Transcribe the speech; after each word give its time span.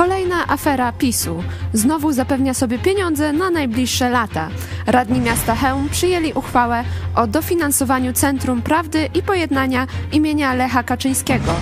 Kolejna 0.00 0.46
afera 0.48 0.92
PiSu. 0.92 1.42
Znowu 1.72 2.12
zapewnia 2.12 2.54
sobie 2.54 2.78
pieniądze 2.78 3.32
na 3.32 3.50
najbliższe 3.50 4.10
lata. 4.10 4.48
Radni 4.86 5.20
miasta 5.20 5.56
Chełm 5.56 5.88
przyjęli 5.88 6.32
uchwałę 6.32 6.84
o 7.14 7.26
dofinansowaniu 7.26 8.12
Centrum 8.12 8.62
Prawdy 8.62 9.08
i 9.14 9.22
Pojednania 9.22 9.86
imienia 10.12 10.54
Lecha 10.54 10.82
Kaczyńskiego. 10.82 11.52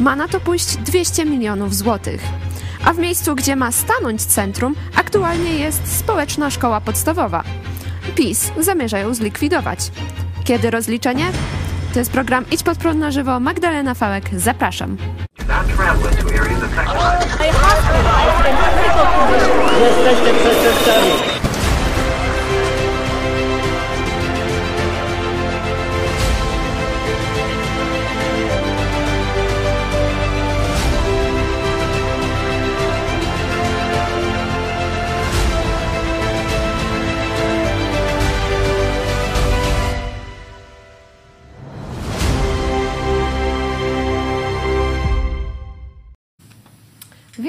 Ma 0.00 0.16
na 0.16 0.28
to 0.28 0.40
pójść 0.40 0.76
200 0.76 1.24
milionów 1.24 1.74
złotych. 1.74 2.20
A 2.84 2.92
w 2.92 2.98
miejscu, 2.98 3.34
gdzie 3.34 3.56
ma 3.56 3.72
stanąć 3.72 4.22
centrum, 4.22 4.74
aktualnie 4.96 5.58
jest 5.58 5.98
społeczna 5.98 6.50
szkoła 6.50 6.80
podstawowa. 6.80 7.44
PiS 8.14 8.52
zamierza 8.58 8.98
ją 8.98 9.14
zlikwidować. 9.14 9.90
Kiedy 10.44 10.70
rozliczenie? 10.70 11.26
To 11.92 11.98
jest 11.98 12.12
program 12.12 12.44
Idź 12.50 12.62
pod 12.62 12.78
prąd 12.78 13.00
na 13.00 13.10
żywo. 13.10 13.40
Magdalena 13.40 13.94
Fałek, 13.94 14.30
zapraszam. 14.36 14.96
I 16.38 17.48
hospitalized 17.48 18.44
in 18.44 18.56
critical 18.76 19.06
condition. 19.16 19.56
Yes, 19.80 19.96
yes, 20.04 20.44
yes, 20.44 20.64
yes, 20.64 20.86
yes. 20.86 21.35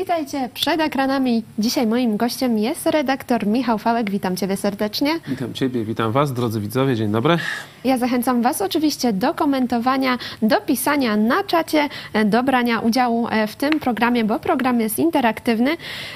Witajcie 0.07 0.49
przed 0.53 0.81
ekranami. 0.81 1.43
Dzisiaj 1.59 1.87
moim 1.87 2.17
gościem 2.17 2.57
jest 2.57 2.85
redaktor 2.85 3.47
Michał 3.47 3.77
Fałek. 3.77 4.09
Witam 4.09 4.35
Ciebie 4.35 4.57
serdecznie. 4.57 5.19
Witam 5.27 5.53
Ciebie, 5.53 5.85
witam 5.85 6.11
Was, 6.11 6.33
drodzy 6.33 6.59
widzowie, 6.59 6.95
dzień 6.95 7.11
dobry. 7.11 7.37
Ja 7.83 7.97
zachęcam 7.97 8.41
Was 8.41 8.61
oczywiście 8.61 9.13
do 9.13 9.33
komentowania, 9.33 10.17
do 10.41 10.61
pisania 10.61 11.17
na 11.17 11.43
czacie, 11.43 11.89
e, 12.13 12.25
do 12.25 12.43
brania 12.43 12.79
udziału 12.79 13.27
e, 13.27 13.47
w 13.47 13.55
tym 13.55 13.79
programie, 13.79 14.23
bo 14.23 14.39
program 14.39 14.79
jest 14.79 14.99
interaktywny. 14.99 15.71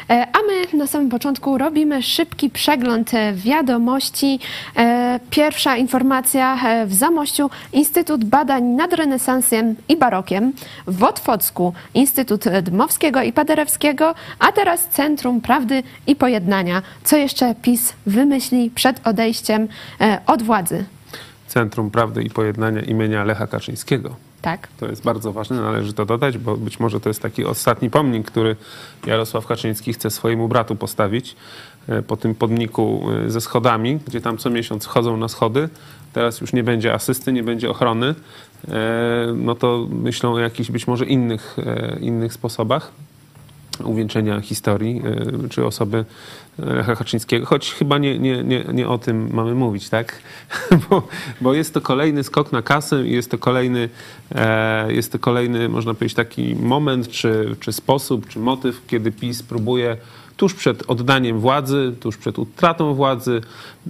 E, 0.09 0.28
A 0.34 0.38
my 0.47 0.78
na 0.78 0.88
samym 0.88 1.09
początku 1.09 1.58
robimy 1.58 2.03
szybki 2.03 2.50
przegląd 2.50 3.12
wiadomości. 3.34 4.39
Pierwsza 5.30 5.78
informacja 5.78 6.58
w 6.86 6.94
Zamościu 6.94 7.50
Instytut 7.73 8.25
Badań 8.25 8.64
nad 8.64 8.94
Renesansem 8.94 9.75
i 9.89 9.97
Barokiem, 9.97 10.53
w 10.88 11.03
Otwocku 11.03 11.73
Instytut 11.94 12.44
Dmowskiego 12.62 13.22
i 13.22 13.34
Paderewskiego, 13.34 13.81
a 14.40 14.52
teraz 14.52 14.88
Centrum 14.88 15.42
Prawdy 15.42 15.84
i 16.08 16.16
Pojednania. 16.16 16.82
Co 17.04 17.18
jeszcze 17.18 17.56
PiS 17.56 17.94
wymyśli 18.06 18.70
przed 18.70 19.08
odejściem 19.08 19.68
e, 20.02 20.22
od 20.28 20.44
władzy? 20.44 20.86
Centrum 21.48 21.92
Prawdy 21.92 22.24
i 22.24 22.30
Pojednania 22.30 22.82
imienia 22.82 23.24
Lecha 23.24 23.48
Kaczyńskiego. 23.48 24.16
Tak. 24.42 24.68
To 24.80 24.88
jest 24.88 25.04
bardzo 25.04 25.34
ważne, 25.34 25.62
należy 25.62 25.94
to 25.94 26.06
dodać, 26.06 26.38
bo 26.38 26.58
być 26.58 26.80
może 26.80 27.00
to 27.00 27.09
jest 27.09 27.22
taki 27.22 27.46
ostatni 27.46 27.90
pomnik, 27.90 28.32
który 28.32 28.56
Jarosław 29.06 29.48
Kaczyński 29.48 29.94
chce 29.94 30.09
swojemu 30.09 30.48
bratu 30.48 30.76
postawić 30.76 31.36
e, 31.88 32.02
po 32.02 32.18
tym 32.18 32.36
podniku 32.36 33.04
e, 33.26 33.30
ze 33.30 33.42
schodami, 33.42 34.00
gdzie 34.08 34.22
tam 34.22 34.38
co 34.38 34.50
miesiąc 34.50 34.86
chodzą 34.86 35.18
na 35.18 35.28
schody. 35.28 35.70
Teraz 36.14 36.42
już 36.42 36.54
nie 36.54 36.64
będzie 36.64 36.94
asysty, 36.94 37.34
nie 37.34 37.44
będzie 37.44 37.70
ochrony. 37.70 38.16
No 39.36 39.56
to 39.56 39.88
myślą 39.90 40.34
o 40.34 40.40
jakichś 40.40 40.72
być 40.72 40.88
może 40.88 41.06
innych, 41.06 41.58
innych 42.02 42.34
sposobach 42.34 42.91
uwieńczenia 43.86 44.42
historii 44.42 45.02
e, 45.46 45.50
czy 45.50 45.66
osoby 45.66 46.06
Lecha 46.58 46.96
Kaczyńskiego, 46.96 47.46
choć 47.46 47.72
chyba 47.72 47.97
nie, 47.97 48.19
nie, 48.19 48.44
nie, 48.44 48.66
nie 48.74 48.88
o 48.88 48.97
tym 48.97 49.30
mamy 49.34 49.56
mówić, 49.56 49.90
tak? 49.90 50.22
Bo, 50.90 51.08
bo 51.42 51.53
jest 51.53 51.74
to 51.74 51.81
kolejny 51.81 52.24
skok 52.24 52.52
na 52.52 52.62
kasę 52.62 53.08
i 53.08 53.12
jest 53.12 53.31
to 53.31 53.38
kolejny, 53.38 53.90
e, 54.36 54.94
jest 54.94 55.12
to 55.12 55.20
kolejny, 55.20 55.70
można 55.70 55.94
powiedzieć, 55.94 56.16
taki 56.16 56.56
moment, 56.56 57.09
czy, 57.09 57.56
czy 57.59 57.74
sposób, 57.74 58.28
czy 58.28 58.40
motyw, 58.40 58.81
kiedy 58.88 59.12
PiS 59.12 59.44
próbuje 59.44 59.97
tuż 60.41 60.53
przed 60.53 60.84
oddaniem 60.88 61.40
władzy, 61.40 61.94
tuż 62.00 62.18
przed 62.18 62.40
utratą 62.40 62.94
władzy, 62.94 63.41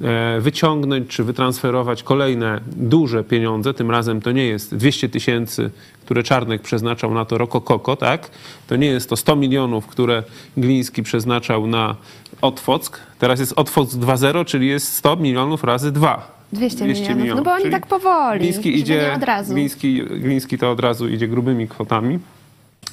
e, 0.02 0.42
wyciągnąć 0.42 1.08
czy 1.08 1.24
wytransferować 1.24 2.04
kolejne 2.04 2.62
duże 2.68 3.24
pieniądze. 3.24 3.74
Tym 3.74 3.92
razem 3.92 4.22
to 4.22 4.32
nie 4.32 4.46
jest 4.46 4.76
200 4.76 5.10
tysięcy, 5.10 5.72
które 6.06 6.24
Czarnek 6.24 6.62
przeznaczał 6.62 7.14
na 7.14 7.26
to 7.26 7.38
Rokokoko, 7.38 7.96
tak? 7.96 8.30
To 8.68 8.76
nie 8.76 8.88
jest 8.88 9.10
to 9.10 9.16
100 9.16 9.36
milionów, 9.36 9.88
które 9.88 10.24
Gliński 10.58 11.04
przeznaczał 11.04 11.68
na 11.68 11.96
Otwock. 12.42 13.00
Teraz 13.20 13.40
jest 13.40 13.54
Otwock 13.56 13.92
2.0, 13.94 14.46
czyli 14.46 14.68
jest 14.68 14.94
100 14.94 15.16
milionów 15.16 15.64
razy 15.64 15.92
2. 15.92 16.42
200 16.54 16.86
milionów. 16.86 17.36
No 17.36 17.44
bo 17.44 17.52
oni 17.52 17.62
Czyli 17.62 17.74
tak 17.74 17.88
powoli, 17.88 18.40
Gliński 18.40 18.80
idzie, 18.80 19.14
od 19.16 19.24
razu. 19.24 19.54
Gliński, 19.54 20.04
Gliński 20.04 20.58
to 20.58 20.72
od 20.72 20.80
razu 20.80 21.08
idzie 21.08 21.28
grubymi 21.28 21.68
kwotami. 21.68 22.20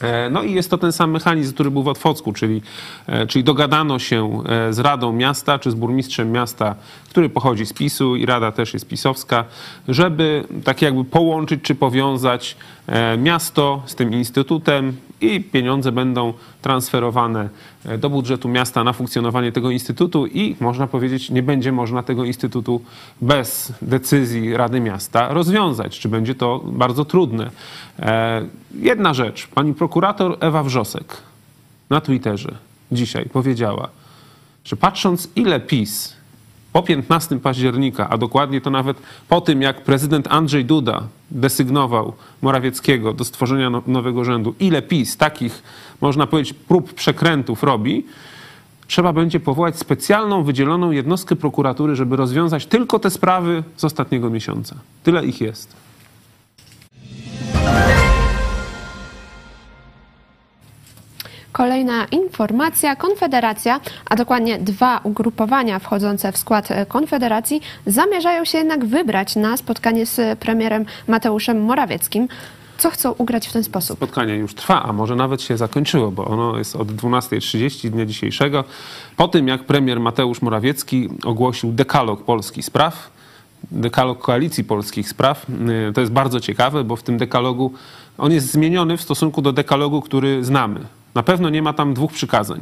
E, 0.01 0.31
No 0.31 0.43
i 0.43 0.55
jest 0.55 0.71
to 0.71 0.79
ten 0.79 0.93
sam 0.93 1.11
mechanizm, 1.11 1.55
który 1.55 1.71
był 1.71 1.83
w 1.83 1.89
Otwocku, 1.89 2.33
czyli, 2.33 2.63
e, 3.07 3.27
czyli 3.27 3.45
dogadano 3.45 3.99
się 3.99 4.43
e, 4.47 4.73
z 4.73 4.79
Radą 4.79 5.13
Miasta 5.13 5.59
czy 5.59 5.71
z 5.71 5.75
burmistrzem 5.75 6.33
miasta, 6.33 6.75
który 7.11 7.29
pochodzi 7.29 7.67
z 7.67 7.73
PiSu 7.73 8.17
i 8.17 8.27
Rada 8.27 8.53
też 8.53 8.75
jest 8.75 8.89
pisowska, 8.89 9.45
żeby 9.89 10.45
tak 10.65 10.83
jakby 10.83 11.05
połączyć 11.05 11.63
czy 11.63 11.75
powiązać 11.75 12.57
miasto 13.19 13.83
z 13.87 13.95
tym 13.95 14.13
instytutem 14.13 14.97
i 15.21 15.41
pieniądze 15.41 15.93
będą 15.93 16.33
transferowane 16.63 17.49
e, 17.85 17.99
do 17.99 18.11
budżetu 18.11 18.49
miasta 18.49 18.85
na 18.85 18.93
funkcjonowanie 18.93 19.53
tego 19.53 19.71
instytutu 19.71 20.27
i 20.27 20.57
można 20.61 20.87
powiedzieć, 20.87 21.31
nie 21.31 21.43
będzie 21.43 21.73
można 21.73 22.03
tego 22.03 22.25
instytutu 22.25 22.83
bez 23.21 23.73
decyzji 23.83 24.57
Rady 24.57 24.81
Miasta 24.81 25.33
rozwiązać, 25.33 25.99
czy 25.99 26.09
będzie 26.09 26.35
to 26.35 26.61
bardzo 26.65 27.05
trudne. 27.05 27.51
E, 27.99 28.43
Jedna 28.75 29.15
rzecz, 29.15 29.47
pani 29.47 29.75
prokurator 29.75 30.37
Ewa 30.41 30.63
Wrzosek 30.63 31.17
na 31.91 32.01
Twitterze 32.01 32.55
dzisiaj 32.93 33.27
powiedziała, 33.27 33.89
że 34.65 34.77
patrząc 34.77 35.29
ile 35.37 35.61
PiS 35.61 36.18
po 36.73 36.83
15 36.83 37.41
października, 37.41 38.09
a 38.09 38.19
dokładnie 38.19 38.61
to 38.61 38.71
nawet 38.71 38.97
po 39.29 39.41
tym, 39.41 39.63
jak 39.63 39.85
prezydent 39.85 40.27
Andrzej 40.31 40.65
Duda 40.65 41.03
desygnował 41.31 42.13
Morawieckiego 42.43 43.13
do 43.13 43.25
stworzenia 43.25 43.71
no- 43.71 43.83
nowego 43.87 44.25
rzędu, 44.25 44.55
ile 44.61 44.83
PiS 44.83 45.17
takich, 45.17 45.63
można 46.01 46.27
powiedzieć, 46.27 46.55
prób 46.55 46.95
przekrętów 46.95 47.63
robi, 47.63 48.07
trzeba 48.87 49.13
będzie 49.13 49.41
powołać 49.41 49.79
specjalną, 49.79 50.43
wydzieloną 50.45 50.91
jednostkę 50.91 51.37
prokuratury, 51.37 51.97
żeby 51.97 52.17
rozwiązać 52.17 52.67
tylko 52.67 52.99
te 52.99 53.11
sprawy 53.11 53.63
z 53.77 53.85
ostatniego 53.85 54.31
miesiąca. 54.31 54.77
Tyle 55.03 55.27
ich 55.27 55.41
jest. 55.41 55.88
Kolejna 61.59 62.05
informacja. 62.05 62.97
Konfederacja, 62.97 63.81
a 64.11 64.17
dokładnie 64.17 64.59
dwa 64.59 65.01
ugrupowania 65.03 65.79
wchodzące 65.79 66.33
w 66.33 66.39
skład 66.39 66.71
e, 66.71 66.87
Konfederacji, 66.87 67.61
zamierzają 67.87 68.45
się 68.45 68.59
jednak 68.59 68.85
wybrać 68.85 69.37
na 69.37 69.57
spotkanie 69.57 70.07
z 70.07 70.39
premierem 70.39 70.85
Mateuszem 71.09 71.63
Morawieckim. 71.63 72.29
Co 72.79 72.91
chcą 72.91 73.13
ugrać 73.13 73.49
w 73.49 73.53
ten 73.53 73.65
sposób? 73.65 73.97
Spotkanie 73.97 74.35
już 74.35 74.55
trwa, 74.55 74.83
a 74.83 74.93
może 74.93 75.17
nawet 75.17 75.43
się 75.43 75.57
zakończyło, 75.57 76.11
bo 76.11 76.25
ono 76.25 76.59
jest 76.59 76.77
od 76.77 76.89
12.30 76.89 77.91
dnia 77.91 78.07
dzisiejszego. 78.07 78.65
Po 79.17 79.29
tym, 79.29 79.49
jak 79.49 79.65
premier 79.65 80.01
Mateusz 80.01 80.43
Morawiecki 80.43 81.09
ogłosił 81.25 81.73
dekalog 81.73 82.25
polskich 82.25 82.65
spraw, 82.65 83.11
dekalog 83.71 84.19
koalicji 84.19 84.65
polskich 84.65 85.09
spraw, 85.09 85.47
y, 85.91 85.93
to 85.93 86.01
jest 86.01 86.13
bardzo 86.13 86.41
ciekawe, 86.41 86.85
bo 86.85 86.97
w 86.97 87.03
tym 87.03 87.19
dekalogu 87.19 87.73
on 88.19 88.33
jest 88.33 88.53
zmieniony 88.53 88.97
w 88.97 89.03
stosunku 89.03 89.43
do 89.43 89.53
dekalogu, 89.53 90.03
który 90.03 90.45
znamy. 90.45 90.81
Na 91.15 91.23
pewno 91.23 91.51
nie 91.51 91.63
ma 91.63 91.73
tam 91.73 91.95
dwóch 91.95 92.13
przykazań. 92.13 92.61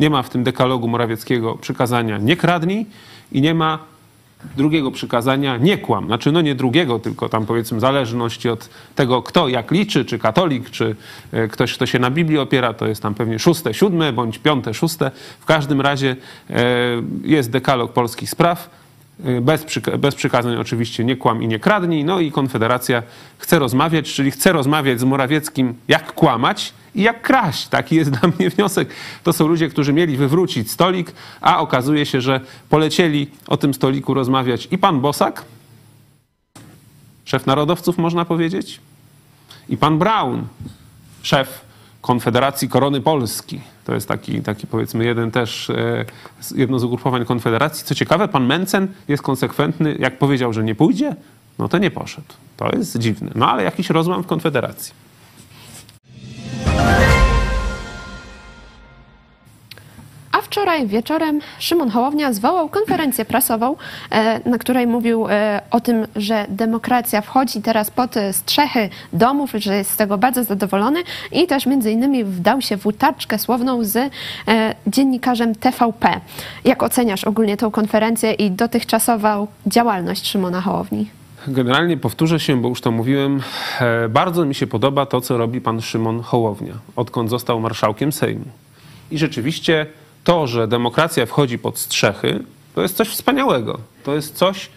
Nie 0.00 0.10
ma 0.10 0.22
w 0.22 0.30
tym 0.30 0.44
dekalogu 0.44 0.88
Morawieckiego 0.88 1.54
przykazania 1.54 2.18
nie 2.18 2.36
kradnij 2.36 2.86
i 3.32 3.40
nie 3.40 3.54
ma 3.54 3.78
drugiego 4.56 4.90
przykazania 4.90 5.56
nie 5.56 5.78
kłam. 5.78 6.06
Znaczy, 6.06 6.32
no 6.32 6.40
nie 6.40 6.54
drugiego, 6.54 6.98
tylko 6.98 7.28
tam 7.28 7.46
powiedzmy 7.46 7.78
w 7.78 7.80
zależności 7.80 8.48
od 8.48 8.68
tego, 8.94 9.22
kto 9.22 9.48
jak 9.48 9.70
liczy, 9.70 10.04
czy 10.04 10.18
katolik, 10.18 10.70
czy 10.70 10.96
e, 11.32 11.48
ktoś, 11.48 11.74
kto 11.74 11.86
się 11.86 11.98
na 11.98 12.10
Biblii 12.10 12.38
opiera, 12.38 12.74
to 12.74 12.86
jest 12.86 13.02
tam 13.02 13.14
pewnie 13.14 13.38
szóste, 13.38 13.74
siódme, 13.74 14.12
bądź 14.12 14.38
piąte, 14.38 14.74
szóste. 14.74 15.10
W 15.40 15.44
każdym 15.44 15.80
razie 15.80 16.16
e, 16.50 16.54
jest 17.24 17.50
dekalog 17.50 17.92
polskich 17.92 18.30
spraw. 18.30 18.70
e, 19.24 19.40
Bez, 19.40 19.64
przyka- 19.64 19.98
bez 19.98 20.14
przykazań 20.14 20.56
oczywiście 20.56 21.04
nie 21.04 21.16
kłam 21.16 21.42
i 21.42 21.48
nie 21.48 21.58
kradnij. 21.58 22.04
No 22.04 22.20
i 22.20 22.32
Konfederacja 22.32 23.02
chce 23.38 23.58
rozmawiać, 23.58 24.12
czyli 24.14 24.30
chce 24.30 24.52
rozmawiać 24.52 25.00
z 25.00 25.04
Morawieckim, 25.04 25.74
jak 25.88 26.12
kłamać 26.12 26.72
i 26.98 27.02
jak 27.02 27.22
kraść. 27.22 27.68
Taki 27.68 27.96
jest 27.96 28.10
dla 28.10 28.28
mnie 28.38 28.50
wniosek. 28.50 28.88
To 29.24 29.32
są 29.32 29.48
ludzie, 29.48 29.68
którzy 29.68 29.92
mieli 29.92 30.16
wywrócić 30.16 30.70
stolik, 30.70 31.12
a 31.40 31.60
okazuje 31.60 32.06
się, 32.06 32.20
że 32.20 32.40
polecieli 32.68 33.30
o 33.46 33.56
tym 33.56 33.74
stoliku 33.74 34.14
rozmawiać 34.14 34.68
i 34.70 34.78
pan 34.78 35.00
Bosak, 35.00 35.44
szef 37.24 37.46
narodowców 37.46 37.98
można 37.98 38.24
powiedzieć, 38.24 38.80
i 39.68 39.76
pan 39.76 39.98
Brown, 39.98 40.46
szef 41.22 41.60
Konfederacji 42.00 42.68
Korony 42.68 43.00
Polski. 43.00 43.60
To 43.84 43.94
jest 43.94 44.08
taki, 44.08 44.42
taki 44.42 44.66
powiedzmy 44.66 45.04
jeden 45.04 45.30
też, 45.30 45.70
e, 45.70 46.04
jedno 46.54 46.78
z 46.78 46.84
ugrupowań 46.84 47.24
Konfederacji. 47.24 47.84
Co 47.84 47.94
ciekawe, 47.94 48.28
pan 48.28 48.46
Mencen 48.46 48.88
jest 49.08 49.22
konsekwentny. 49.22 49.96
Jak 49.98 50.18
powiedział, 50.18 50.52
że 50.52 50.64
nie 50.64 50.74
pójdzie, 50.74 51.16
no 51.58 51.68
to 51.68 51.78
nie 51.78 51.90
poszedł. 51.90 52.34
To 52.56 52.70
jest 52.76 52.98
dziwne. 52.98 53.30
No 53.34 53.50
ale 53.50 53.62
jakiś 53.62 53.90
rozłam 53.90 54.22
w 54.22 54.26
Konfederacji. 54.26 55.07
A 60.32 60.42
wczoraj 60.42 60.86
wieczorem 60.86 61.40
Szymon 61.58 61.90
Hołownia 61.90 62.32
zwołał 62.32 62.68
konferencję 62.68 63.24
prasową, 63.24 63.76
e, 64.10 64.50
na 64.50 64.58
której 64.58 64.86
mówił 64.86 65.26
e, 65.28 65.60
o 65.70 65.80
tym, 65.80 66.06
że 66.16 66.46
demokracja 66.48 67.20
wchodzi 67.20 67.62
teraz 67.62 67.90
pod 67.90 68.14
strzechy 68.32 68.88
domów, 69.12 69.50
że 69.54 69.76
jest 69.76 69.90
z 69.90 69.96
tego 69.96 70.18
bardzo 70.18 70.44
zadowolony 70.44 71.02
i 71.32 71.46
też 71.46 71.66
między 71.66 71.90
innymi 71.90 72.24
wdał 72.24 72.60
się 72.60 72.76
w 72.76 72.86
utaczkę 72.86 73.38
słowną 73.38 73.84
z 73.84 73.96
e, 73.96 74.10
dziennikarzem 74.86 75.54
TVP. 75.54 76.20
Jak 76.64 76.82
oceniasz 76.82 77.24
ogólnie 77.24 77.56
tą 77.56 77.70
konferencję 77.70 78.32
i 78.32 78.50
dotychczasową 78.50 79.46
działalność 79.66 80.26
Szymona 80.26 80.60
Hołowni? 80.60 81.17
Generalnie 81.50 81.96
powtórzę 81.96 82.40
się, 82.40 82.62
bo 82.62 82.68
już 82.68 82.80
to 82.80 82.90
mówiłem. 82.90 83.42
Bardzo 84.08 84.44
mi 84.44 84.54
się 84.54 84.66
podoba 84.66 85.06
to, 85.06 85.20
co 85.20 85.38
robi 85.38 85.60
pan 85.60 85.80
Szymon 85.80 86.20
Hołownia, 86.20 86.74
odkąd 86.96 87.30
został 87.30 87.60
marszałkiem 87.60 88.12
Sejmu. 88.12 88.44
I 89.10 89.18
rzeczywiście 89.18 89.86
to, 90.24 90.46
że 90.46 90.68
demokracja 90.68 91.26
wchodzi 91.26 91.58
pod 91.58 91.78
strzechy, 91.78 92.44
to 92.74 92.82
jest 92.82 92.96
coś 92.96 93.08
wspaniałego. 93.08 93.78
To 94.04 94.14
jest 94.14 94.36
coś, 94.36 94.66
e, 94.66 94.70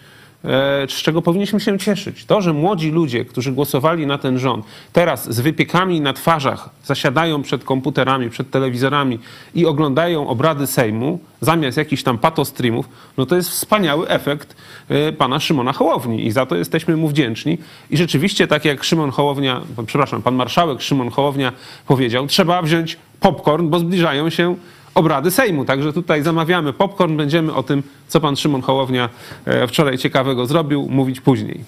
z 0.88 1.02
czego 1.02 1.22
powinniśmy 1.22 1.60
się 1.60 1.78
cieszyć. 1.78 2.24
To, 2.24 2.40
że 2.40 2.52
młodzi 2.52 2.90
ludzie, 2.90 3.24
którzy 3.24 3.52
głosowali 3.52 4.06
na 4.06 4.18
ten 4.18 4.38
rząd, 4.38 4.64
teraz 4.92 5.34
z 5.34 5.40
wypiekami 5.40 6.00
na 6.00 6.12
twarzach 6.12 6.70
zasiadają 6.84 7.42
przed 7.42 7.64
komputerami, 7.64 8.30
przed 8.30 8.50
telewizorami 8.50 9.18
i 9.54 9.66
oglądają 9.66 10.28
obrady 10.28 10.66
Sejmu, 10.66 11.18
zamiast 11.40 11.76
jakichś 11.76 12.02
tam 12.02 12.18
patostreamów, 12.18 12.88
no 13.16 13.26
to 13.26 13.36
jest 13.36 13.50
wspaniały 13.50 14.08
efekt 14.08 14.56
e, 14.88 15.12
pana 15.12 15.40
Szymona 15.40 15.72
Hołowni 15.72 16.26
i 16.26 16.30
za 16.30 16.46
to 16.46 16.56
jesteśmy 16.56 16.96
mu 16.96 17.08
wdzięczni. 17.08 17.58
I 17.90 17.96
rzeczywiście, 17.96 18.46
tak 18.46 18.64
jak 18.64 18.84
Szymon 18.84 19.10
Hołownia, 19.10 19.60
przepraszam, 19.86 20.22
pan 20.22 20.34
marszałek 20.34 20.82
Szymon 20.82 21.10
Hołownia 21.10 21.52
powiedział, 21.86 22.26
trzeba 22.26 22.62
wziąć 22.62 22.96
popcorn, 23.20 23.68
bo 23.68 23.78
zbliżają 23.78 24.30
się 24.30 24.56
obrady 24.94 25.30
Sejmu. 25.30 25.64
Także 25.64 25.92
tutaj 25.92 26.22
zamawiamy 26.22 26.72
popcorn, 26.72 27.16
będziemy 27.16 27.54
o 27.54 27.62
tym, 27.62 27.82
co 28.08 28.20
pan 28.20 28.36
Szymon 28.36 28.62
Hołownia 28.62 29.08
e, 29.44 29.66
wczoraj 29.66 29.98
ciekawego 29.98 30.46
zrobił, 30.46 30.86
mówić 30.90 31.20
później. 31.20 31.64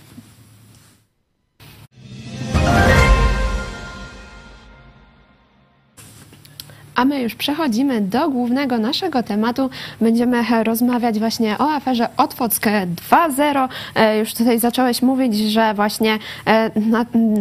A 6.95 7.05
my 7.05 7.23
już 7.23 7.35
przechodzimy 7.35 8.01
do 8.01 8.31
głównego 8.31 8.79
naszego 8.79 9.23
tematu. 9.23 9.71
Będziemy 10.01 10.65
rozmawiać 10.65 11.19
właśnie 11.19 11.59
o 11.59 11.71
aferze 11.71 12.09
Otwockę 12.17 12.87
2.0. 13.11 13.69
E, 13.95 14.19
już 14.19 14.35
tutaj 14.35 14.61
zacząłeś 14.61 15.03
mówić, 15.03 15.39
że 15.39 15.75
właśnie 15.75 16.19
e, 16.47 16.71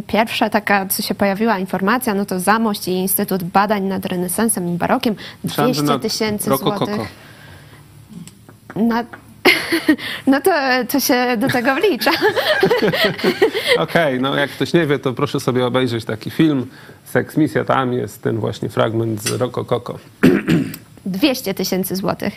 pierwsza 0.07 0.50
taka, 0.50 0.85
co 0.85 1.01
się 1.01 1.15
pojawiła 1.15 1.59
informacja, 1.59 2.13
no 2.13 2.25
to 2.25 2.39
Zamość 2.39 2.88
i 2.88 2.91
Instytut 2.91 3.44
Badań 3.44 3.83
nad 3.83 4.05
Renesansem 4.05 4.75
i 4.75 4.77
Barokiem 4.77 5.15
200 5.44 5.99
tysięcy 5.99 6.57
złotych. 6.57 7.13
Na, 8.75 9.03
no 10.28 10.42
to, 10.42 10.51
to 10.90 11.00
się 11.00 11.38
do 11.38 11.48
tego 11.48 11.75
wlicza. 11.75 12.12
Okej, 13.78 13.78
okay, 13.78 14.19
no 14.19 14.36
jak 14.36 14.50
ktoś 14.50 14.74
nie 14.74 14.88
wie, 14.88 15.00
to 15.00 15.13
proszę 15.13 15.40
sobie 15.40 15.66
obejrzeć 15.66 16.06
taki 16.06 16.31
film 16.31 16.68
Seks 17.06 17.38
Misja, 17.38 17.66
tam 17.66 17.94
jest 17.94 18.22
ten 18.22 18.40
właśnie 18.40 18.69
fragment 18.69 19.24
z 19.24 19.31
Roko 19.31 19.66
Koko. 19.66 20.00
200 21.06 21.54
tysięcy 21.54 21.95
złotych. 21.95 22.34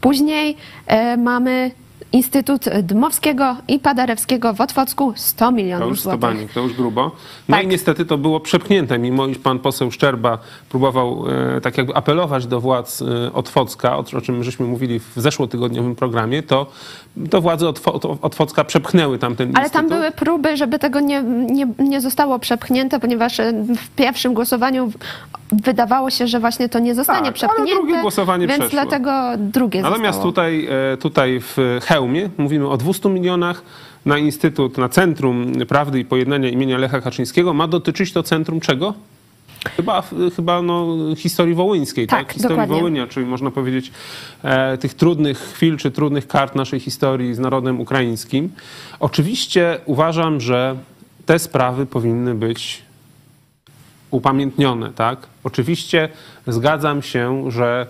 Później 0.00 0.56
e, 0.86 1.16
mamy 1.16 1.70
Instytut 2.12 2.64
Dmowskiego 2.82 3.56
i 3.68 3.78
Paderewskiego 3.78 4.54
w 4.54 4.60
Otwocku 4.60 5.12
100 5.16 5.52
milionów 5.52 5.84
to 5.84 5.88
już 5.88 6.00
złotych. 6.00 6.52
To 6.52 6.60
już 6.60 6.72
grubo. 6.72 7.10
No 7.48 7.56
tak. 7.56 7.64
i 7.64 7.68
niestety 7.68 8.06
to 8.06 8.18
było 8.18 8.40
przepchnięte, 8.40 8.98
mimo 8.98 9.26
iż 9.26 9.38
pan 9.38 9.58
poseł 9.58 9.90
Szczerba 9.90 10.38
próbował 10.68 11.24
e, 11.56 11.60
tak 11.60 11.78
jakby 11.78 11.94
apelować 11.94 12.46
do 12.46 12.60
władz 12.60 13.02
e, 13.02 13.32
Otwocka, 13.32 13.96
o, 13.96 14.04
czym 14.04 14.44
żeśmy 14.44 14.66
mówili 14.66 14.98
w 14.98 15.12
zeszłotygodniowym 15.16 15.96
programie, 15.96 16.42
to, 16.42 16.66
to 17.30 17.40
władze 17.40 17.68
Otwo, 17.68 18.18
Otwocka 18.22 18.64
przepchnęły 18.64 19.18
tamten 19.18 19.56
Ale 19.56 19.64
instytut. 19.64 19.88
tam 19.88 19.98
były 19.98 20.10
próby, 20.10 20.56
żeby 20.56 20.78
tego 20.78 21.00
nie, 21.00 21.22
nie, 21.22 21.66
nie 21.78 22.00
zostało 22.00 22.38
przepchnięte, 22.38 23.00
ponieważ 23.00 23.40
e, 23.40 23.52
w 23.76 23.88
pierwszym 23.96 24.34
głosowaniu 24.34 24.92
wydawało 25.52 26.10
się, 26.10 26.26
że 26.26 26.40
właśnie 26.40 26.68
to 26.68 26.78
nie 26.78 26.94
zostanie 26.94 27.26
tak, 27.26 27.34
przepchnięte. 27.34 27.72
Ale 27.72 27.80
drugie 27.80 28.00
głosowanie 28.00 28.46
więc 28.46 28.60
przeszło. 28.60 28.80
dlatego 28.82 29.12
drugie 29.38 29.82
Natomiast 29.82 30.04
zostało. 30.04 30.32
tutaj, 30.32 30.68
e, 30.92 30.96
tutaj 30.96 31.40
w 31.40 31.56
Chełmie 31.82 32.30
mówimy 32.38 32.68
o 32.68 32.76
200 32.76 33.08
milionach 33.08 33.62
na 34.06 34.18
Instytut, 34.18 34.78
na 34.78 34.88
Centrum 34.88 35.52
Prawdy 35.68 36.00
i 36.00 36.04
Pojednania 36.04 36.48
imienia 36.48 36.78
Lecha 36.78 37.00
Kaczyńskiego. 37.00 37.54
Ma 37.54 37.68
dotyczyć 37.68 38.12
to 38.12 38.22
centrum 38.22 38.60
czego? 38.60 38.94
Chyba, 39.76 40.02
chyba 40.36 40.62
no, 40.62 40.96
historii 41.16 41.54
wołyńskiej, 41.54 42.06
tak? 42.06 42.18
tak? 42.18 42.32
Historii 42.32 42.56
dokładnie. 42.56 42.76
Wołynia, 42.76 43.06
czyli 43.06 43.26
można 43.26 43.50
powiedzieć 43.50 43.92
e, 44.42 44.78
tych 44.78 44.94
trudnych 44.94 45.38
chwil 45.38 45.76
czy 45.76 45.90
trudnych 45.90 46.26
kart 46.26 46.54
naszej 46.54 46.80
historii 46.80 47.34
z 47.34 47.38
narodem 47.38 47.80
ukraińskim. 47.80 48.50
Oczywiście 49.00 49.78
uważam, 49.84 50.40
że 50.40 50.76
te 51.26 51.38
sprawy 51.38 51.86
powinny 51.86 52.34
być 52.34 52.82
upamiętnione, 54.10 54.92
tak? 54.92 55.18
Oczywiście 55.44 56.08
zgadzam 56.46 57.02
się, 57.02 57.50
że 57.50 57.86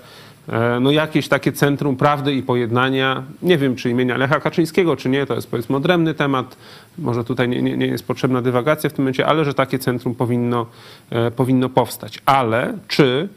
e, 0.49 0.81
no 0.81 0.91
jakieś 0.91 1.29
takie 1.29 1.53
centrum 1.53 1.97
prawdy 1.97 2.35
i 2.35 2.43
pojednania, 2.43 3.23
nie 3.43 3.59
wiem 3.59 3.77
czy 3.77 3.91
imienia 3.91 4.17
Lecha 4.17 4.41
Kaczyńskiego, 4.41 4.97
czy 4.97 5.09
nie, 5.09 5.27
to 5.27 5.35
jest 5.35 5.51
powiedzmy 5.51 5.77
odrębny 5.77 6.15
temat, 6.15 6.57
może 6.99 7.25
tutaj 7.25 7.49
nie, 7.49 7.63
nie, 7.63 7.77
nie 7.77 7.87
jest 7.87 8.07
potrzebna 8.07 8.43
dywagacja 8.43 8.91
w 8.91 8.93
tym 8.93 9.05
momencie, 9.05 9.27
ale 9.27 9.45
że 9.45 9.55
takie 9.55 9.79
centrum 9.79 10.15
powinno, 10.15 10.67
e, 11.11 11.31
powinno 11.31 11.69
powstać. 11.69 12.19
Ale 12.27 12.79
czy 12.89 13.29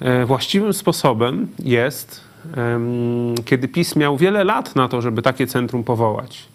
e, 0.00 0.26
właściwym 0.26 0.72
sposobem 0.72 1.48
jest, 1.58 2.26
kiedy 3.44 3.68
PiS 3.68 3.96
miał 3.96 4.16
wiele 4.16 4.44
lat 4.44 4.76
na 4.76 4.88
to, 4.88 5.02
żeby 5.02 5.22
takie 5.22 5.46
centrum 5.46 5.84
powołać, 5.84 6.48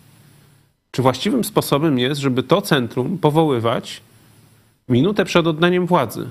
czy 0.92 1.02
właściwym 1.02 1.44
sposobem 1.44 2.00
jest, 2.00 2.22
żeby 2.22 2.44
to 2.44 2.62
centrum 2.62 3.18
powoływać 3.18 4.01
minutę 4.91 5.25
przed 5.25 5.48
oddaniem 5.48 5.86
władzy. 5.86 6.29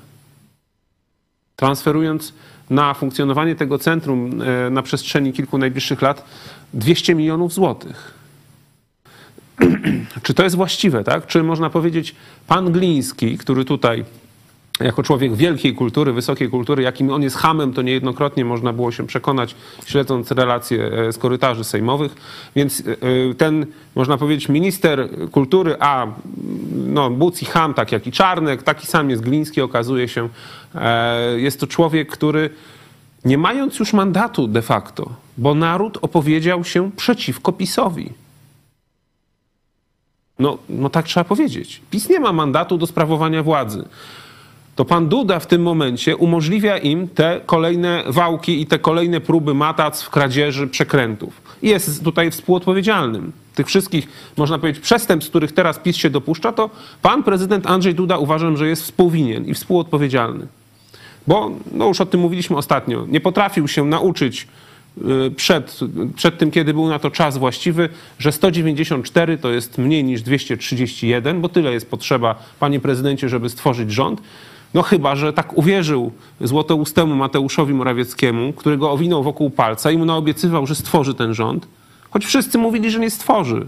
Transferując 1.57 2.33
na 2.71 2.95
funkcjonowanie 2.95 3.57
tego 3.57 3.79
centrum 3.79 4.43
e, 4.43 4.71
na 4.71 4.83
przestrzeni 4.83 5.33
kilku 5.33 5.59
najbliższych 5.59 6.03
lat 6.03 6.25
200 6.75 7.15
milionów 7.15 7.53
złotych. 7.53 8.15
Czy 10.23 10.35
to 10.35 10.43
jest 10.43 10.57
właściwe, 10.57 11.05
tak? 11.05 11.27
Czy 11.27 11.43
można 11.43 11.71
powiedzieć, 11.71 12.15
pan 12.47 12.73
Gliński, 12.73 13.39
który 13.39 13.65
tutaj 13.65 14.05
jako 14.81 15.03
człowiek 15.03 15.35
wielkiej 15.35 15.75
kultury, 15.75 16.13
wysokiej 16.13 16.51
kultury, 16.51 16.83
jakim 16.83 17.11
on 17.11 17.23
jest 17.23 17.37
hamem, 17.37 17.73
to 17.73 17.83
niejednokrotnie 17.83 18.45
można 18.45 18.73
było 18.73 18.93
się 18.93 19.07
przekonać, 19.07 19.55
śledząc 19.87 20.31
relacje 20.31 20.93
e, 20.93 21.13
z 21.13 21.19
korytarzy 21.19 21.65
sejmowych. 21.65 22.15
Więc 22.57 22.81
e, 22.81 22.85
e, 23.31 23.35
ten, 23.35 23.67
można 23.95 24.19
powiedzieć, 24.19 24.49
minister 24.49 25.09
kultury, 25.33 25.77
a 25.81 26.07
no, 26.87 27.11
Buc 27.11 27.43
i 27.43 27.45
ham, 27.45 27.75
tak 27.75 27.93
jak 27.93 28.07
i 28.07 28.13
Czarnek, 28.13 28.63
taki 28.63 28.87
sam 28.87 29.11
jest 29.11 29.23
Gliński, 29.23 29.61
okazuje 29.61 30.09
się. 30.09 30.29
Jest 31.37 31.61
to 31.61 31.67
człowiek, 31.67 32.13
który 32.13 32.51
nie 33.25 33.39
mając 33.39 33.79
już 33.79 33.93
mandatu 33.93 34.49
de 34.49 34.63
facto, 34.63 35.11
bo 35.39 35.55
naród 35.55 35.99
opowiedział 36.03 36.65
się 36.65 36.91
przeciwko 36.97 37.53
PiSowi. 37.53 38.13
No, 40.39 40.59
no 40.69 40.91
tak 40.91 41.07
trzeba 41.07 41.25
powiedzieć. 41.25 41.81
PiS 41.91 42.09
nie 42.09 42.21
ma 42.21 42.33
mandatu 42.33 42.79
do 42.79 42.87
sprawowania 42.87 43.43
władzy 43.43 43.85
to 44.81 44.85
pan 44.85 45.09
Duda 45.09 45.39
w 45.39 45.47
tym 45.47 45.63
momencie 45.63 46.17
umożliwia 46.17 46.79
im 46.79 47.09
te 47.09 47.41
kolejne 47.47 48.03
wałki 48.07 48.61
i 48.61 48.67
te 48.67 48.79
kolejne 48.79 49.21
próby 49.21 49.55
matac, 49.55 50.09
kradzieży, 50.09 50.67
przekrętów. 50.67 51.43
Jest 51.63 52.05
tutaj 52.05 52.31
współodpowiedzialnym. 52.31 53.33
Tych 53.55 53.67
wszystkich, 53.67 54.09
można 54.37 54.59
powiedzieć, 54.59 54.83
przestępstw, 54.83 55.31
których 55.31 55.53
teraz 55.53 55.79
PiS 55.79 55.97
się 55.97 56.11
dopuszcza, 56.11 56.53
to 56.53 56.71
pan 57.03 57.23
prezydent 57.23 57.67
Andrzej 57.67 57.95
Duda 57.95 58.19
uważam, 58.19 58.57
że 58.57 58.69
jest 58.69 58.83
współwinien 58.83 59.47
i 59.47 59.55
współodpowiedzialny. 59.55 60.47
Bo, 61.27 61.51
no 61.73 61.87
już 61.89 62.01
o 62.01 62.07
tym 62.07 62.21
mówiliśmy 62.21 62.57
ostatnio, 62.57 63.07
nie 63.09 63.21
potrafił 63.21 63.69
się 63.69 63.85
nauczyć 63.85 64.49
y, 65.27 65.31
przed, 65.31 65.81
przed 66.17 66.39
tym, 66.39 66.51
kiedy 66.51 66.75
był 66.75 66.89
na 66.89 66.99
to 66.99 67.11
czas 67.11 67.39
właściwy, 67.39 67.89
że 68.19 68.33
194 68.33 69.39
to 69.39 69.51
jest 69.51 69.79
mniej 69.79 70.05
niż 70.05 70.23
231, 70.23 71.41
bo 71.41 71.49
tyle 71.49 71.73
jest 71.73 71.91
potrzeba, 71.91 72.43
panie 72.61 72.81
prezydencie, 72.81 73.29
żeby 73.29 73.49
stworzyć 73.49 73.93
rząd. 73.93 74.21
No 74.75 74.83
chyba, 74.83 75.17
że 75.17 75.33
tak 75.33 75.59
uwierzył 75.59 76.13
złotoustemu 76.41 77.17
Mateuszowi 77.17 77.75
Morawieckiemu, 77.75 78.53
który 78.53 78.79
go 78.79 78.93
owinął 78.93 79.23
wokół 79.23 79.51
palca 79.51 79.91
i 79.91 79.99
mu 79.99 80.05
naobiecywał, 80.05 80.67
że 80.67 80.75
stworzy 80.75 81.15
ten 81.15 81.35
rząd, 81.35 81.67
choć 82.11 82.27
wszyscy 82.27 82.59
mówili, 82.59 82.91
że 82.91 82.99
nie 82.99 83.11
stworzy. 83.11 83.67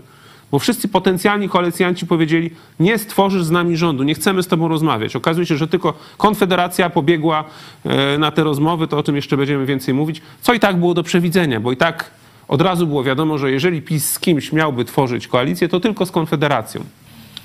Bo 0.51 0.59
wszyscy 0.59 0.89
potencjalni 0.89 1.49
koalicjanci 1.49 2.07
powiedzieli, 2.07 2.51
nie 2.81 2.99
stworzysz 2.99 3.45
z 3.45 3.51
nami 3.51 3.77
rządu, 3.77 4.03
nie 4.03 4.15
chcemy 4.15 4.43
z 4.43 4.47
tobą 4.47 4.69
rozmawiać. 4.69 5.17
Okazuje 5.17 5.47
się, 5.47 5.57
że 5.57 5.69
tylko 5.69 5.95
Konfederacja 6.19 6.91
pobiegła 6.91 7.45
e, 7.85 8.19
na 8.19 8.31
te 8.31 8.45
rozmowy, 8.45 8.89
to 8.89 8.99
o 8.99 9.03
tym 9.03 9.17
jeszcze 9.17 9.37
będziemy 9.37 9.67
więcej 9.67 9.95
mówić, 9.95 10.23
co 10.41 10.55
i 10.55 10.61
tak 10.61 10.77
było 10.77 10.95
do 10.95 11.03
przewidzenia, 11.03 11.61
bo 11.61 11.73
i 11.73 11.77
tak 11.77 12.11
od 12.49 12.61
razu 12.61 12.87
było 12.87 13.05
wiadomo, 13.05 13.39
że 13.39 13.51
jeżeli 13.51 13.83
PiS 13.83 14.11
z 14.11 14.19
kimś 14.19 14.53
miałby 14.53 14.85
tworzyć 14.85 15.29
koalicję, 15.29 15.69
to 15.69 15.81
tylko 15.81 16.07
z 16.07 16.11
Konfederacją. 16.11 16.85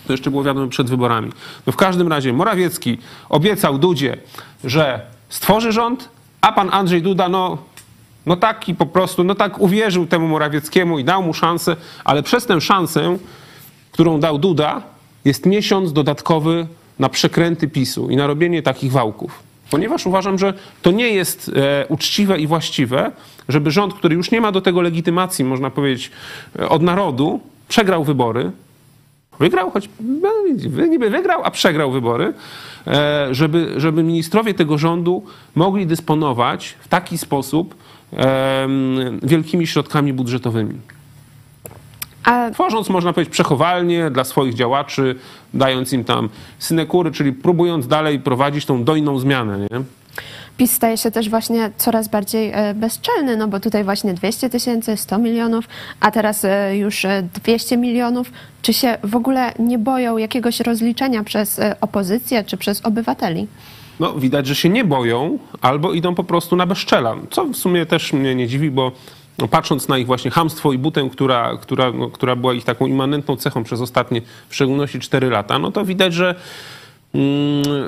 To 0.08 0.14
jeszcze 0.14 0.32
było 0.32 0.44
wiadomo 0.44 0.68
przed 0.68 0.90
wyborami. 0.90 1.32
No 1.68 1.74
w 1.74 1.76
każdym 1.76 2.08
razie 2.08 2.34
Morawiecki 2.34 2.98
obiecał 3.30 3.78
Dudzie, 3.78 4.18
że 4.64 5.02
stworzy 5.30 5.72
rząd, 5.72 6.10
a 6.42 6.52
pan 6.52 6.70
Andrzej 6.72 7.02
Duda, 7.02 7.30
no, 7.30 7.58
no 8.26 8.36
taki 8.36 8.76
po 8.76 8.86
prostu, 8.86 9.24
no 9.24 9.36
tak 9.36 9.60
uwierzył 9.60 10.06
temu 10.06 10.28
Morawieckiemu 10.28 11.00
i 11.00 11.04
dał 11.04 11.24
mu 11.24 11.34
szansę, 11.34 11.76
ale 12.04 12.24
przez 12.24 12.46
tę 12.46 12.62
szansę, 12.62 13.18
którą 13.92 14.20
dał 14.20 14.38
Duda, 14.38 14.82
jest 15.26 15.46
miesiąc 15.46 15.94
dodatkowy 15.94 16.68
na 17.00 17.10
przekręty 17.10 17.68
PiSu 17.68 18.10
i 18.10 18.16
na 18.16 18.28
robienie 18.28 18.62
takich 18.62 18.92
wałków. 18.92 19.40
Ponieważ 19.72 20.06
uważam, 20.06 20.38
że 20.38 20.54
to 20.82 20.92
nie 20.92 21.10
jest 21.10 21.52
e, 21.56 21.88
uczciwe 21.88 22.40
i 22.40 22.48
właściwe, 22.48 23.12
żeby 23.50 23.72
rząd, 23.72 23.94
który 23.94 24.16
już 24.16 24.32
nie 24.32 24.42
ma 24.42 24.52
do 24.52 24.62
tego 24.62 24.82
legitymacji, 24.82 25.46
można 25.46 25.70
powiedzieć, 25.70 26.12
e, 26.60 26.70
od 26.70 26.82
narodu, 26.82 27.40
przegrał 27.68 28.04
wybory, 28.04 28.52
Wygrał, 29.39 29.72
choć 29.72 29.89
no, 30.00 30.29
niby 30.89 31.10
wygrał, 31.10 31.41
a 31.44 31.51
przegrał 31.51 31.91
wybory, 31.91 32.34
e, 32.88 33.27
żeby, 33.32 33.74
żeby 33.77 34.03
ministrowie 34.03 34.53
tego 34.53 34.77
rządu 34.77 35.24
mogli 35.56 35.88
dysponować 35.88 36.75
w 36.79 36.88
taki 36.88 37.17
sposób 37.17 37.75
wielkimi 39.24 39.67
środkami 39.67 40.13
budżetowymi. 40.13 40.74
Tworząc, 42.53 42.89
można 42.89 43.13
powiedzieć, 43.13 43.34
przechowalnie 43.34 44.12
dla 44.12 44.24
swoich 44.24 44.53
działaczy, 44.53 45.15
dając 45.53 45.94
im 45.94 46.03
tam 46.03 46.29
synekury, 46.60 47.12
czyli 47.12 47.34
próbując 47.34 47.88
dalej 47.88 48.20
prowadzić 48.20 48.65
tą 48.65 48.84
dojną 48.84 49.20
zmianę. 49.20 49.60
Nie? 49.60 49.82
PiS 50.58 50.72
staje 50.72 50.98
się 50.98 51.12
też 51.12 51.30
właśnie 51.30 51.72
coraz 51.78 52.08
bardziej 52.08 52.52
e, 52.54 52.74
bezczelny, 52.74 53.38
no 53.38 53.48
bo 53.48 53.60
tutaj 53.60 53.84
właśnie 53.84 54.14
200 54.14 54.50
tysięcy, 54.50 54.98
100 54.98 55.18
milionów, 55.18 55.66
a 56.00 56.12
teraz 56.12 56.46
e, 56.46 56.78
już 56.78 57.06
200 57.44 57.76
e, 57.76 57.78
milionów. 57.78 58.32
Czy 58.62 58.74
się 58.74 58.98
w 59.04 59.16
ogóle 59.16 59.54
nie 59.60 59.78
boją 59.78 60.18
jakiegoś 60.18 60.60
rozliczenia 60.60 61.24
przez 61.24 61.60
opozycję 61.82 62.44
czy 62.44 62.58
przez 62.58 62.86
obywateli? 62.86 63.48
No, 64.00 64.14
widać, 64.14 64.48
że 64.48 64.56
się 64.56 64.70
nie 64.70 64.86
boją, 64.86 65.40
albo 65.62 65.94
idą 65.94 66.16
po 66.16 66.24
prostu 66.24 66.56
na 66.56 66.66
bezczela, 66.66 67.16
co 67.32 67.46
w 67.46 67.56
sumie 67.56 67.86
też 67.86 68.14
mnie 68.14 68.36
nie 68.36 68.48
dziwi, 68.48 68.72
bo 68.72 68.92
no, 69.38 69.48
patrząc 69.48 69.88
na 69.88 69.98
ich 69.98 70.08
właśnie 70.08 70.32
hamstwo 70.32 70.74
i 70.74 70.78
butę, 70.78 71.10
która, 71.12 71.58
która, 71.62 71.92
no, 71.92 72.10
która 72.10 72.36
była 72.36 72.54
ich 72.54 72.64
taką 72.64 72.88
immanentną 72.88 73.36
cechą 73.36 73.64
przez 73.64 73.82
ostatnie, 73.82 74.22
w 74.50 74.56
szczególności 74.56 75.00
4 75.00 75.30
lata, 75.30 75.60
no 75.60 75.72
to 75.72 75.86
widać, 75.86 76.14
że 76.14 76.36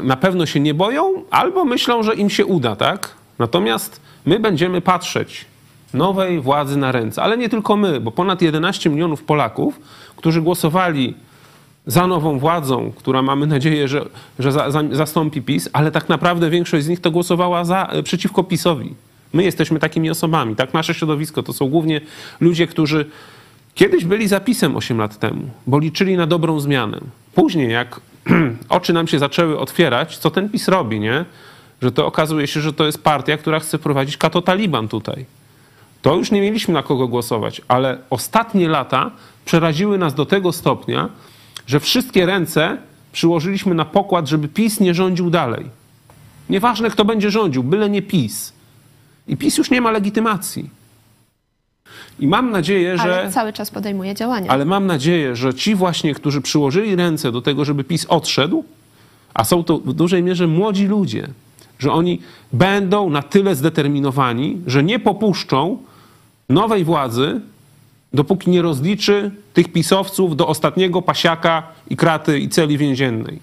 na 0.03 0.15
pewno 0.15 0.45
się 0.45 0.59
nie 0.59 0.73
boją, 0.73 1.23
albo 1.31 1.65
myślą, 1.65 2.03
że 2.03 2.15
im 2.15 2.29
się 2.29 2.45
uda, 2.45 2.75
tak? 2.75 3.15
Natomiast 3.39 4.01
my 4.25 4.39
będziemy 4.39 4.81
patrzeć 4.81 5.45
nowej 5.93 6.39
władzy 6.39 6.77
na 6.77 6.91
ręce, 6.91 7.23
ale 7.23 7.37
nie 7.37 7.49
tylko 7.49 7.75
my, 7.75 7.99
bo 7.99 8.11
ponad 8.11 8.41
11 8.41 8.89
milionów 8.89 9.23
Polaków, 9.23 9.79
którzy 10.15 10.41
głosowali 10.41 11.13
za 11.87 12.07
nową 12.07 12.39
władzą, 12.39 12.91
która 12.95 13.21
mamy 13.21 13.47
nadzieję, 13.47 13.87
że, 13.87 14.05
że 14.39 14.51
za, 14.51 14.71
za, 14.71 14.83
zastąpi 14.91 15.41
PiS, 15.41 15.69
ale 15.73 15.91
tak 15.91 16.09
naprawdę 16.09 16.49
większość 16.49 16.85
z 16.85 16.87
nich 16.87 16.99
to 16.99 17.11
głosowała 17.11 17.65
za, 17.65 17.85
e, 17.85 18.03
przeciwko 18.03 18.43
PiSowi. 18.43 18.93
My 19.33 19.43
jesteśmy 19.43 19.79
takimi 19.79 20.09
osobami, 20.09 20.55
tak? 20.55 20.73
Nasze 20.73 20.93
środowisko 20.93 21.43
to 21.43 21.53
są 21.53 21.69
głównie 21.69 22.01
ludzie, 22.39 22.67
którzy 22.67 23.05
kiedyś 23.75 24.05
byli 24.05 24.27
zapisem 24.27 24.75
8 24.75 24.97
lat 24.97 25.19
temu, 25.19 25.49
bo 25.67 25.79
liczyli 25.79 26.17
na 26.17 26.27
dobrą 26.27 26.59
zmianę. 26.59 26.99
Później, 27.35 27.71
jak 27.71 28.01
oczy 28.69 28.93
nam 28.93 29.07
się 29.07 29.19
zaczęły 29.19 29.59
otwierać, 29.59 30.17
co 30.17 30.31
ten 30.31 30.49
PiS 30.49 30.67
robi, 30.67 30.99
nie? 30.99 31.25
Że 31.81 31.91
to 31.91 32.05
okazuje 32.05 32.47
się, 32.47 32.61
że 32.61 32.73
to 32.73 32.85
jest 32.85 33.03
partia, 33.03 33.37
która 33.37 33.59
chce 33.59 33.79
prowadzić 33.79 34.17
kato-taliban 34.17 34.87
tutaj. 34.87 35.25
To 36.01 36.15
już 36.15 36.31
nie 36.31 36.41
mieliśmy 36.41 36.73
na 36.73 36.83
kogo 36.83 37.07
głosować, 37.07 37.61
ale 37.67 37.97
ostatnie 38.09 38.69
lata 38.69 39.11
przeraziły 39.45 39.97
nas 39.97 40.15
do 40.15 40.25
tego 40.25 40.51
stopnia, 40.51 41.09
że 41.67 41.79
wszystkie 41.79 42.25
ręce 42.25 42.77
przyłożyliśmy 43.11 43.75
na 43.75 43.85
pokład, 43.85 44.27
żeby 44.27 44.47
PiS 44.47 44.79
nie 44.79 44.93
rządził 44.93 45.29
dalej. 45.29 45.65
Nieważne, 46.49 46.89
kto 46.89 47.05
będzie 47.05 47.31
rządził, 47.31 47.63
byle 47.63 47.89
nie 47.89 48.01
PiS. 48.01 48.53
I 49.27 49.37
PiS 49.37 49.57
już 49.57 49.71
nie 49.71 49.81
ma 49.81 49.91
legitymacji. 49.91 50.69
I 52.19 52.27
mam 52.27 52.51
nadzieję, 52.51 52.97
że. 52.97 53.03
Ale 53.03 53.31
cały 53.31 53.53
czas 53.53 53.71
podejmuje 53.71 54.15
działania. 54.15 54.51
Ale 54.51 54.65
mam 54.65 54.85
nadzieję, 54.85 55.35
że 55.35 55.53
ci 55.53 55.75
właśnie, 55.75 56.13
którzy 56.13 56.41
przyłożyli 56.41 56.95
ręce 56.95 57.31
do 57.31 57.41
tego, 57.41 57.65
żeby 57.65 57.83
PiS 57.83 58.05
odszedł, 58.05 58.63
a 59.33 59.43
są 59.43 59.63
to 59.63 59.77
w 59.77 59.93
dużej 59.93 60.23
mierze 60.23 60.47
młodzi 60.47 60.85
ludzie, 60.85 61.27
że 61.79 61.91
oni 61.91 62.21
będą 62.53 63.09
na 63.09 63.21
tyle 63.21 63.55
zdeterminowani, 63.55 64.61
że 64.67 64.83
nie 64.83 64.99
popuszczą 64.99 65.77
nowej 66.49 66.83
władzy, 66.83 67.41
dopóki 68.13 68.49
nie 68.49 68.61
rozliczy 68.61 69.31
tych 69.53 69.71
pisowców 69.71 70.35
do 70.35 70.47
ostatniego 70.47 71.01
pasiaka 71.01 71.63
i 71.89 71.97
kraty 71.97 72.39
i 72.39 72.49
celi 72.49 72.77
więziennej. 72.77 73.39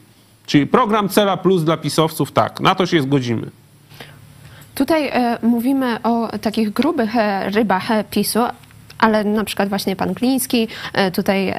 Czyli 0.46 0.66
program 0.66 1.08
Cela 1.08 1.36
Plus 1.36 1.64
dla 1.64 1.76
pisowców, 1.76 2.32
tak, 2.32 2.60
na 2.60 2.74
to 2.74 2.86
się 2.86 3.02
zgodzimy. 3.02 3.50
Tutaj 4.76 5.08
e, 5.08 5.38
mówimy 5.42 6.02
o 6.02 6.28
takich 6.38 6.72
grubych 6.72 7.16
e, 7.16 7.50
rybach 7.50 7.90
e, 7.90 8.04
PiSu, 8.04 8.40
ale 8.98 9.24
na 9.24 9.44
przykład 9.44 9.68
właśnie 9.68 9.96
pan 9.96 10.12
Gliński, 10.12 10.68
e, 10.92 11.10
tutaj 11.10 11.54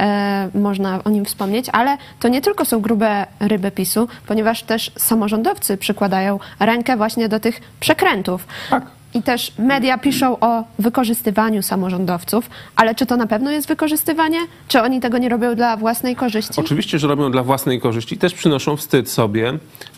można 0.55 1.03
o 1.03 1.09
nim 1.09 1.25
wspomnieć, 1.25 1.65
ale 1.71 1.97
to 2.19 2.27
nie 2.27 2.41
tylko 2.41 2.65
są 2.65 2.81
grube 2.81 3.25
ryby 3.39 3.71
PiSu, 3.71 4.07
ponieważ 4.27 4.63
też 4.63 4.91
samorządowcy 4.97 5.77
przykładają 5.77 6.39
rękę 6.59 6.97
właśnie 6.97 7.29
do 7.29 7.39
tych 7.39 7.61
przekrętów. 7.79 8.47
Tak. 8.69 8.96
I 9.17 9.21
też 9.21 9.51
media 9.59 9.97
piszą 9.97 10.39
o 10.39 10.63
wykorzystywaniu 10.79 11.61
samorządowców, 11.61 12.49
ale 12.75 12.95
czy 12.95 13.05
to 13.05 13.17
na 13.17 13.27
pewno 13.27 13.51
jest 13.51 13.67
wykorzystywanie? 13.67 14.39
Czy 14.67 14.81
oni 14.81 14.99
tego 14.99 15.17
nie 15.17 15.29
robią 15.29 15.55
dla 15.55 15.77
własnej 15.77 16.15
korzyści? 16.15 16.59
Oczywiście, 16.59 16.99
że 16.99 17.07
robią 17.07 17.31
dla 17.31 17.43
własnej 17.43 17.81
korzyści. 17.81 18.17
Też 18.17 18.33
przynoszą 18.33 18.77
wstyd 18.77 19.09
sobie, 19.09 19.53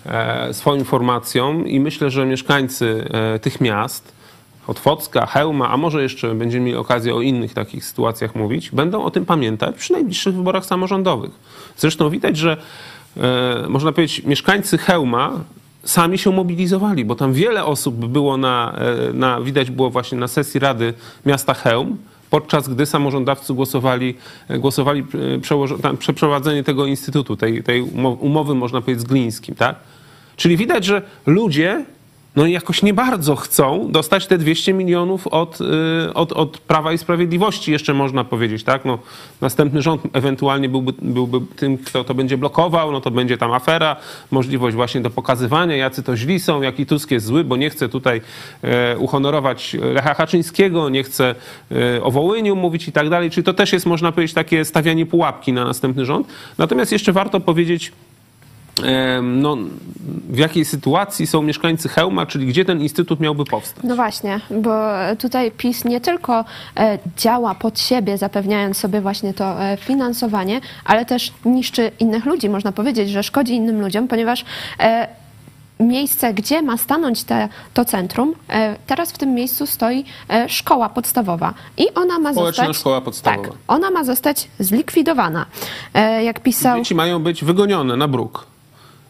e, 0.06 0.54
swoim 0.54 0.86
formacjom 0.86 1.68
i 1.68 1.80
myślę, 1.80 2.10
że 2.10 2.26
mieszkańcy 2.26 3.08
e, 3.36 3.40
tych 3.40 3.62
miast, 3.62 4.12
Otwocka, 4.68 5.26
Hełma, 5.26 5.70
a 5.70 5.78
może 5.78 6.04
jeszcze 6.04 6.36
będziemy 6.36 6.66
mieli 6.66 6.78
okazję 6.78 7.16
o 7.16 7.22
innych 7.22 7.54
takich 7.54 7.86
sytuacjach 7.86 8.36
mówić, 8.36 8.72
będą 8.72 9.04
o 9.04 9.12
tym 9.12 9.26
pamiętać 9.26 9.76
przy 9.76 9.94
najbliższych 9.94 10.36
wyborach 10.36 10.66
samorządowych. 10.66 11.32
Zresztą 11.78 12.10
widać, 12.10 12.38
że 12.38 12.58
e, 13.18 13.68
można 13.70 13.92
powiedzieć, 13.92 14.24
mieszkańcy 14.24 14.78
Hełma 14.78 15.32
sami 15.84 16.18
się 16.18 16.32
mobilizowali, 16.32 17.06
bo 17.06 17.16
tam 17.16 17.34
wiele 17.34 17.66
osób 17.66 17.96
było 17.96 18.38
na, 18.38 18.76
e, 19.10 19.14
na 19.14 19.42
widać 19.42 19.72
było 19.72 19.90
właśnie 19.90 20.18
na 20.18 20.28
sesji 20.28 20.60
Rady 20.60 20.94
Miasta 21.26 21.54
Chełm, 21.54 21.98
podczas 22.30 22.70
gdy 22.70 22.86
samorządowcy 22.86 23.54
głosowali, 23.54 24.16
e, 24.48 24.60
głosowali 24.60 25.06
e, 25.84 25.98
przeprowadzenie 25.98 26.64
tego 26.64 26.86
instytutu, 26.86 27.38
tej, 27.38 27.64
tej 27.64 27.82
umowy, 28.20 28.56
można 28.56 28.82
powiedzieć, 28.82 29.02
z 29.02 29.08
Glińskim, 29.08 29.56
tak? 29.56 29.76
Czyli 30.36 30.58
widać, 30.58 30.86
że 30.86 31.02
ludzie 31.26 31.86
no 32.40 32.48
jakoś 32.48 32.84
nie 32.84 32.94
bardzo 32.94 33.36
chcą 33.36 33.92
dostać 33.92 34.28
te 34.28 34.38
200 34.38 34.74
milionów 34.74 35.28
od, 35.28 35.62
y, 35.62 36.14
od, 36.14 36.32
od 36.32 36.58
Prawa 36.58 36.94
i 36.94 36.98
Sprawiedliwości, 36.98 37.72
jeszcze 37.72 37.94
można 37.94 38.24
powiedzieć, 38.24 38.64
tak? 38.64 38.86
No, 38.86 39.00
następny 39.42 39.82
rząd 39.82 40.02
ewentualnie 40.14 40.70
byłby, 40.70 40.94
byłby 41.02 41.42
tym, 41.56 41.78
kto 41.78 42.04
to 42.04 42.14
będzie 42.14 42.38
blokował, 42.38 42.92
no 42.92 43.02
to 43.02 43.12
będzie 43.12 43.38
tam 43.38 43.52
afera, 43.52 43.96
możliwość 44.32 44.76
właśnie 44.76 45.02
do 45.02 45.10
pokazywania, 45.10 45.76
jacy 45.76 46.04
to 46.04 46.18
źli 46.18 46.40
są, 46.40 46.62
jaki 46.62 46.86
Tusk 46.86 47.12
jest 47.12 47.26
zły, 47.26 47.44
bo 47.44 47.58
nie 47.58 47.70
chce 47.70 47.90
tutaj 47.90 48.22
e, 48.62 48.98
uhonorować 48.98 49.76
Lecha 49.94 50.14
Haczyńskiego, 50.14 50.90
nie 50.90 51.04
chce 51.04 51.36
e, 51.72 52.04
o 52.04 52.12
Wołyniu 52.12 52.56
mówić 52.56 52.88
i 52.88 52.92
tak 52.92 53.10
dalej, 53.10 53.30
czyli 53.30 53.44
to 53.44 53.54
też 53.54 53.74
jest, 53.74 53.86
można 53.86 54.12
powiedzieć, 54.12 54.34
takie 54.34 54.66
stawianie 54.66 55.06
pułapki 55.06 55.54
na 55.54 55.66
następny 55.66 56.06
rząd. 56.06 56.28
Natomiast 56.58 56.92
jeszcze 56.92 57.14
warto 57.14 57.40
powiedzieć, 57.40 57.92
no, 59.22 59.58
w 60.30 60.38
jakiej 60.38 60.66
sytuacji 60.66 61.28
są 61.28 61.42
mieszkańcy 61.42 61.90
Hełma, 61.90 62.26
czyli 62.26 62.48
gdzie 62.48 62.66
ten 62.66 62.82
instytut 62.82 63.20
miałby 63.20 63.46
powstać? 63.46 63.84
No 63.84 63.96
właśnie, 63.96 64.40
bo 64.52 64.82
tutaj 65.20 65.52
PiS 65.52 65.86
nie 65.86 66.02
tylko 66.02 66.46
e, 66.78 67.00
działa 67.18 67.56
pod 67.56 67.80
siebie, 67.80 68.18
zapewniając 68.18 68.78
sobie 68.78 69.02
właśnie 69.02 69.34
to 69.34 69.64
e, 69.64 69.78
finansowanie, 69.78 70.62
ale 70.86 71.06
też 71.06 71.34
niszczy 71.46 71.92
innych 72.00 72.26
ludzi. 72.26 72.50
Można 72.50 72.72
powiedzieć, 72.72 73.10
że 73.10 73.24
szkodzi 73.24 73.54
innym 73.54 73.82
ludziom, 73.82 74.08
ponieważ 74.08 74.46
e, 74.80 75.08
miejsce, 75.80 76.34
gdzie 76.34 76.62
ma 76.62 76.78
stanąć 76.78 77.24
te, 77.24 77.50
to 77.74 77.86
centrum, 77.86 78.34
teraz 78.88 79.12
w 79.12 79.18
tym 79.18 79.34
miejscu 79.34 79.68
stoi 79.68 80.06
szkoła 80.48 80.90
podstawowa 80.90 81.54
i 81.78 81.94
ona 81.96 82.20
ma 82.20 82.32
Społeczna 82.32 82.64
zostać... 82.64 82.78
szkoła 82.78 83.02
podstawowa. 83.02 83.48
Tak, 83.48 83.58
ona 83.68 83.92
ma 83.92 84.04
zostać 84.04 84.48
zlikwidowana. 84.60 85.46
Jak 86.24 86.40
pisał... 86.40 86.78
Dzieci 86.78 86.96
mają 86.96 87.20
być 87.24 87.44
wygonione 87.44 87.98
na 87.98 88.08
bruk. 88.08 88.49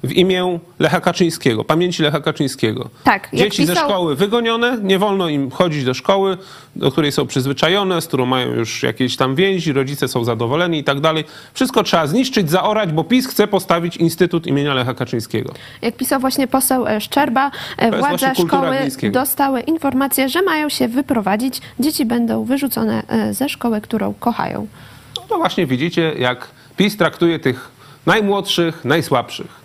W 0.04 0.12
imię 0.12 0.60
Lecha 0.80 1.02
Kaczyńskiego, 1.02 1.64
pamięci 1.64 2.04
Lecha 2.04 2.20
Kaczyńskiego. 2.20 2.90
Tak, 3.04 3.30
Dzieci 3.34 3.66
ze 3.66 3.74
pisał- 3.74 3.90
szkoły 3.90 4.16
wygonione, 4.16 4.78
nie 4.84 5.00
wolno 5.00 5.30
im 5.30 5.52
chodzić 5.52 5.84
do 5.84 5.94
szkoły, 5.94 6.38
do 6.76 6.92
której 6.92 7.12
są 7.12 7.28
przyzwyczajone, 7.28 8.02
z 8.02 8.08
którą 8.08 8.26
mają 8.26 8.54
już 8.54 8.84
jakieś 8.84 9.18
tam 9.18 9.36
więzi, 9.36 9.74
rodzice 9.74 10.08
są 10.08 10.24
zadowoleni 10.24 10.80
i 10.80 10.84
tak 10.84 11.00
dalej. 11.00 11.24
Wszystko 11.54 11.84
trzeba 11.84 12.08
zniszczyć, 12.08 12.50
zaorać, 12.50 12.92
bo 12.92 13.04
PiS 13.04 13.28
chce 13.28 13.48
postawić 13.48 13.98
Instytut 13.98 14.48
imienia 14.48 14.74
Lecha 14.74 14.94
Kaczyńskiego. 14.94 15.54
Jak 15.82 15.96
pisał 15.96 16.20
właśnie 16.20 16.48
poseł 16.48 16.88
e, 16.88 17.02
Szczerba, 17.02 17.52
e, 17.78 18.00
władze 18.00 18.36
szkoły 18.36 18.78
dostały 19.12 19.62
informację, 19.62 20.30
że 20.30 20.42
mają 20.42 20.70
się 20.70 20.88
wyprowadzić. 20.88 21.62
Dzieci 21.80 22.06
będą 22.06 22.44
wyrzucone 22.44 23.04
e, 23.08 23.34
ze 23.34 23.50
szkoły, 23.50 23.82
którą 23.82 24.14
kochają. 24.14 24.68
No 25.16 25.22
to 25.30 25.38
właśnie 25.38 25.66
widzicie, 25.66 26.14
jak 26.18 26.48
PiS 26.78 26.98
traktuje 26.98 27.40
tych 27.40 27.70
najmłodszych, 28.06 28.86
najsłabszych. 28.86 29.59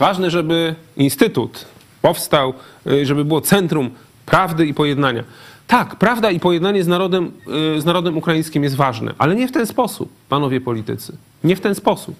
Ważne, 0.00 0.30
żeby 0.30 0.74
Instytut 0.96 1.64
powstał, 2.02 2.54
y, 2.86 3.06
żeby 3.06 3.24
było 3.24 3.40
centrum 3.40 3.90
prawdy 4.26 4.66
i 4.66 4.74
pojednania. 4.74 5.24
Tak, 5.66 5.96
prawda 5.96 6.30
i 6.30 6.40
pojednanie 6.40 6.84
z 6.84 6.88
narodem, 6.88 7.32
y, 7.76 7.80
z 7.80 7.84
narodem 7.84 8.16
ukraińskim 8.16 8.62
jest 8.62 8.76
ważne, 8.76 9.14
ale 9.18 9.34
nie 9.34 9.48
w 9.48 9.52
ten 9.52 9.66
sposób, 9.66 10.12
panowie 10.28 10.60
politycy. 10.60 11.16
Nie 11.44 11.56
w 11.56 11.60
ten 11.60 11.74
sposób. 11.74 12.14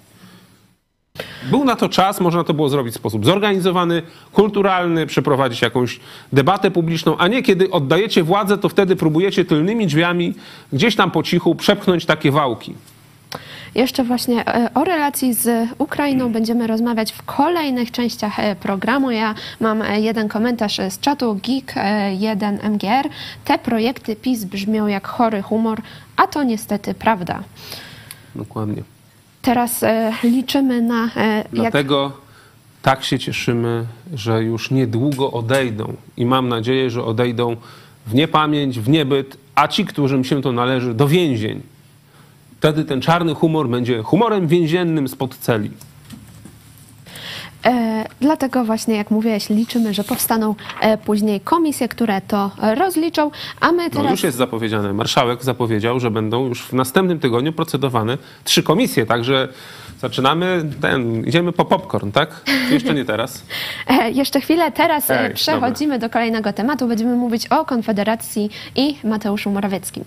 Był 1.50 1.64
na 1.64 1.76
to 1.76 1.88
czas, 1.88 2.20
można 2.20 2.44
to 2.44 2.54
było 2.54 2.68
zrobić 2.68 2.94
w 2.94 2.96
sposób 2.96 3.24
zorganizowany, 3.24 4.02
kulturalny, 4.32 5.06
przeprowadzić 5.06 5.62
jakąś 5.62 6.00
debatę 6.32 6.70
publiczną, 6.70 7.16
a 7.16 7.28
nie 7.28 7.42
kiedy 7.42 7.70
oddajecie 7.70 8.22
władzę, 8.22 8.58
to 8.58 8.68
wtedy 8.68 8.96
próbujecie 8.96 9.44
tylnymi 9.44 9.86
drzwiami 9.86 10.34
gdzieś 10.72 10.96
tam 10.96 11.10
po 11.10 11.22
cichu 11.22 11.54
przepchnąć 11.54 12.06
takie 12.06 12.30
wałki. 12.30 12.74
Jeszcze 13.74 14.04
właśnie 14.04 14.46
e, 14.48 14.74
o 14.74 14.84
relacji 14.84 15.34
z 15.34 15.68
Ukrainą 15.78 16.32
będziemy 16.32 16.66
rozmawiać 16.66 17.12
w 17.12 17.22
kolejnych 17.22 17.90
częściach 17.90 18.38
e, 18.38 18.56
programu. 18.56 19.10
Ja 19.10 19.34
mam 19.60 19.82
e, 19.82 20.00
jeden 20.00 20.28
komentarz 20.28 20.80
z 20.90 21.00
czatu 21.00 21.34
Geek1MGR. 21.34 23.08
Te 23.44 23.58
projekty 23.58 24.16
PiS 24.16 24.44
brzmią 24.44 24.86
jak 24.86 25.08
chory 25.08 25.42
humor, 25.42 25.82
a 26.16 26.26
to 26.26 26.42
niestety 26.42 26.94
prawda. 26.94 27.42
Dokładnie. 28.34 28.82
Teraz 29.42 29.84
liczymy 30.22 30.82
na... 30.82 31.04
e, 31.16 31.36
Jak... 31.36 31.46
Dlatego 31.52 32.12
tak 32.82 33.04
się 33.04 33.18
cieszymy, 33.18 33.84
że 34.14 34.42
już 34.42 34.70
niedługo 34.70 35.30
odejdą 35.30 35.94
i 36.16 36.26
mam 36.26 36.48
nadzieję, 36.48 36.90
że 36.90 37.04
odejdą 37.04 37.56
w 38.06 38.14
niepamięć, 38.14 38.80
w 38.80 38.88
niebyt, 38.88 39.36
a 39.54 39.68
ci, 39.68 39.84
którym 39.84 40.24
się 40.24 40.42
to 40.42 40.52
należy, 40.52 40.94
do 40.94 41.08
więzień. 41.08 41.62
Wtedy 42.60 42.84
ten 42.84 43.00
czarny 43.00 43.34
humor 43.34 43.68
będzie 43.68 44.02
humorem 44.02 44.46
więziennym 44.46 45.08
spod 45.08 45.34
celi. 45.36 45.70
E, 47.66 48.04
dlatego 48.20 48.64
właśnie, 48.64 48.96
jak 48.96 49.10
mówiłeś, 49.10 49.48
liczymy, 49.50 49.94
że 49.94 50.04
powstaną 50.04 50.54
e, 50.80 50.98
później 50.98 51.40
komisje, 51.40 51.88
które 51.88 52.20
to 52.20 52.50
rozliczą, 52.74 53.30
a 53.60 53.72
my 53.72 53.84
No 53.84 53.90
teraz... 53.90 54.10
już 54.10 54.22
jest 54.22 54.36
zapowiedziane. 54.36 54.92
Marszałek 54.92 55.44
zapowiedział, 55.44 56.00
że 56.00 56.10
będą 56.10 56.46
już 56.46 56.62
w 56.62 56.72
następnym 56.72 57.18
tygodniu 57.20 57.52
procedowane 57.52 58.18
trzy 58.44 58.62
komisje, 58.62 59.06
także 59.06 59.48
zaczynamy 60.00 60.64
ten, 60.80 61.26
idziemy 61.26 61.52
po 61.52 61.64
popcorn, 61.64 62.10
tak? 62.12 62.44
Jeszcze 62.70 62.94
nie 62.94 63.04
teraz? 63.04 63.42
E, 63.88 64.10
Jeszcze 64.10 64.40
chwilę, 64.40 64.72
teraz 64.72 65.10
Ej, 65.10 65.34
przechodzimy 65.34 65.98
do 65.98 66.10
kolejnego 66.10 66.52
tematu. 66.52 66.86
Będziemy 66.88 67.16
mówić 67.16 67.46
o 67.46 67.64
Konfederacji 67.64 68.50
i 68.76 68.96
Mateuszu 69.04 69.50
Morawieckim. 69.50 70.04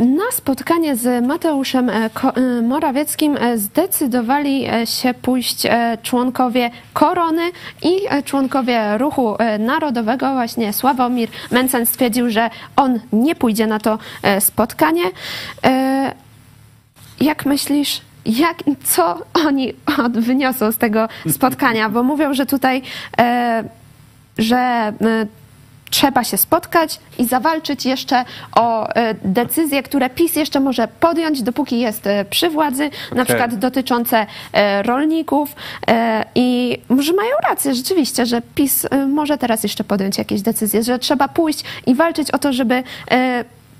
Na 0.00 0.30
spotkanie 0.32 0.96
z 0.96 1.26
Mateuszem 1.26 1.88
e, 1.90 1.94
e, 2.36 2.62
Morawieckim 2.62 3.36
e, 3.36 3.58
zdecydowali 3.58 4.66
e, 4.66 4.86
się 4.86 5.14
pójść 5.14 5.66
e, 5.66 5.98
członkowie 6.02 6.70
Korony 6.92 7.42
i 7.82 7.96
e, 8.08 8.22
członkowie 8.22 8.98
Ruchu 8.98 9.36
e, 9.38 9.58
Narodowego. 9.58 10.32
Właśnie 10.32 10.72
Sławomir 10.72 11.28
Mencen 11.50 11.86
stwierdził, 11.86 12.30
że 12.30 12.50
on 12.76 13.00
nie 13.12 13.34
pójdzie 13.34 13.66
na 13.66 13.78
to 13.78 13.98
e, 14.22 14.40
spotkanie. 14.40 15.04
E, 15.64 16.12
Jak 17.20 17.46
myślisz, 17.46 18.00
jak, 18.26 18.56
co 18.84 19.18
oni 19.46 19.72
wyniosą 20.12 20.72
z 20.72 20.78
tego 20.78 21.08
spotkania? 21.30 21.88
Bo 21.88 22.02
mówią, 22.02 22.34
że 22.34 22.46
tutaj, 22.46 22.82
e, 23.18 23.64
że 24.38 24.56
e, 24.56 24.92
trzeba 25.90 26.24
się 26.24 26.36
spotkać 26.36 27.00
i 27.18 27.24
zawalczyć 27.26 27.86
jeszcze 27.86 28.24
o 28.56 28.88
e, 28.88 29.14
decyzje, 29.24 29.82
które 29.82 30.10
PiS 30.10 30.36
jeszcze 30.36 30.60
może 30.60 30.88
podjąć, 31.00 31.42
dopóki 31.42 31.80
jest 31.80 32.06
e, 32.06 32.24
przy 32.24 32.50
władzy, 32.50 32.90
na 33.14 33.24
przykład 33.24 33.54
dotyczące 33.54 34.26
e, 34.52 34.82
rolników. 34.82 35.56
I 36.34 36.78
może 36.88 37.12
mają 37.12 37.30
rację 37.48 37.74
rzeczywiście, 37.74 38.26
że 38.26 38.42
PiS 38.54 38.86
może 39.08 39.38
teraz 39.38 39.62
jeszcze 39.62 39.84
podjąć 39.84 40.18
jakieś 40.18 40.42
decyzje, 40.42 40.82
że 40.82 40.98
trzeba 40.98 41.28
pójść 41.28 41.64
i 41.86 41.94
walczyć 41.94 42.30
o 42.30 42.38
to, 42.38 42.52
żeby 42.52 42.82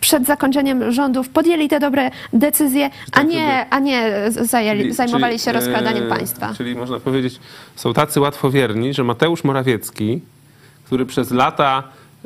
przed 0.00 0.26
zakończeniem 0.26 0.92
rządów 0.92 1.28
podjęli 1.28 1.68
te 1.68 1.80
dobre 1.80 2.10
decyzje, 2.32 2.90
a 3.12 3.16
Tak, 3.16 3.28
nie, 3.28 3.66
a 3.70 3.78
nie 3.78 4.12
zajęli, 4.30 4.80
Czyli- 4.80 4.92
zajmowali 4.92 5.38
się 5.38 5.52
rozkradaniem 5.52 6.04
e, 6.04 6.08
państwa. 6.08 6.54
Czyli 6.56 6.74
można 6.76 7.00
powiedzieć, 7.00 7.40
są 7.76 7.92
tacy 7.92 8.20
łatwowierni, 8.20 8.94
że 8.94 9.04
Mateusz 9.04 9.44
Morawiecki, 9.44 10.20
który 10.84 11.06
przez 11.06 11.30
lata 11.30 11.82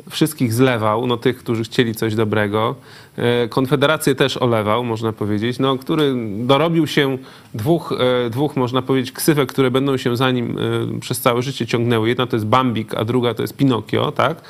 wszystkich 0.09 0.53
zlewał, 0.53 1.07
no 1.07 1.17
tych, 1.17 1.37
którzy 1.37 1.63
chcieli 1.63 1.95
coś 1.95 2.15
dobrego, 2.15 2.75
e, 3.17 3.47
Konfederację 3.47 4.15
też 4.15 4.37
olewał, 4.37 4.83
można 4.83 5.13
powiedzieć, 5.13 5.59
no, 5.59 5.77
który 5.77 6.13
dorobił 6.37 6.87
się 6.87 7.17
dwóch, 7.53 7.93
e, 8.25 8.29
dwóch, 8.29 8.55
można 8.55 8.81
powiedzieć, 8.81 9.11
ksywek, 9.11 9.49
które 9.49 9.71
będą 9.71 9.97
się 9.97 10.17
za 10.17 10.31
nim 10.31 10.57
e, 10.97 10.99
przez 10.99 11.19
całe 11.19 11.41
życie 11.41 11.67
ciągnęły. 11.67 12.09
Jedna 12.09 12.27
to 12.27 12.35
jest 12.35 12.45
Bambik, 12.45 12.95
a 12.95 13.05
druga 13.05 13.33
to 13.33 13.41
jest 13.41 13.57
Pinokio, 13.57 14.11
tak? 14.11 14.41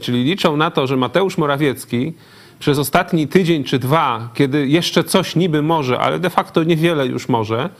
Czyli 0.00 0.24
liczą 0.24 0.56
na 0.56 0.70
to, 0.70 0.86
że 0.86 0.96
Mateusz 0.96 1.38
Morawiecki 1.38 2.12
przez 2.58 2.78
ostatni 2.78 3.28
tydzień 3.28 3.64
czy 3.64 3.78
dwa, 3.78 4.28
kiedy 4.34 4.68
jeszcze 4.68 5.04
coś 5.04 5.36
niby 5.36 5.62
może, 5.62 5.98
ale 5.98 6.18
de 6.18 6.30
facto 6.30 6.64
niewiele 6.64 7.06
już 7.06 7.28
może, 7.28 7.70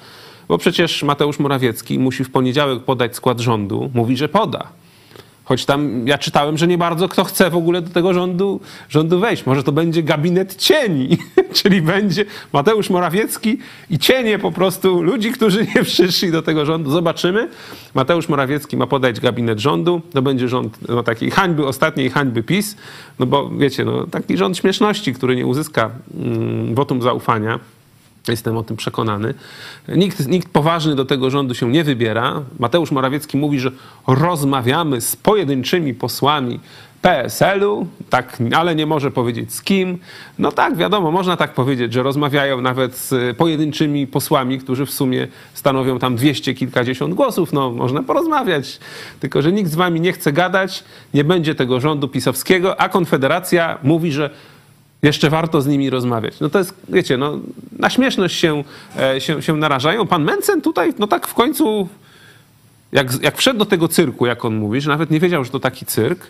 bo 0.48 0.58
przecież 0.58 1.02
Mateusz 1.02 1.38
Morawiecki 1.38 1.98
musi 1.98 2.24
w 2.24 2.30
poniedziałek 2.30 2.84
podać 2.84 3.16
skład 3.16 3.40
rządu, 3.40 3.90
mówi, 3.94 4.16
że 4.16 4.28
poda. 4.28 4.68
Choć 5.46 5.64
tam 5.66 6.08
ja 6.08 6.18
czytałem, 6.18 6.58
że 6.58 6.66
nie 6.66 6.78
bardzo 6.78 7.08
kto 7.08 7.24
chce 7.24 7.50
w 7.50 7.56
ogóle 7.56 7.82
do 7.82 7.90
tego 7.90 8.14
rządu, 8.14 8.60
rządu 8.88 9.20
wejść. 9.20 9.46
Może 9.46 9.62
to 9.62 9.72
będzie 9.72 10.02
gabinet 10.02 10.56
cieni, 10.56 11.18
czyli 11.62 11.82
będzie 11.82 12.24
Mateusz 12.52 12.90
Morawiecki 12.90 13.58
i 13.90 13.98
cienie 13.98 14.38
po 14.38 14.52
prostu 14.52 15.02
ludzi, 15.02 15.32
którzy 15.32 15.66
nie 15.74 15.84
przyszli 15.84 16.30
do 16.30 16.42
tego 16.42 16.66
rządu. 16.66 16.90
Zobaczymy. 16.90 17.48
Mateusz 17.94 18.28
Morawiecki 18.28 18.76
ma 18.76 18.86
podać 18.86 19.20
gabinet 19.20 19.58
rządu. 19.58 20.00
To 20.12 20.22
będzie 20.22 20.48
rząd 20.48 20.88
no, 20.88 21.02
takiej 21.02 21.30
hańby, 21.30 21.66
ostatniej 21.66 22.10
hańby 22.10 22.42
PiS. 22.42 22.76
No 23.18 23.26
bo 23.26 23.50
wiecie, 23.50 23.84
no, 23.84 24.06
taki 24.06 24.36
rząd 24.36 24.58
śmieszności, 24.58 25.14
który 25.14 25.36
nie 25.36 25.46
uzyska 25.46 25.90
mm, 26.14 26.74
wotum 26.74 27.02
zaufania. 27.02 27.58
Jestem 28.28 28.56
o 28.56 28.62
tym 28.62 28.76
przekonany. 28.76 29.34
Nikt, 29.88 30.28
nikt 30.28 30.48
poważny 30.48 30.94
do 30.94 31.04
tego 31.04 31.30
rządu 31.30 31.54
się 31.54 31.70
nie 31.70 31.84
wybiera. 31.84 32.42
Mateusz 32.58 32.90
Morawiecki 32.90 33.36
mówi, 33.36 33.60
że 33.60 33.70
rozmawiamy 34.06 35.00
z 35.00 35.16
pojedynczymi 35.16 35.94
posłami 35.94 36.60
PSL-u, 37.02 37.86
tak, 38.10 38.38
ale 38.56 38.74
nie 38.74 38.86
może 38.86 39.10
powiedzieć 39.10 39.54
z 39.54 39.62
kim. 39.62 39.98
No 40.38 40.52
tak, 40.52 40.76
wiadomo, 40.76 41.10
można 41.10 41.36
tak 41.36 41.54
powiedzieć, 41.54 41.92
że 41.92 42.02
rozmawiają 42.02 42.60
nawet 42.60 42.96
z 42.96 43.36
pojedynczymi 43.36 44.06
posłami, 44.06 44.58
którzy 44.58 44.86
w 44.86 44.90
sumie 44.90 45.28
stanowią 45.54 45.98
tam 45.98 46.16
dwieście 46.16 46.54
kilkadziesiąt 46.54 47.14
głosów. 47.14 47.52
No, 47.52 47.70
można 47.70 48.02
porozmawiać, 48.02 48.78
tylko 49.20 49.42
że 49.42 49.52
nikt 49.52 49.70
z 49.70 49.74
wami 49.74 50.00
nie 50.00 50.12
chce 50.12 50.32
gadać, 50.32 50.84
nie 51.14 51.24
będzie 51.24 51.54
tego 51.54 51.80
rządu 51.80 52.08
pisowskiego, 52.08 52.80
a 52.80 52.88
Konfederacja 52.88 53.78
mówi, 53.82 54.12
że 54.12 54.30
jeszcze 55.02 55.30
warto 55.30 55.62
z 55.62 55.66
nimi 55.66 55.90
rozmawiać. 55.90 56.40
No 56.40 56.48
to 56.48 56.58
jest, 56.58 56.74
wiecie, 56.88 57.16
no, 57.16 57.38
na 57.78 57.90
śmieszność 57.90 58.36
się, 58.36 58.64
e, 58.98 59.20
się, 59.20 59.42
się 59.42 59.56
narażają. 59.56 60.06
Pan 60.06 60.24
Mencen 60.24 60.60
tutaj, 60.60 60.94
no 60.98 61.06
tak 61.06 61.26
w 61.26 61.34
końcu, 61.34 61.88
jak, 62.92 63.22
jak 63.22 63.36
wszedł 63.36 63.58
do 63.58 63.66
tego 63.66 63.88
cyrku, 63.88 64.26
jak 64.26 64.44
on 64.44 64.56
mówi, 64.56 64.80
że 64.80 64.90
nawet 64.90 65.10
nie 65.10 65.20
wiedział, 65.20 65.44
że 65.44 65.50
to 65.50 65.60
taki 65.60 65.86
cyrk, 65.86 66.26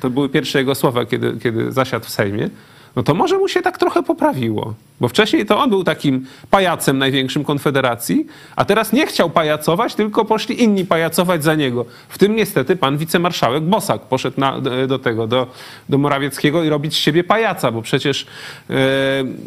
to 0.00 0.10
były 0.10 0.28
pierwsze 0.28 0.58
jego 0.58 0.74
słowa, 0.74 1.06
kiedy, 1.06 1.38
kiedy 1.42 1.72
zasiadł 1.72 2.06
w 2.06 2.10
Sejmie, 2.10 2.50
no 2.96 3.02
to 3.02 3.14
może 3.14 3.38
mu 3.38 3.48
się 3.48 3.62
tak 3.62 3.78
trochę 3.78 4.02
poprawiło. 4.02 4.74
Bo 5.00 5.08
wcześniej 5.08 5.46
to 5.46 5.58
on 5.58 5.70
był 5.70 5.84
takim 5.84 6.26
pajacem 6.50 6.98
największym 6.98 7.44
Konfederacji, 7.44 8.26
a 8.56 8.64
teraz 8.64 8.92
nie 8.92 9.06
chciał 9.06 9.30
pajacować, 9.30 9.94
tylko 9.94 10.24
poszli 10.24 10.62
inni 10.62 10.84
pajacować 10.84 11.44
za 11.44 11.54
niego. 11.54 11.84
W 12.08 12.18
tym 12.18 12.36
niestety 12.36 12.76
pan 12.76 12.98
wicemarszałek 12.98 13.62
Bosak 13.62 14.00
poszedł 14.00 14.40
na, 14.40 14.60
do 14.88 14.98
tego, 14.98 15.26
do, 15.26 15.46
do 15.88 15.98
Morawieckiego 15.98 16.64
i 16.64 16.68
robić 16.68 16.94
z 16.94 16.96
siebie 16.96 17.24
pajaca, 17.24 17.70
bo 17.70 17.82
przecież 17.82 18.26
e, 18.70 18.74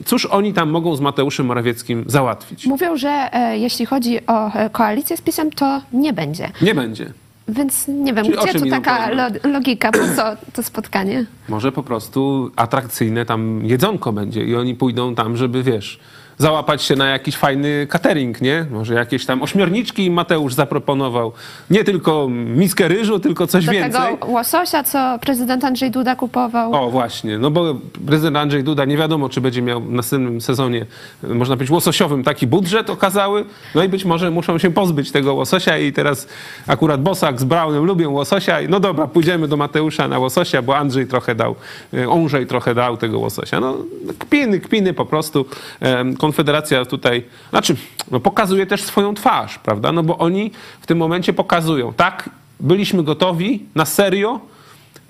cóż 0.06 0.26
oni 0.26 0.54
tam 0.54 0.70
mogą 0.70 0.96
z 0.96 1.02
Mateuszem 1.02 1.46
Morawieckim 1.46 2.04
załatwić? 2.08 2.66
Mówią, 2.66 2.98
że 2.98 3.30
e, 3.34 3.58
jeśli 3.58 3.86
chodzi 3.86 4.28
o 4.28 4.54
e, 4.54 4.70
koalicję 4.70 5.18
z 5.18 5.22
PiSem, 5.22 5.52
to 5.52 5.82
nie 5.94 6.14
będzie. 6.14 6.52
Nie 6.62 6.76
będzie. 6.76 7.14
Więc 7.50 7.88
nie 7.88 8.14
wiem, 8.14 8.26
Czyli 8.26 8.38
gdzie 8.38 8.60
tu 8.60 8.70
taka 8.70 9.10
lo- 9.10 9.52
logika, 9.52 9.92
po 9.92 10.00
co 10.16 10.24
to 10.54 10.64
spotkanie? 10.64 11.26
Może 11.50 11.72
po 11.72 11.84
prostu 11.84 12.52
atrakcyjne 12.56 13.26
tam 13.26 13.66
jedzonko 13.66 14.14
będzie 14.14 14.46
i 14.46 14.56
oni 14.56 14.76
pójdą 14.76 15.16
tam, 15.16 15.38
żeby 15.38 15.64
wiesz, 15.64 16.00
załapać 16.38 16.84
się 16.84 16.96
na 16.96 17.08
jakiś 17.08 17.36
fajny 17.36 17.88
catering, 17.90 18.42
nie? 18.42 18.66
Może 18.72 18.94
jakieś 18.94 19.26
tam 19.26 19.42
ośmiorniczki 19.42 20.12
Mateusz 20.12 20.54
zaproponował. 20.54 21.32
Nie 21.70 21.84
tylko 21.84 22.28
miskę 22.30 22.88
ryżu, 22.88 23.20
tylko 23.20 23.48
coś 23.48 23.66
Do 23.66 23.72
więcej. 23.72 24.02
tego 24.18 24.32
łososia, 24.32 24.84
co 24.84 25.20
prezydent 25.22 25.64
Andrzej 25.64 25.92
Duda 25.92 26.16
kupował. 26.16 26.74
O, 26.74 26.90
właśnie, 26.90 27.38
no 27.38 27.52
bo 27.52 27.76
prezydent 28.08 28.38
Andrzej 28.38 28.64
Duda 28.64 28.86
nie 28.86 28.98
wiadomo, 28.98 29.30
czy 29.30 29.42
będzie 29.42 29.62
miał 29.62 29.82
w 29.82 29.92
następnym 29.92 30.42
sezonie, 30.42 30.86
e, 31.24 31.28
można 31.28 31.56
powiedzieć, 31.56 31.72
łososiowym 31.72 32.24
taki 32.24 32.48
budżet 32.48 32.90
okazały, 32.90 33.46
no 33.76 33.84
i 33.84 33.90
być 33.90 34.06
może 34.06 34.32
muszą 34.32 34.58
się 34.58 34.72
pozbyć 34.72 35.12
tego 35.12 35.34
łososia 35.34 35.78
i 35.78 35.94
teraz 35.94 36.28
akurat 36.68 37.02
Bosak 37.02 37.40
z 37.42 37.44
Braunem 37.44 37.84
lubią 37.86 38.12
łososia 38.12 38.62
i 38.62 38.70
no 38.70 38.80
dobra, 38.80 39.08
pójdziemy 39.08 39.48
do 39.48 39.58
Mateusza 39.58 40.08
na 40.08 40.20
łososia, 40.20 40.62
bo 40.62 40.78
Andrzej 40.78 41.08
trochę 41.08 41.36
dał, 41.36 41.56
e, 41.94 42.12
Andrzej 42.12 42.48
trochę 42.48 42.76
dał 42.76 42.98
tego 42.98 43.20
łososia. 43.20 43.60
No 43.60 43.78
kpiny, 44.20 44.60
kpiny 44.60 44.94
po 44.94 45.06
prostu. 45.06 45.46
Em, 45.80 46.18
Konfederacja 46.28 46.86
tutaj, 46.86 47.24
znaczy, 47.50 47.76
no 48.12 48.20
pokazuje 48.20 48.66
też 48.66 48.84
swoją 48.84 49.14
twarz, 49.14 49.60
prawda, 49.60 49.92
no 49.92 50.04
bo 50.04 50.18
oni 50.18 50.52
w 50.82 50.88
tym 50.88 50.98
momencie 50.98 51.34
pokazują, 51.34 51.94
tak, 51.94 52.30
byliśmy 52.60 53.04
gotowi 53.04 53.66
na 53.76 53.86
serio, 53.86 54.40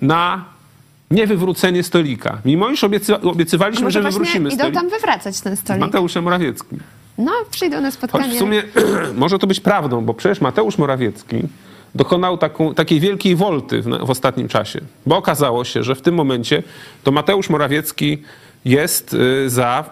na 0.00 0.44
niewywrócenie 1.10 1.82
stolika. 1.82 2.38
Mimo 2.44 2.70
iż 2.70 2.84
obiecy, 2.84 3.20
obiecywaliśmy, 3.20 3.90
że 3.90 4.02
wywrócimy 4.02 4.48
idą 4.48 4.56
stolik. 4.56 4.74
tam 4.74 4.88
wywracać 4.88 5.40
ten 5.40 5.56
stolik. 5.56 5.80
Mateuszem 5.80 6.24
Morawieckim. 6.24 6.80
No, 7.18 7.32
przyjdą 7.50 7.80
na 7.80 7.86
Choć 7.86 7.94
spotkanie. 7.94 8.34
w 8.34 8.38
sumie 8.38 8.62
może 9.14 9.38
to 9.38 9.46
być 9.46 9.60
prawdą, 9.60 10.04
bo 10.04 10.14
przecież 10.14 10.40
Mateusz 10.40 10.78
Morawiecki 10.78 11.36
dokonał 11.94 12.38
taką, 12.38 12.74
takiej 12.74 13.00
wielkiej 13.00 13.36
wolty 13.36 13.82
w, 13.82 14.06
w 14.06 14.10
ostatnim 14.10 14.48
czasie. 14.48 14.80
Bo 15.06 15.16
okazało 15.16 15.64
się, 15.64 15.82
że 15.82 15.94
w 15.94 16.02
tym 16.02 16.14
momencie 16.14 16.62
to 17.04 17.12
Mateusz 17.12 17.50
Morawiecki 17.50 18.18
jest 18.64 19.14
y, 19.14 19.50
za 19.50 19.84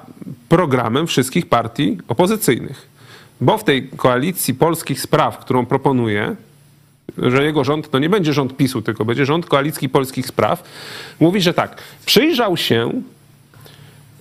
programem 0.48 1.06
wszystkich 1.06 1.46
partii 1.46 1.98
opozycyjnych. 2.08 2.88
Bo 3.40 3.58
w 3.58 3.64
tej 3.64 3.88
koalicji 3.88 4.54
polskich 4.54 5.00
spraw, 5.00 5.38
którą 5.38 5.66
proponuje, 5.66 6.36
że 7.18 7.44
jego 7.44 7.64
rząd 7.64 7.90
to 7.90 7.98
nie 7.98 8.08
będzie 8.08 8.32
rząd 8.32 8.56
PiSu, 8.56 8.82
tylko 8.82 9.04
będzie 9.04 9.26
rząd 9.26 9.46
koalicji 9.46 9.88
polskich 9.88 10.26
spraw, 10.26 10.62
mówi, 11.20 11.40
że 11.40 11.54
tak, 11.54 11.82
przyjrzał 12.06 12.56
się 12.56 13.02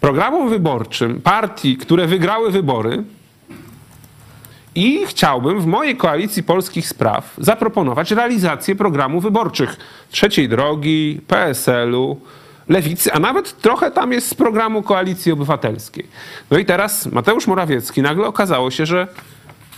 programom 0.01 0.49
wyborczym 0.49 1.21
partii, 1.21 1.77
które 1.77 2.07
wygrały 2.07 2.51
wybory 2.51 3.03
i 4.75 5.05
chciałbym 5.05 5.61
w 5.61 5.65
mojej 5.65 5.97
koalicji 5.97 6.43
polskich 6.43 6.87
spraw 6.87 7.33
zaproponować 7.37 8.11
realizację 8.11 8.75
programów 8.75 9.23
wyborczych 9.23 9.77
Trzeciej 10.11 10.49
Drogi, 10.49 11.21
PSL-u, 11.27 12.21
Lewicy, 12.69 13.13
a 13.13 13.19
nawet 13.19 13.61
trochę 13.61 13.91
tam 13.91 14.11
jest 14.11 14.27
z 14.27 14.33
programu 14.33 14.83
Koalicji 14.83 15.31
Obywatelskiej. 15.31 16.07
No 16.51 16.57
i 16.57 16.65
teraz 16.65 17.05
Mateusz 17.05 17.47
Morawiecki 17.47 18.01
nagle 18.01 18.27
okazało 18.27 18.71
się, 18.71 18.85
że 18.85 19.07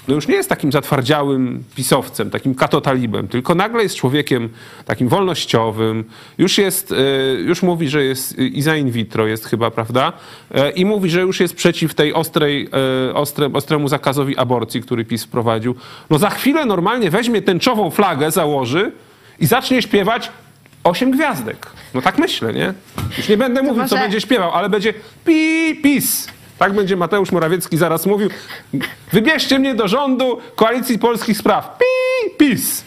no 0.08 0.16
już 0.16 0.28
nie 0.28 0.36
jest 0.36 0.50
takim 0.50 0.72
zatwardziałym 0.72 1.64
pisowcem, 1.76 2.30
takim 2.30 2.56
katotalibem, 2.56 3.28
tylko 3.28 3.56
nagle 3.56 3.84
jest 3.84 3.96
człowiekiem 3.96 4.50
takim 4.86 5.08
wolnościowym, 5.08 6.04
już 6.38 6.58
jest, 6.58 6.92
e, 6.92 6.96
już 7.34 7.64
mówi, 7.64 7.90
że 7.90 8.04
jest 8.04 8.38
i 8.40 8.62
za 8.62 8.76
in 8.76 8.92
vitro 8.92 9.28
jest 9.28 9.46
chyba, 9.46 9.72
prawda? 9.72 10.14
E, 10.52 10.70
I 10.70 10.86
mówi, 10.86 11.10
że 11.10 11.22
już 11.22 11.40
jest 11.40 11.56
przeciw 11.56 11.94
tej 11.94 12.14
ostrej, 12.14 12.70
e, 13.10 13.14
ostre, 13.14 13.50
ostremu 13.54 13.88
zakazowi 13.88 14.38
aborcji, 14.38 14.82
który 14.82 15.06
PiS 15.06 15.24
wprowadził. 15.24 15.76
No 16.10 16.18
za 16.18 16.30
chwilę 16.30 16.66
normalnie 16.66 17.10
weźmie 17.10 17.42
tęczową 17.42 17.90
flagę, 17.90 18.32
założy 18.32 18.92
i 19.40 19.46
zacznie 19.46 19.82
śpiewać 19.82 20.32
osiem 20.88 21.12
gwiazdek. 21.12 21.68
No 21.94 22.02
tak 22.02 22.18
myślę, 22.18 22.54
nie? 22.54 22.74
Już 23.18 23.30
nie 23.30 23.38
będę 23.38 23.62
mówił, 23.62 23.76
co 23.76 23.96
może- 23.96 23.98
będzie 23.98 24.22
śpiewał, 24.22 24.52
ale 24.52 24.70
będzie 24.70 24.94
pi, 25.26 25.76
pis. 25.84 26.28
Tak 26.58 26.74
będzie 26.74 26.96
Mateusz 26.96 27.32
Morawiecki 27.32 27.78
zaraz 27.78 28.06
mówił. 28.06 28.30
Wybierzcie 29.14 29.60
mnie 29.60 29.76
do 29.76 29.88
rządu 29.88 30.40
Koalicji 30.56 31.00
Polskich 31.00 31.38
Spraw. 31.38 31.78
Pi, 31.80 32.30
pis. 32.38 32.84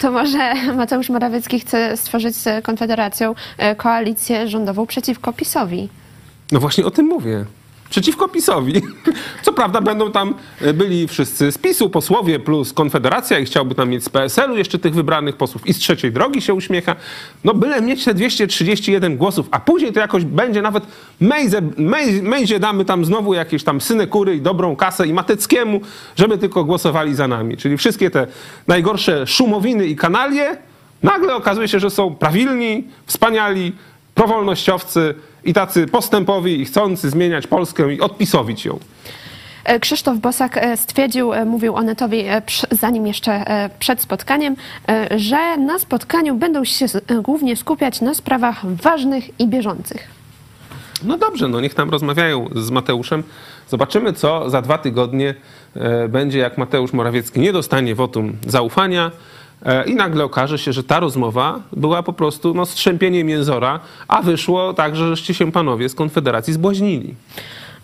To 0.00 0.10
może 0.10 0.54
Mateusz 0.76 1.08
Morawiecki 1.10 1.60
chce 1.60 1.96
stworzyć 1.96 2.36
z 2.36 2.64
Konfederacją 2.64 3.34
e, 3.58 3.74
koalicję 3.76 4.48
rządową 4.48 4.86
przeciwko 4.86 5.32
PiSowi. 5.32 5.88
No 6.52 6.60
właśnie 6.60 6.84
o 6.86 6.90
tym 6.90 7.06
mówię. 7.06 7.44
Przeciwko 7.90 8.28
PiSowi. 8.28 8.82
Co 9.42 9.52
prawda 9.52 9.80
będą 9.80 10.12
tam 10.12 10.34
e, 10.60 10.72
byli 10.72 11.08
wszyscy 11.08 11.52
z 11.52 11.58
PiSu, 11.58 11.90
posłowie 11.90 12.38
plus 12.38 12.72
Konfederacja 12.72 13.38
i 13.38 13.44
chciałby 13.44 13.74
tam 13.74 13.88
mieć 13.88 14.04
z 14.04 14.08
PSL-u 14.08 14.56
jeszcze 14.56 14.78
tych 14.78 14.94
wybranych 14.94 15.36
posłów 15.36 15.66
i 15.66 15.74
z 15.74 15.78
trzeciej 15.78 16.12
drogi 16.12 16.42
się 16.42 16.54
uśmiecha. 16.54 16.96
No 17.44 17.54
byle 17.54 17.82
mieć 17.82 18.04
te 18.04 18.14
231 18.14 19.16
głosów, 19.16 19.48
a 19.50 19.60
później 19.60 19.92
to 19.92 20.00
jakoś 20.00 20.24
będzie 20.24 20.62
nawet 20.62 20.84
Mejze, 21.20 21.60
Mej, 21.76 22.22
Mejzie 22.22 22.60
damy 22.60 22.84
tam 22.84 23.04
znowu 23.04 23.34
jakieś 23.34 23.64
tam 23.64 23.80
synekury 23.80 24.36
i 24.36 24.40
dobrą 24.40 24.76
kasę 24.76 25.06
i 25.06 25.12
Mateckiemu, 25.12 25.80
żeby 26.16 26.38
tylko 26.38 26.64
głosowali 26.64 27.14
za 27.14 27.28
nami. 27.28 27.56
Czyli 27.56 27.76
wszystkie 27.76 28.10
te 28.10 28.26
najgorsze 28.68 29.26
szumowiny 29.26 29.86
i 29.86 29.96
kanalie 29.96 30.56
nagle 31.02 31.36
okazuje 31.36 31.68
się, 31.68 31.80
że 31.80 31.90
są 31.90 32.14
prawilni, 32.14 32.84
wspaniali, 33.06 33.72
prowolnościowcy 34.14 35.14
i 35.44 35.54
tacy 35.54 35.86
postępowi 35.86 36.60
i 36.60 36.64
chcący 36.64 37.10
zmieniać 37.10 37.46
Polskę 37.46 37.94
i 37.94 38.00
odpisowić 38.00 38.64
ją. 38.64 38.78
E, 39.64 39.80
Krzysztof 39.80 40.18
Bosak 40.18 40.56
e, 40.56 40.76
stwierdził, 40.76 41.32
e, 41.32 41.44
mówił 41.44 41.74
Onetowi 41.74 42.24
zanim 42.70 43.06
jeszcze 43.06 43.44
przed 43.78 44.00
spotkaniem, 44.00 44.56
że 45.16 45.56
na 45.56 45.78
spotkaniu 45.78 46.34
będą 46.34 46.64
się 46.64 46.86
głównie 47.22 47.56
skupiać 47.56 48.00
na 48.00 48.14
sprawach 48.14 48.66
ważnych 48.66 49.40
i 49.40 49.46
bieżących. 49.46 50.08
No 51.04 51.18
dobrze, 51.18 51.48
no 51.48 51.60
niech 51.60 51.74
tam 51.74 51.90
rozmawiają 51.90 52.48
z 52.56 52.70
Mateuszem. 52.70 53.22
Zobaczymy, 53.68 54.12
co 54.12 54.50
za 54.50 54.62
dwa 54.62 54.78
tygodnie 54.78 55.34
będzie, 56.08 56.38
jak 56.38 56.58
Mateusz 56.58 56.92
Morawiecki 56.92 57.40
nie 57.40 57.52
dostanie 57.52 57.94
wotum 57.94 58.36
zaufania 58.46 59.10
i 59.86 59.94
nagle 59.94 60.24
okaże 60.24 60.58
się, 60.58 60.72
że 60.72 60.84
ta 60.84 61.00
rozmowa 61.00 61.60
była 61.72 62.02
po 62.02 62.12
prostu 62.12 62.54
no, 62.54 62.66
strzępieniem 62.66 63.28
jęzora, 63.28 63.80
a 64.08 64.22
wyszło 64.22 64.74
tak, 64.74 64.96
że 64.96 65.08
żeście 65.08 65.34
się 65.34 65.52
panowie 65.52 65.88
z 65.88 65.94
Konfederacji 65.94 66.52
zbłaźnili. 66.52 67.14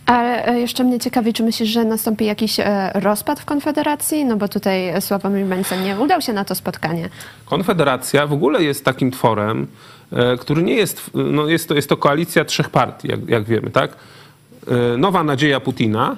Ale 0.06 0.46
e, 0.46 0.60
jeszcze 0.60 0.84
mnie 0.84 0.98
ciekawi, 0.98 1.32
czy 1.32 1.42
myślisz, 1.42 1.68
że 1.68 1.84
nastąpi 1.84 2.24
jakiś 2.24 2.60
e, 2.60 2.90
rozpad 2.94 3.40
w 3.40 3.44
Konfederacji? 3.44 4.24
No 4.24 4.36
bo 4.36 4.48
tutaj 4.48 5.00
Sławomir 5.00 5.46
Mencen 5.46 5.84
nie 5.84 5.98
udał 5.98 6.20
się 6.20 6.32
na 6.32 6.44
to 6.44 6.54
spotkanie. 6.54 7.08
Konfederacja 7.44 8.26
w 8.26 8.32
ogóle 8.32 8.62
jest 8.62 8.84
takim 8.84 9.10
tworem, 9.10 9.66
e, 10.12 10.36
który 10.36 10.62
nie 10.62 10.74
jest, 10.74 11.10
no 11.14 11.48
jest 11.48 11.68
to, 11.68 11.74
jest 11.74 11.88
to 11.88 11.96
koalicja 11.96 12.44
trzech 12.44 12.70
partii, 12.70 13.08
jak, 13.08 13.28
jak 13.28 13.44
wiemy, 13.44 13.70
tak? 13.70 13.90
E, 14.68 14.96
Nowa 14.96 15.24
Nadzieja 15.24 15.60
Putina, 15.60 16.16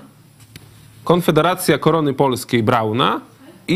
Konfederacja 1.05 1.79
Korony 1.79 2.15
Polskiej 2.15 2.63
Brauna 2.63 3.21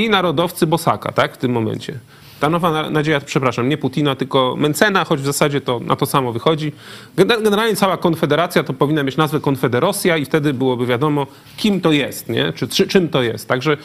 i 0.04 0.10
Narodowcy 0.10 0.66
Bosaka, 0.66 1.12
tak? 1.12 1.34
W 1.34 1.38
tym 1.38 1.52
momencie. 1.52 1.98
Ta 2.40 2.48
Nowa 2.50 2.70
Na- 2.70 2.90
Nadzieja, 2.90 3.20
przepraszam, 3.20 3.68
nie 3.68 3.78
Putina, 3.78 4.14
tylko 4.16 4.54
Mencena, 4.58 5.04
choć 5.04 5.20
w 5.20 5.24
zasadzie 5.24 5.60
to 5.60 5.80
na 5.80 5.96
to 5.96 6.06
samo 6.06 6.32
wychodzi. 6.32 6.72
Gen- 7.16 7.42
Generalnie 7.42 7.76
cała 7.76 7.96
Konfederacja 7.96 8.62
to 8.64 8.72
powinna 8.72 9.02
mieć 9.02 9.16
nazwę 9.16 9.40
Konfederosja 9.40 10.16
i 10.16 10.24
wtedy 10.24 10.54
byłoby 10.54 10.86
wiadomo, 10.86 11.26
kim 11.56 11.80
to 11.80 11.92
jest, 11.92 12.28
nie? 12.28 12.52
Czy, 12.52 12.68
czy 12.68 12.86
czym 12.86 13.08
to 13.08 13.22
jest. 13.22 13.48
Także 13.48 13.76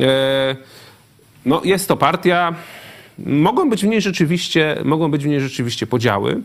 e, 0.00 0.56
no, 1.46 1.60
jest 1.64 1.88
to 1.88 1.96
partia. 1.96 2.54
Mogą 3.26 3.70
być 3.70 3.84
w 3.84 3.88
niej 3.88 4.00
rzeczywiście, 4.00 4.76
mogą 4.84 5.10
być 5.10 5.24
w 5.24 5.26
niej 5.26 5.40
rzeczywiście 5.40 5.86
podziały. 5.86 6.40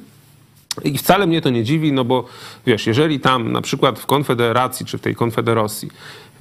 I 0.84 0.98
wcale 0.98 1.28
mnie 1.28 1.42
to 1.42 1.50
nie 1.50 1.64
dziwi, 1.64 1.94
no 1.94 2.06
bo 2.06 2.26
wiesz, 2.66 2.88
jeżeli 2.88 3.20
tam 3.20 3.52
na 3.52 3.62
przykład 3.62 4.00
w 4.00 4.06
Konfederacji 4.06 4.86
czy 4.86 4.98
w 4.98 5.02
tej 5.02 5.16
Konfederosji 5.16 5.90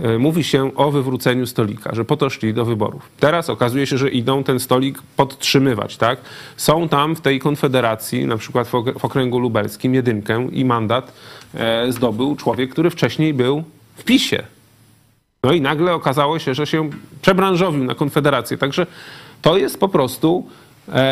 e, 0.00 0.18
mówi 0.18 0.44
się 0.44 0.74
o 0.74 0.90
wywróceniu 0.90 1.46
stolika, 1.46 1.94
że 1.94 2.04
po 2.04 2.16
to 2.16 2.30
szli 2.30 2.54
do 2.54 2.64
wyborów. 2.64 3.08
Teraz 3.20 3.50
okazuje 3.50 3.86
się, 3.86 3.98
że 3.98 4.10
idą 4.10 4.44
ten 4.44 4.60
stolik 4.60 5.02
podtrzymywać, 5.16 5.96
tak? 5.96 6.18
Są 6.56 6.88
tam 6.88 7.16
w 7.16 7.20
tej 7.20 7.40
Konfederacji, 7.40 8.26
na 8.26 8.36
przykład 8.36 8.68
w, 8.68 8.74
ok- 8.74 8.98
w 8.98 9.04
okręgu 9.04 9.38
lubelskim, 9.38 9.94
jedynkę 9.94 10.48
i 10.52 10.64
mandat 10.64 11.12
e, 11.54 11.92
zdobył 11.92 12.36
człowiek, 12.36 12.70
który 12.70 12.90
wcześniej 12.90 13.34
był 13.34 13.64
w 13.96 14.04
PiSie. 14.04 14.42
No 15.44 15.52
i 15.52 15.60
nagle 15.60 15.94
okazało 15.94 16.38
się, 16.38 16.54
że 16.54 16.66
się 16.66 16.90
przebranżowił 17.22 17.84
na 17.84 17.94
Konfederację. 17.94 18.58
Także 18.58 18.86
to 19.42 19.58
jest 19.58 19.80
po 19.80 19.88
prostu 19.88 20.46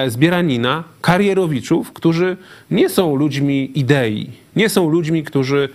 zbieranina 0.08 0.84
karierowiczów, 1.00 1.92
którzy 1.92 2.36
nie 2.70 2.88
są 2.88 3.16
ludźmi 3.16 3.70
idei, 3.74 4.30
nie 4.56 4.68
są 4.68 4.90
ludźmi, 4.90 5.24
którzy 5.24 5.68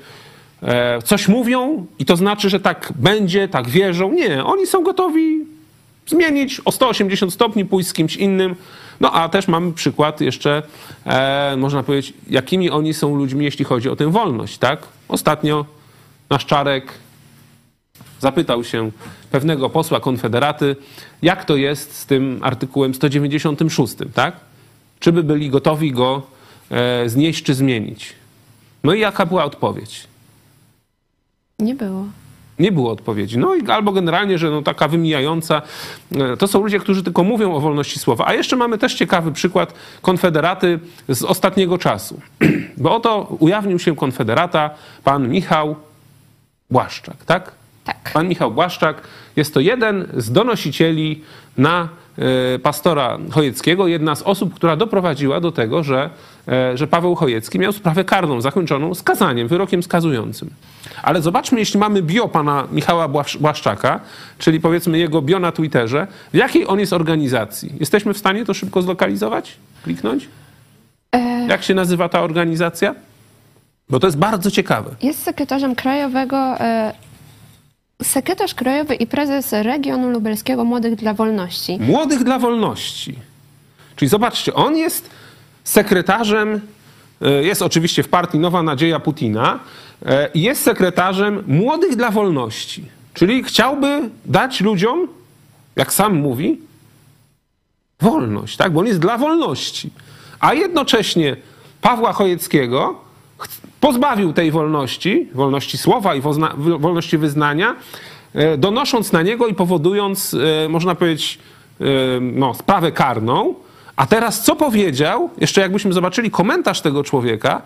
e, 0.64 1.02
coś 1.02 1.28
mówią 1.28 1.86
i 2.00 2.06
to 2.06 2.16
znaczy, 2.16 2.50
że 2.50 2.60
tak 2.60 2.94
będzie, 2.96 3.48
tak 3.48 3.70
wierzą. 3.70 4.14
Nie, 4.14 4.46
oni 4.46 4.68
są 4.68 4.84
gotowi 4.84 5.46
zmienić 6.08 6.62
o 6.66 6.72
180 6.72 7.34
stopni, 7.34 7.66
pójść 7.66 7.90
z 7.90 7.94
kimś 7.94 8.16
innym. 8.16 8.56
No 9.00 9.12
a 9.12 9.30
też 9.30 9.48
mamy 9.48 9.74
przykład 9.74 10.22
jeszcze, 10.22 10.64
e, 11.06 11.56
można 11.58 11.84
powiedzieć, 11.84 12.14
jakimi 12.30 12.70
oni 12.70 12.94
są 12.94 13.16
ludźmi, 13.16 13.46
jeśli 13.46 13.66
chodzi 13.66 13.90
o 13.90 13.96
tę 13.96 14.12
wolność, 14.12 14.58
tak? 14.58 14.80
Ostatnio 15.08 15.66
nasz 16.30 16.46
Czarek 16.46 16.92
zapytał 18.20 18.64
się 18.64 18.92
pewnego 19.32 19.70
posła 19.70 20.00
Konfederaty, 20.00 20.76
jak 21.22 21.46
to 21.46 21.56
jest 21.56 21.96
z 21.96 22.06
tym 22.06 22.40
artykułem 22.44 22.94
196, 22.94 23.96
tak? 24.14 24.36
Czy 25.00 25.12
by 25.12 25.24
byli 25.24 25.50
gotowi 25.50 25.92
go 25.92 26.22
e, 26.72 27.10
znieść 27.10 27.44
czy 27.44 27.54
zmienić? 27.54 28.14
No 28.84 28.94
i 28.94 29.00
jaka 29.00 29.26
była 29.26 29.44
odpowiedź? 29.44 30.08
Nie 31.60 31.76
było. 31.76 32.06
Nie 32.60 32.72
było 32.72 32.92
odpowiedzi. 32.92 33.38
No 33.38 33.56
i 33.56 33.68
albo 33.68 33.92
generalnie, 33.92 34.38
że 34.38 34.50
no 34.50 34.62
taka 34.62 34.88
wymijająca. 34.88 35.62
e, 36.16 36.38
To 36.38 36.48
są 36.48 36.62
ludzie, 36.62 36.80
którzy 36.80 37.04
tylko 37.04 37.24
mówią 37.24 37.54
o 37.54 37.60
wolności 37.60 38.00
słowa. 38.00 38.26
A 38.28 38.34
jeszcze 38.34 38.56
mamy 38.56 38.78
też 38.78 38.94
ciekawy 38.94 39.32
przykład 39.32 39.74
konfederaty 40.02 40.80
z 41.10 41.24
ostatniego 41.24 41.78
czasu. 41.78 42.22
Bo 42.78 42.96
oto 42.96 43.36
ujawnił 43.40 43.80
się 43.80 43.96
konfederata 43.96 44.70
pan 45.04 45.30
Michał 45.30 45.76
Błaszczak, 46.72 47.26
tak? 47.26 47.59
Tak. 47.94 48.14
Pan 48.14 48.28
Michał 48.28 48.52
Błaszczak 48.52 49.02
jest 49.36 49.54
to 49.54 49.60
jeden 49.60 50.08
z 50.18 50.32
donosicieli 50.32 51.22
na 51.58 51.90
e, 52.56 52.60
pastora 52.60 53.18
Chojeckiego, 53.32 53.88
jedna 53.88 54.16
z 54.16 54.22
osób, 54.22 54.54
która 54.54 54.76
doprowadziła 54.76 55.40
do 55.40 55.52
tego, 55.52 55.84
że, 55.84 56.10
e, 56.48 56.78
że 56.78 56.88
Paweł 56.88 57.16
Chojecki 57.16 57.60
miał 57.60 57.72
sprawę 57.72 58.04
karną 58.04 58.42
zakończoną 58.42 58.94
skazaniem, 58.94 59.48
wyrokiem 59.48 59.84
skazującym. 59.84 60.50
Ale 61.04 61.22
zobaczmy, 61.22 61.60
jeśli 61.60 61.80
mamy 61.80 62.02
bio 62.02 62.28
pana 62.28 62.68
Michała 62.72 63.08
Błasz- 63.08 63.38
Błaszczaka, 63.38 64.00
czyli 64.38 64.60
powiedzmy 64.60 64.98
jego 64.98 65.22
bio 65.22 65.40
na 65.40 65.52
Twitterze, 65.52 66.08
w 66.34 66.36
jakiej 66.38 66.68
on 66.68 66.80
jest 66.80 66.94
organizacji? 66.94 67.72
Jesteśmy 67.80 68.14
w 68.14 68.18
stanie 68.18 68.46
to 68.46 68.54
szybko 68.54 68.82
zlokalizować? 68.82 69.58
Kliknąć? 69.84 70.28
E, 71.12 71.46
Jak 71.48 71.64
się 71.64 71.74
nazywa 71.74 72.10
ta 72.10 72.22
organizacja? 72.22 72.96
Bo 73.90 74.00
to 74.00 74.08
jest 74.08 74.18
bardzo 74.18 74.52
ciekawe. 74.52 74.90
Jest 75.02 75.24
sekretarzem 75.24 75.76
krajowego, 75.76 76.38
sekretarz 78.04 78.54
krajowy 78.54 78.96
i 78.96 79.08
prezes 79.08 79.52
regionu 79.54 80.10
lubelskiego 80.10 80.64
Młodych 80.66 80.96
dla 80.96 81.14
Wolności. 81.14 81.78
Młodych 81.82 82.24
dla 82.24 82.40
Wolności. 82.40 83.16
Czyli 83.96 84.10
zobaczcie, 84.10 84.54
on 84.54 84.78
jest 84.78 85.10
sekretarzem, 85.64 86.62
e, 87.22 87.32
jest 87.32 87.62
oczywiście 87.62 88.04
w 88.04 88.08
partii 88.10 88.40
Nowa 88.40 88.64
Nadzieja 88.64 89.00
Putina, 89.00 89.60
e, 90.06 90.30
jest 90.36 90.62
sekretarzem 90.64 91.44
Młodych 91.48 91.96
dla 91.96 92.12
Wolności. 92.12 92.86
Czyli 93.14 93.44
chciałby 93.44 94.10
dać 94.26 94.62
ludziom, 94.62 95.08
jak 95.76 95.94
sam 95.94 96.16
mówi, 96.16 96.60
wolność, 98.02 98.58
tak? 98.58 98.74
Bo 98.74 98.80
on 98.80 98.86
jest 98.88 99.00
dla 99.00 99.18
wolności. 99.18 99.90
A 100.40 100.54
jednocześnie 100.54 101.36
Pawła 101.82 102.14
Chojeckiego 102.14 102.94
ch- 102.94 103.09
pozbawił 103.80 104.34
tej 104.34 104.52
wolności, 104.52 105.28
wolności 105.34 105.78
słowa 105.78 106.16
i 106.16 106.22
wolności 106.80 107.18
wyznania, 107.18 107.76
e, 108.34 108.58
donosząc 108.58 109.12
na 109.12 109.22
niego 109.22 109.48
i 109.48 109.54
powodując, 109.54 110.36
e, 110.66 110.70
można 110.70 110.96
powiedzieć, 110.96 111.40
e, 111.80 111.86
no, 112.20 112.54
sprawę 112.54 112.92
karną. 112.92 113.56
A 113.96 114.08
teraz 114.08 114.44
co 114.44 114.56
powiedział, 114.56 115.30
jeszcze 115.38 115.62
jakbyśmy 115.62 115.94
zobaczyli 115.94 116.32
komentarz 116.32 116.82
tego 116.82 117.04
człowieka, 117.04 117.62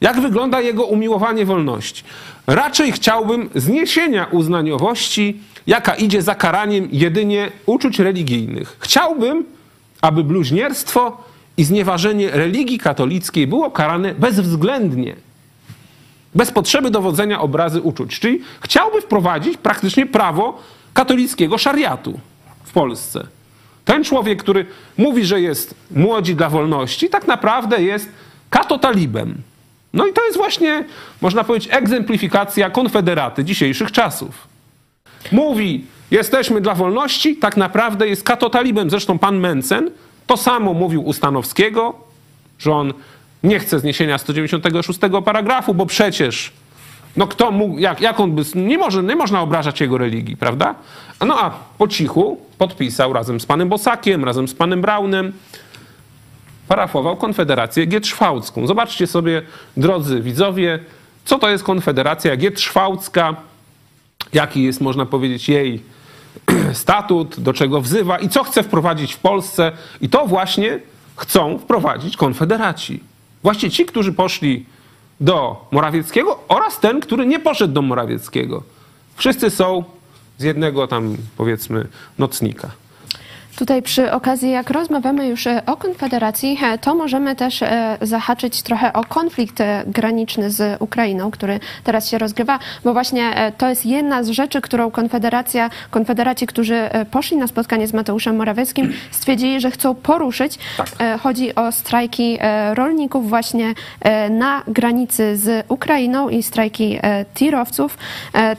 jak 0.00 0.20
wygląda 0.20 0.60
jego 0.60 0.84
umiłowanie 0.84 1.44
wolności? 1.44 2.04
Raczej 2.46 2.92
chciałbym 2.92 3.50
zniesienia 3.54 4.26
uznaniowości, 4.30 5.40
jaka 5.66 5.94
idzie 5.94 6.22
za 6.22 6.34
karaniem 6.34 6.88
jedynie 6.92 7.50
uczuć 7.66 7.98
religijnych. 7.98 8.76
Chciałbym, 8.80 9.44
aby 10.00 10.24
bluźnierstwo 10.24 11.24
i 11.56 11.64
znieważenie 11.64 12.30
religii 12.30 12.78
katolickiej 12.78 13.46
było 13.46 13.70
karane 13.70 14.14
bezwzględnie. 14.14 15.16
Bez 16.34 16.50
potrzeby 16.50 16.90
dowodzenia 16.90 17.40
obrazy 17.40 17.80
uczuć. 17.80 18.20
Czyli 18.20 18.40
chciałby 18.60 19.00
wprowadzić 19.00 19.56
praktycznie 19.56 20.06
prawo 20.06 20.62
katolickiego 20.94 21.58
szariatu 21.58 22.20
w 22.64 22.72
Polsce. 22.72 23.26
Ten 23.84 24.04
człowiek, 24.04 24.42
który 24.42 24.66
mówi, 24.98 25.24
że 25.24 25.40
jest 25.40 25.74
młodzi 25.90 26.34
dla 26.34 26.48
wolności, 26.50 27.08
tak 27.08 27.26
naprawdę 27.26 27.82
jest 27.82 28.08
katotalibem. 28.50 29.34
No 29.92 30.06
i 30.06 30.12
to 30.12 30.24
jest 30.24 30.36
właśnie, 30.36 30.84
można 31.20 31.44
powiedzieć, 31.44 31.68
egzemplifikacja 31.72 32.70
konfederaty 32.70 33.44
dzisiejszych 33.44 33.92
czasów. 33.92 34.48
Mówi, 35.32 35.84
jesteśmy 36.10 36.60
dla 36.60 36.74
wolności, 36.74 37.36
tak 37.36 37.56
naprawdę 37.56 38.08
jest 38.08 38.22
katotalibem. 38.22 38.90
Zresztą 38.90 39.18
pan 39.18 39.38
Mencen 39.38 39.90
to 40.26 40.36
samo 40.36 40.74
mówił 40.74 41.06
u 41.06 41.12
Stanowskiego, 41.12 41.94
że 42.58 42.72
on 42.72 42.92
nie 43.42 43.58
chce 43.58 43.80
zniesienia 43.80 44.18
196 44.18 45.00
paragrafu, 45.24 45.74
bo 45.74 45.86
przecież 45.86 46.52
no 47.16 47.26
kto 47.26 47.50
mógł, 47.50 47.78
jak, 47.78 48.00
jak 48.00 48.20
on 48.20 48.32
by, 48.32 48.42
nie, 48.54 48.78
może, 48.78 49.02
nie 49.02 49.16
można 49.16 49.40
obrażać 49.40 49.80
jego 49.80 49.98
religii, 49.98 50.36
prawda? 50.36 50.74
No 51.26 51.40
a 51.40 51.50
po 51.78 51.88
cichu 51.88 52.40
podpisał 52.58 53.12
razem 53.12 53.40
z 53.40 53.46
panem 53.46 53.68
Bosakiem, 53.68 54.24
razem 54.24 54.48
z 54.48 54.54
panem 54.54 54.80
Braunem, 54.80 55.32
parafował 56.68 57.16
Konfederację 57.16 57.86
Gietrzwałcką. 57.86 58.66
Zobaczcie 58.66 59.06
sobie, 59.06 59.42
drodzy 59.76 60.20
widzowie, 60.20 60.78
co 61.24 61.38
to 61.38 61.50
jest 61.50 61.64
Konfederacja 61.64 62.36
Gietrzwałcka, 62.36 63.36
jaki 64.32 64.62
jest, 64.62 64.80
można 64.80 65.06
powiedzieć, 65.06 65.48
jej 65.48 65.82
statut, 66.72 67.40
do 67.40 67.52
czego 67.52 67.80
wzywa 67.80 68.18
i 68.18 68.28
co 68.28 68.44
chce 68.44 68.62
wprowadzić 68.62 69.14
w 69.14 69.18
Polsce. 69.18 69.72
I 70.00 70.08
to 70.08 70.26
właśnie 70.26 70.80
chcą 71.16 71.58
wprowadzić 71.58 72.16
konfederaci. 72.16 73.00
Właśnie 73.42 73.70
ci, 73.70 73.86
którzy 73.86 74.12
poszli 74.12 74.66
do 75.20 75.66
Morawieckiego 75.70 76.38
oraz 76.48 76.80
ten, 76.80 77.00
który 77.00 77.26
nie 77.26 77.40
poszedł 77.40 77.74
do 77.74 77.82
Morawieckiego. 77.82 78.62
Wszyscy 79.16 79.50
są 79.50 79.84
z 80.38 80.42
jednego 80.42 80.86
tam, 80.86 81.16
powiedzmy, 81.36 81.88
nocnika. 82.18 82.70
Tutaj 83.56 83.82
przy 83.82 84.12
okazji, 84.12 84.50
jak 84.50 84.70
rozmawiamy 84.70 85.28
już 85.28 85.46
e, 85.46 85.62
o 85.66 85.76
Konfederacji, 85.76 86.58
e, 86.62 86.78
to 86.78 86.94
możemy 86.94 87.36
też 87.36 87.62
e, 87.62 87.98
zahaczyć 88.02 88.62
trochę 88.62 88.92
o 88.92 89.04
konflikt 89.04 89.62
graniczny 89.86 90.50
z 90.50 90.82
Ukrainą, 90.82 91.30
który 91.30 91.60
teraz 91.84 92.08
się 92.08 92.18
rozgrywa, 92.18 92.58
bo 92.84 92.92
właśnie 92.92 93.52
to 93.58 93.68
jest 93.68 93.86
jedna 93.86 94.22
z 94.22 94.28
rzeczy, 94.28 94.60
którą 94.60 94.90
Konfederacja, 94.90 95.70
Konfederaci, 95.90 96.46
którzy 96.46 96.90
poszli 97.10 97.36
na 97.36 97.46
spotkanie 97.46 97.86
z 97.86 97.92
Mateuszem 97.92 98.36
Morawieckim, 98.36 98.92
stwierdzili, 99.10 99.60
że 99.60 99.70
chcą 99.70 99.94
poruszyć. 99.94 100.58
Tak. 100.76 101.20
Chodzi 101.20 101.54
o 101.54 101.72
strajki 101.72 102.38
rolników 102.74 103.28
właśnie 103.28 103.74
na 104.30 104.62
granicy 104.68 105.36
z 105.36 105.64
Ukrainą 105.68 106.28
i 106.28 106.42
strajki 106.42 106.98
tirowców. 107.34 107.98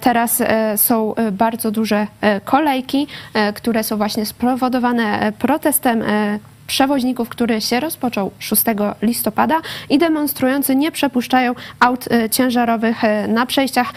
Teraz 0.01 0.43
są 0.75 1.13
bardzo 1.31 1.71
duże 1.71 2.07
kolejki, 2.45 3.07
które 3.55 3.83
są 3.83 3.97
właśnie 3.97 4.25
spowodowane 4.25 4.86
e, 4.95 5.31
protestem 5.31 6.01
e, 6.01 6.39
przewoźników, 6.67 7.29
który 7.29 7.61
się 7.61 7.79
rozpoczął 7.79 8.31
6 8.39 8.61
listopada 9.01 9.61
i 9.89 9.97
demonstrujący 9.97 10.75
nie 10.75 10.91
przepuszczają 10.91 11.55
aut 11.79 12.11
e, 12.11 12.29
ciężarowych 12.29 12.97
na 13.27 13.45
przejściach 13.45 13.93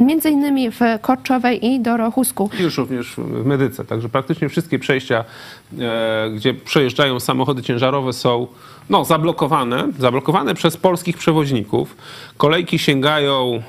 między 0.00 0.30
innymi 0.30 0.70
w 0.70 0.80
Korczowej 1.00 1.66
i 1.66 1.80
Dorochusku. 1.80 2.50
Już 2.60 2.78
również 2.78 3.14
w 3.18 3.46
Medyce. 3.46 3.84
Także 3.84 4.08
praktycznie 4.08 4.48
wszystkie 4.48 4.78
przejścia, 4.78 5.24
gdzie 6.34 6.54
przejeżdżają 6.54 7.20
samochody 7.20 7.62
ciężarowe 7.62 8.12
są 8.12 8.46
no, 8.90 9.04
zablokowane, 9.04 9.88
zablokowane 9.98 10.54
przez 10.54 10.76
polskich 10.76 11.16
przewoźników. 11.16 11.96
Kolejki 12.36 12.78
sięgają 12.78 13.62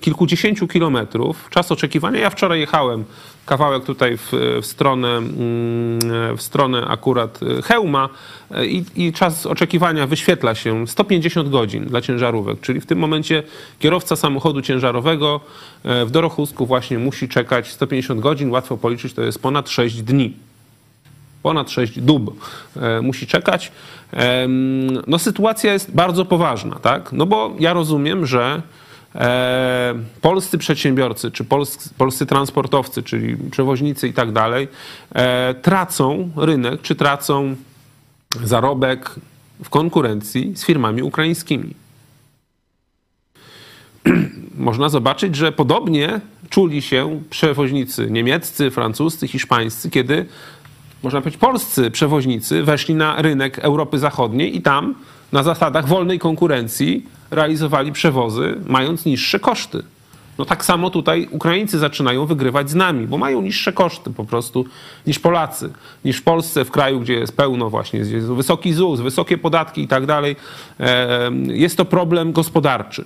kilkudziesięciu 0.00 0.68
kilometrów. 0.68 1.50
Czas 1.50 1.72
oczekiwania. 1.72 2.20
Ja 2.20 2.30
wczoraj 2.30 2.60
jechałem 2.60 3.04
kawałek 3.48 3.84
tutaj 3.84 4.16
w, 4.16 4.32
w, 4.62 4.66
stronę, 4.66 5.08
mm, 5.08 6.36
w 6.36 6.42
stronę 6.42 6.84
akurat 6.86 7.40
Hełma 7.64 8.08
e, 8.50 8.66
i, 8.66 8.84
i 8.96 9.12
czas 9.12 9.46
oczekiwania 9.46 10.06
wyświetla 10.06 10.54
się 10.54 10.86
150 10.86 11.48
godzin 11.48 11.84
dla 11.84 12.00
ciężarówek, 12.00 12.60
czyli 12.60 12.80
w 12.80 12.86
tym 12.86 12.98
momencie 12.98 13.42
kierowca 13.78 14.16
samochodu 14.16 14.62
ciężarowego 14.62 15.40
e, 15.84 16.04
w 16.04 16.10
Dorochusku 16.10 16.66
właśnie 16.66 16.98
musi 16.98 17.28
czekać 17.28 17.68
150 17.72 18.20
godzin, 18.20 18.50
łatwo 18.50 18.76
policzyć, 18.76 19.14
to 19.14 19.22
jest 19.22 19.42
ponad 19.42 19.70
6 19.70 20.02
dni 20.02 20.32
ponad 21.42 21.70
6 21.70 22.00
dób 22.00 22.46
musi 23.02 23.26
czekać. 23.26 23.72
No 25.06 25.18
sytuacja 25.18 25.72
jest 25.72 25.94
bardzo 25.94 26.24
poważna, 26.24 26.76
tak? 26.76 27.12
No 27.12 27.26
bo 27.26 27.54
ja 27.58 27.72
rozumiem, 27.72 28.26
że 28.26 28.62
polscy 30.20 30.58
przedsiębiorcy, 30.58 31.30
czy 31.30 31.44
polscy, 31.44 31.90
polscy 31.98 32.26
transportowcy, 32.26 33.02
czyli 33.02 33.36
przewoźnicy 33.50 34.08
i 34.08 34.12
tak 34.12 34.32
dalej, 34.32 34.68
e, 35.14 35.54
tracą 35.54 36.30
rynek, 36.36 36.82
czy 36.82 36.94
tracą 36.94 37.56
zarobek 38.44 39.14
w 39.64 39.70
konkurencji 39.70 40.52
z 40.56 40.64
firmami 40.64 41.02
ukraińskimi. 41.02 41.74
Można 44.54 44.88
zobaczyć, 44.88 45.36
że 45.36 45.52
podobnie 45.52 46.20
czuli 46.50 46.82
się 46.82 47.22
przewoźnicy 47.30 48.10
niemieccy, 48.10 48.70
francuscy, 48.70 49.28
hiszpańscy, 49.28 49.90
kiedy 49.90 50.26
można 51.02 51.20
powiedzieć, 51.20 51.40
polscy 51.40 51.90
przewoźnicy 51.90 52.62
weszli 52.62 52.94
na 52.94 53.22
rynek 53.22 53.58
Europy 53.58 53.98
Zachodniej 53.98 54.56
i 54.56 54.62
tam 54.62 54.94
na 55.32 55.42
zasadach 55.42 55.88
wolnej 55.88 56.18
konkurencji 56.18 57.06
realizowali 57.30 57.92
przewozy, 57.92 58.54
mając 58.66 59.04
niższe 59.04 59.38
koszty. 59.38 59.82
No 60.38 60.44
tak 60.44 60.64
samo 60.64 60.90
tutaj 60.90 61.28
Ukraińcy 61.30 61.78
zaczynają 61.78 62.26
wygrywać 62.26 62.70
z 62.70 62.74
nami, 62.74 63.06
bo 63.06 63.18
mają 63.18 63.42
niższe 63.42 63.72
koszty 63.72 64.10
po 64.10 64.24
prostu 64.24 64.64
niż 65.06 65.18
Polacy, 65.18 65.72
niż 66.04 66.16
w 66.16 66.22
Polsce, 66.22 66.64
w 66.64 66.70
kraju, 66.70 67.00
gdzie 67.00 67.14
jest 67.14 67.36
pełno 67.36 67.70
właśnie, 67.70 67.98
jest 67.98 68.26
wysoki 68.26 68.72
ZUS, 68.72 69.00
wysokie 69.00 69.38
podatki 69.38 69.82
i 69.82 69.88
tak 69.88 70.06
dalej. 70.06 70.36
Jest 71.46 71.76
to 71.76 71.84
problem 71.84 72.32
gospodarczy. 72.32 73.04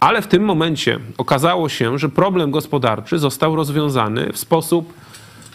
Ale 0.00 0.22
w 0.22 0.26
tym 0.26 0.44
momencie 0.44 0.98
okazało 1.18 1.68
się, 1.68 1.98
że 1.98 2.08
problem 2.08 2.50
gospodarczy 2.50 3.18
został 3.18 3.56
rozwiązany 3.56 4.32
w 4.32 4.38
sposób, 4.38 4.92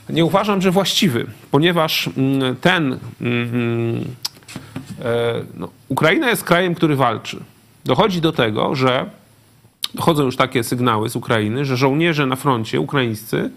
nie 0.10 0.26
uważam, 0.26 0.62
że 0.62 0.72
właściwy, 0.72 1.26
ponieważ 1.52 2.10
mm, 2.18 2.56
ten. 2.56 3.00
E, 5.02 5.34
no, 5.58 5.68
Ukraina 5.90 6.30
jest 6.30 6.44
krajem, 6.44 6.76
który 6.76 6.96
walczy. 6.96 7.40
Dochodzi 7.86 8.22
do 8.22 8.32
tego, 8.32 8.76
że 8.76 9.06
dochodzą 9.96 10.24
już 10.24 10.36
takie 10.36 10.64
sygnały 10.64 11.10
z 11.10 11.16
Ukrainy, 11.16 11.66
że 11.66 11.78
żołnierze 11.78 12.26
na 12.26 12.36
froncie 12.36 12.80
ukraińscy 12.80 13.50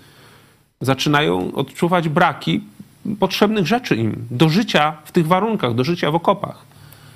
zaczynają 0.81 1.55
odczuwać 1.55 2.09
braki 2.09 2.61
potrzebnych 3.21 3.67
rzeczy 3.67 3.97
im 3.97 4.27
do 4.31 4.49
życia 4.49 4.97
w 5.05 5.13
tych 5.13 5.27
warunkach, 5.27 5.75
do 5.75 5.85
życia 5.85 6.11
w 6.11 6.15
okopach. 6.15 6.63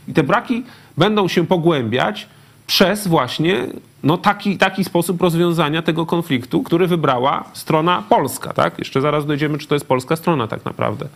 I 0.09 0.13
te 0.13 0.23
braki 0.23 0.65
będą 0.97 1.29
się 1.29 1.47
pogłębiać 1.47 2.29
przez 2.67 3.09
właśnie 3.09 3.67
no, 4.03 4.19
taki, 4.19 4.59
taki 4.59 4.85
sposób 4.85 5.23
rozwiązania 5.23 5.83
tego 5.83 6.07
konfliktu, 6.07 6.63
który 6.63 6.87
wybrała 6.87 7.45
strona 7.53 8.03
polska. 8.09 8.53
Tak? 8.53 8.79
Jeszcze 8.79 9.01
zaraz 9.01 9.27
dojdziemy, 9.27 9.59
czy 9.59 9.67
to 9.67 9.75
jest 9.75 9.87
polska 9.87 10.17
strona 10.17 10.47
tak 10.47 10.65
naprawdę. 10.65 11.09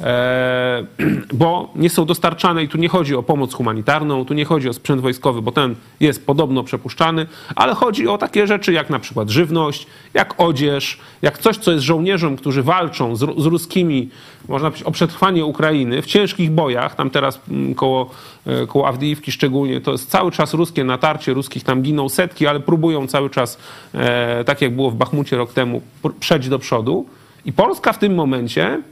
E, 0.00 0.84
bo 1.32 1.70
nie 1.76 1.90
są 1.90 2.04
dostarczane 2.04 2.62
i 2.62 2.68
tu 2.68 2.78
nie 2.78 2.88
chodzi 2.88 3.16
o 3.16 3.22
pomoc 3.22 3.54
humanitarną, 3.54 4.24
tu 4.24 4.34
nie 4.34 4.44
chodzi 4.44 4.68
o 4.68 4.72
sprzęt 4.72 5.00
wojskowy, 5.00 5.42
bo 5.42 5.52
ten 5.52 5.74
jest 6.00 6.26
podobno 6.26 6.64
przepuszczany, 6.64 7.26
ale 7.56 7.74
chodzi 7.74 8.08
o 8.08 8.18
takie 8.18 8.46
rzeczy 8.46 8.72
jak 8.72 8.90
na 8.90 8.98
przykład 8.98 9.30
żywność, 9.30 9.86
jak 10.14 10.34
odzież, 10.38 10.98
jak 11.22 11.38
coś, 11.38 11.56
co 11.56 11.72
jest 11.72 11.84
żołnierzom, 11.84 12.36
którzy 12.36 12.62
walczą 12.62 13.16
z, 13.16 13.20
z 13.20 13.46
ruskimi, 13.46 14.08
można 14.48 14.70
powiedzieć, 14.70 14.86
o 14.86 14.90
przetrwanie 14.90 15.44
Ukrainy 15.44 16.02
w 16.02 16.06
ciężkich 16.06 16.50
bojach, 16.50 16.94
tam 16.94 17.10
teraz 17.10 17.40
mm, 17.50 17.74
koło, 17.74 18.10
e, 18.46 18.66
koło 18.66 18.88
Awdijiwki 18.88 19.32
szczególnie, 19.32 19.80
to 19.80 19.92
jest 19.92 20.10
cały 20.10 20.30
czas 20.30 20.54
ruskie 20.54 20.84
natarcie, 20.84 21.34
ruskich 21.34 21.64
tam 21.64 21.82
giną 21.82 22.08
setki, 22.08 22.46
ale 22.46 22.60
próbują 22.60 23.06
cały 23.06 23.30
czas, 23.30 23.58
e, 23.94 24.44
tak 24.44 24.62
jak 24.62 24.76
było 24.76 24.90
w 24.90 24.94
Bachmucie 24.94 25.36
rok 25.36 25.52
temu, 25.52 25.82
przejść 26.20 26.48
do 26.48 26.58
przodu. 26.58 27.06
I 27.44 27.52
Polska 27.52 27.92
w 27.92 27.98
tym 27.98 28.14
momencie 28.14 28.82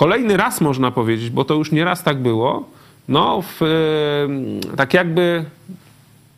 Kolejny 0.00 0.36
raz 0.36 0.60
można 0.60 0.90
powiedzieć, 0.90 1.30
bo 1.30 1.44
to 1.44 1.54
już 1.54 1.72
nie 1.72 1.84
raz 1.84 2.02
tak 2.02 2.18
było, 2.18 2.68
no 3.08 3.42
w, 3.42 3.60
tak 4.76 4.94
jakby, 4.94 5.44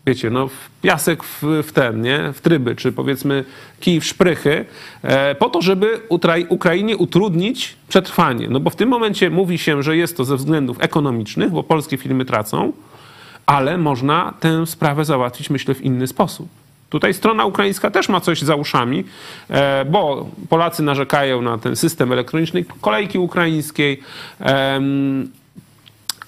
wiecie, 0.06 0.30
no 0.30 0.48
w 0.48 0.70
piasek 0.82 1.24
w, 1.24 1.42
w 1.42 1.72
ten, 1.72 2.00
nie? 2.00 2.32
W 2.32 2.40
tryby, 2.40 2.76
czy 2.76 2.92
powiedzmy 2.92 3.44
kij 3.80 4.00
w 4.00 4.04
szprychy, 4.04 4.64
e, 5.02 5.34
po 5.34 5.50
to, 5.50 5.62
żeby 5.62 6.00
Ukrainie 6.48 6.96
utrudnić 6.96 7.76
przetrwanie. 7.88 8.48
No 8.48 8.60
bo 8.60 8.70
w 8.70 8.76
tym 8.76 8.88
momencie 8.88 9.30
mówi 9.30 9.58
się, 9.58 9.82
że 9.82 9.96
jest 9.96 10.16
to 10.16 10.24
ze 10.24 10.36
względów 10.36 10.76
ekonomicznych, 10.80 11.50
bo 11.50 11.62
polskie 11.62 11.96
firmy 11.96 12.24
tracą, 12.24 12.72
ale 13.46 13.78
można 13.78 14.34
tę 14.40 14.66
sprawę 14.66 15.04
załatwić, 15.04 15.50
myślę, 15.50 15.74
w 15.74 15.82
inny 15.82 16.06
sposób. 16.06 16.61
Tutaj 16.92 17.14
strona 17.14 17.44
ukraińska 17.44 17.90
też 17.90 18.08
ma 18.08 18.20
coś 18.20 18.42
za 18.42 18.54
uszami, 18.54 19.04
e, 19.50 19.84
bo 19.84 20.26
Polacy 20.48 20.82
narzekają 20.82 21.42
na 21.42 21.58
ten 21.58 21.76
system 21.76 22.12
elektronicznej 22.12 22.64
kolejki 22.80 23.18
ukraińskiej. 23.18 24.02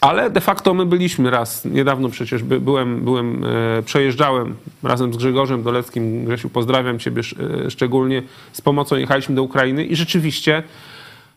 Ale 0.01 0.31
de 0.31 0.41
facto 0.41 0.75
my 0.75 0.87
byliśmy 0.87 1.31
raz, 1.31 1.65
niedawno 1.65 2.09
przecież 2.09 2.43
byłem, 2.43 3.01
byłem 3.01 3.45
e, 3.45 3.83
przejeżdżałem 3.83 4.55
razem 4.83 5.15
z 5.15 5.17
Grzegorzem 5.17 5.63
Doleckim, 5.63 6.25
Grzesiu 6.25 6.49
pozdrawiam 6.49 6.99
Ciebie 6.99 7.23
e, 7.67 7.71
szczególnie, 7.71 8.23
z 8.53 8.61
pomocą 8.61 8.97
jechaliśmy 8.97 9.35
do 9.35 9.43
Ukrainy 9.43 9.85
i 9.85 9.97
rzeczywiście, 9.97 10.63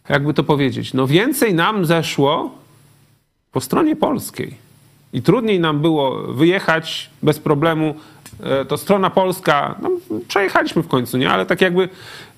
jakby 0.10 0.34
to 0.34 0.44
powiedzieć, 0.44 0.94
no 0.94 1.08
więcej 1.08 1.54
nam 1.54 1.86
zeszło 1.86 2.52
po 3.52 3.62
stronie 3.62 3.96
polskiej. 3.96 4.68
I 5.14 5.22
trudniej 5.22 5.60
nam 5.60 5.80
było 5.80 6.34
wyjechać 6.34 7.10
bez 7.24 7.40
problemu 7.40 7.96
to 8.68 8.78
strona 8.78 9.10
polska, 9.10 9.76
no, 9.82 9.90
przejechaliśmy 10.28 10.84
w 10.84 10.88
końcu, 10.88 11.18
nie? 11.18 11.30
Ale 11.30 11.46
tak 11.46 11.62
jakby 11.62 11.90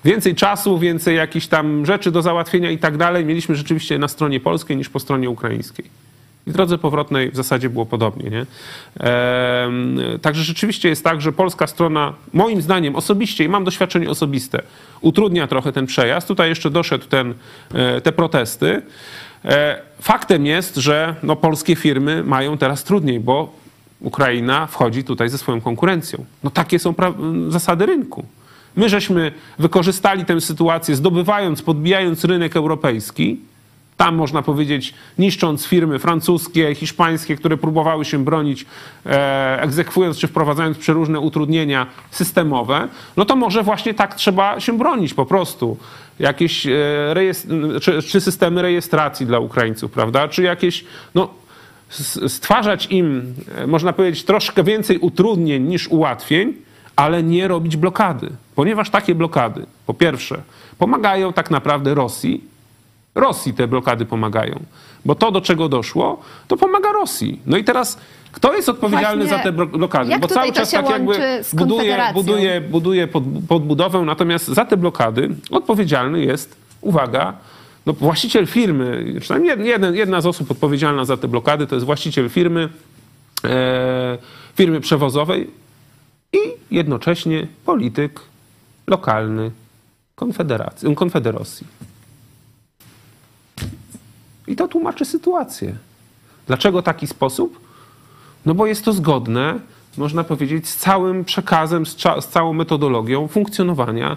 więcej 0.04 0.34
czasu, 0.34 0.78
więcej 0.78 1.16
jakichś 1.16 1.46
tam 1.46 1.86
rzeczy 1.86 2.10
do 2.10 2.22
załatwienia 2.22 2.70
i 2.70 2.78
tak 2.78 2.96
dalej 2.96 3.24
mieliśmy 3.24 3.54
rzeczywiście 3.54 3.98
na 3.98 4.08
stronie 4.08 4.40
polskiej 4.40 4.76
niż 4.76 4.88
po 4.88 5.00
stronie 5.00 5.30
ukraińskiej. 5.30 5.84
I 6.46 6.50
w 6.50 6.52
drodze 6.52 6.78
powrotnej 6.78 7.30
w 7.30 7.36
zasadzie 7.36 7.70
było 7.70 7.86
podobnie. 7.86 8.30
Nie? 8.30 8.46
także 10.22 10.42
rzeczywiście 10.42 10.88
jest 10.88 11.04
tak, 11.04 11.20
że 11.20 11.32
polska 11.32 11.66
strona, 11.66 12.14
moim 12.32 12.62
zdaniem 12.62 12.96
osobiście, 12.96 13.44
i 13.44 13.48
mam 13.48 13.64
doświadczenie 13.64 14.10
osobiste, 14.10 14.62
utrudnia 15.00 15.46
trochę 15.46 15.72
ten 15.72 15.86
przejazd. 15.86 16.28
Tutaj 16.28 16.48
jeszcze 16.48 16.70
doszedł 16.70 17.06
ten, 17.06 17.34
e, 17.74 18.00
te 18.00 18.12
protesty. 18.12 18.82
E, 19.44 19.82
faktem 20.00 20.46
jest, 20.46 20.76
że 20.76 21.14
no, 21.22 21.36
polskie 21.36 21.76
firmy 21.76 22.24
mają 22.24 22.58
teraz 22.58 22.84
trudniej, 22.84 23.20
bo 23.20 23.59
Ukraina 24.00 24.66
wchodzi 24.66 25.04
tutaj 25.04 25.28
ze 25.28 25.38
swoją 25.38 25.60
konkurencją. 25.60 26.24
No 26.44 26.50
takie 26.50 26.78
są 26.78 26.94
zasady 27.48 27.86
rynku. 27.86 28.24
My 28.76 28.88
żeśmy 28.88 29.32
wykorzystali 29.58 30.24
tę 30.24 30.40
sytuację, 30.40 30.96
zdobywając, 30.96 31.62
podbijając 31.62 32.24
rynek 32.24 32.56
europejski, 32.56 33.40
tam 34.00 34.16
można 34.16 34.42
powiedzieć, 34.42 34.94
niszcząc 35.18 35.66
firmy 35.66 35.98
francuskie, 35.98 36.74
hiszpańskie, 36.74 37.36
które 37.36 37.56
próbowały 37.56 38.04
się 38.04 38.24
bronić, 38.24 38.66
e, 39.06 39.62
egzekwując 39.62 40.18
czy 40.18 40.28
wprowadzając 40.28 40.78
przeróżne 40.78 41.20
utrudnienia 41.20 41.86
systemowe, 42.10 42.88
no 43.16 43.24
to 43.24 43.36
może 43.36 43.62
właśnie 43.62 43.94
tak 43.94 44.14
trzeba 44.14 44.60
się 44.60 44.78
bronić 44.78 45.14
po 45.14 45.26
prostu. 45.26 45.76
Jakieś 46.18 46.66
e, 46.66 46.72
czy, 47.80 48.02
czy 48.02 48.20
systemy 48.20 48.62
rejestracji 48.62 49.26
dla 49.26 49.38
Ukraińców, 49.38 49.90
prawda? 49.90 50.28
Czy 50.28 50.42
jakieś, 50.42 50.84
no 51.14 51.28
stwarzać 52.28 52.86
im, 52.86 53.34
e, 53.56 53.66
można 53.66 53.92
powiedzieć, 53.92 54.24
troszkę 54.24 54.64
więcej 54.64 54.98
utrudnień 54.98 55.62
niż 55.62 55.88
ułatwień, 55.88 56.54
ale 56.96 57.22
nie 57.22 57.48
robić 57.48 57.76
blokady. 57.76 58.30
Ponieważ 58.54 58.90
takie 58.90 59.14
blokady, 59.14 59.66
po 59.86 59.94
pierwsze, 59.94 60.42
pomagają 60.78 61.32
tak 61.32 61.50
naprawdę 61.50 61.94
Rosji. 61.94 62.44
Rosji 63.14 63.54
te 63.54 63.68
blokady 63.68 64.06
pomagają. 64.06 64.60
Bo 65.04 65.14
to, 65.14 65.30
do 65.30 65.40
czego 65.40 65.68
doszło, 65.68 66.20
to 66.48 66.56
pomaga 66.56 66.92
Rosji. 66.92 67.40
No 67.46 67.56
i 67.56 67.64
teraz 67.64 67.98
kto 68.32 68.54
jest 68.54 68.68
odpowiedzialny 68.68 69.24
Właśnie, 69.24 69.38
za 69.38 69.42
te 69.42 69.52
blokady? 69.52 70.18
Bo 70.18 70.28
cały 70.28 70.52
czas 70.52 70.70
tak 70.70 70.90
jakby 70.90 71.18
buduje, 71.52 71.98
buduje, 72.14 72.60
buduje 72.60 73.06
pod, 73.06 73.24
podbudowę, 73.48 74.00
natomiast 74.00 74.48
za 74.48 74.64
te 74.64 74.76
blokady 74.76 75.30
odpowiedzialny 75.50 76.20
jest, 76.20 76.56
uwaga, 76.80 77.34
no, 77.86 77.92
właściciel 77.92 78.46
firmy, 78.46 79.14
przynajmniej 79.20 79.66
jeden, 79.66 79.94
jedna 79.94 80.20
z 80.20 80.26
osób 80.26 80.50
odpowiedzialna 80.50 81.04
za 81.04 81.16
te 81.16 81.28
blokady, 81.28 81.66
to 81.66 81.74
jest 81.74 81.86
właściciel 81.86 82.28
firmy, 82.28 82.68
e, 83.44 84.18
firmy 84.56 84.80
przewozowej 84.80 85.50
i 86.32 86.38
jednocześnie 86.70 87.46
polityk 87.64 88.20
lokalny 88.86 89.50
Konfederacji, 90.14 90.94
Konfederacji. 90.94 91.66
I 94.46 94.56
to 94.56 94.68
tłumaczy 94.68 95.04
sytuację. 95.04 95.76
Dlaczego 96.46 96.82
taki 96.82 97.06
sposób? 97.06 97.60
No 98.46 98.54
bo 98.54 98.66
jest 98.66 98.84
to 98.84 98.92
zgodne, 98.92 99.60
można 99.96 100.24
powiedzieć, 100.24 100.68
z 100.68 100.76
całym 100.76 101.24
przekazem, 101.24 101.86
z, 101.86 101.96
z 102.20 102.28
całą 102.28 102.52
metodologią 102.52 103.28
funkcjonowania 103.28 104.16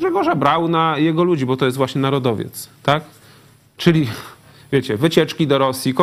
Grzegorza 0.00 0.34
Brauna 0.34 0.98
i 0.98 1.04
jego 1.04 1.24
ludzi, 1.24 1.46
bo 1.46 1.56
to 1.56 1.64
jest 1.64 1.76
właśnie 1.76 2.00
narodowiec, 2.00 2.68
tak? 2.82 3.02
Czyli 3.76 4.06
wiecie, 4.72 4.96
wycieczki 4.96 5.46
do 5.46 5.58
Rosji, 5.58 5.94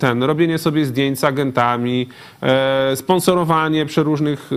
ten, 0.00 0.22
robienie 0.22 0.58
sobie 0.58 0.86
zdjęć 0.86 1.18
z 1.18 1.24
agentami, 1.24 2.08
e, 2.42 2.96
sponsorowanie 2.96 3.86
przeróżnych, 3.86 4.50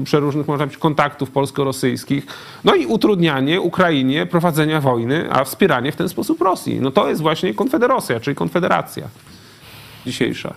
e, 0.00 0.04
przeróżnych 0.04 0.48
można 0.48 0.64
powiedzieć, 0.64 0.80
kontaktów 0.80 1.30
polsko-rosyjskich, 1.30 2.26
no 2.64 2.74
i 2.74 2.86
utrudnianie 2.86 3.60
Ukrainie 3.60 4.26
prowadzenia 4.26 4.80
wojny, 4.80 5.32
a 5.32 5.44
wspieranie 5.44 5.92
w 5.92 5.96
ten 5.96 6.08
sposób 6.08 6.40
Rosji. 6.40 6.80
No 6.80 6.90
to 6.90 7.08
jest 7.08 7.22
właśnie 7.22 7.54
Konfederacja, 7.54 8.20
czyli 8.20 8.36
Konfederacja 8.36 9.08
dzisiejsza. 10.06 10.54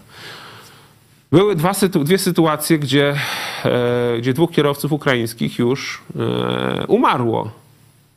Były 1.34 1.56
dwa, 1.56 1.72
dwie 1.90 2.18
sytuacje, 2.18 2.80
gdzie, 2.80 3.16
e, 3.66 4.18
gdzie 4.18 4.34
dwóch 4.34 4.52
kierowców 4.52 4.92
ukraińskich 4.92 5.60
już 5.60 6.02
e, 6.20 6.88
umarło. 6.88 7.52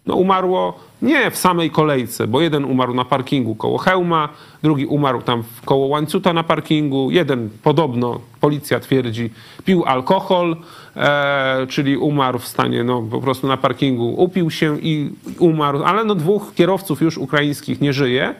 No 0.06 0.14
umarło 0.14 0.78
nie 1.02 1.30
w 1.30 1.36
samej 1.36 1.70
kolejce, 1.70 2.26
bo 2.26 2.40
jeden 2.40 2.64
umarł 2.64 2.94
na 2.94 3.04
parkingu 3.04 3.54
koło 3.54 3.78
Hełma, 3.78 4.28
drugi 4.62 4.86
umarł 4.86 5.22
tam 5.22 5.42
koło 5.64 5.86
Łańcuta 5.86 6.32
na 6.32 6.42
parkingu, 6.42 7.10
jeden 7.10 7.50
podobno, 7.62 8.20
policja 8.40 8.80
twierdzi, 8.80 9.30
pił 9.64 9.84
alkohol, 9.84 10.56
e, 10.96 11.66
czyli 11.68 11.96
umarł 11.96 12.38
w 12.38 12.48
stanie, 12.48 12.84
no 12.84 13.02
po 13.02 13.20
prostu 13.20 13.46
na 13.46 13.56
parkingu 13.56 14.14
upił 14.22 14.50
się 14.50 14.78
i 14.80 15.10
umarł, 15.38 15.84
ale 15.84 16.04
no 16.04 16.14
dwóch 16.14 16.54
kierowców 16.54 17.00
już 17.00 17.18
ukraińskich 17.18 17.80
nie 17.80 17.92
żyje. 17.92 18.34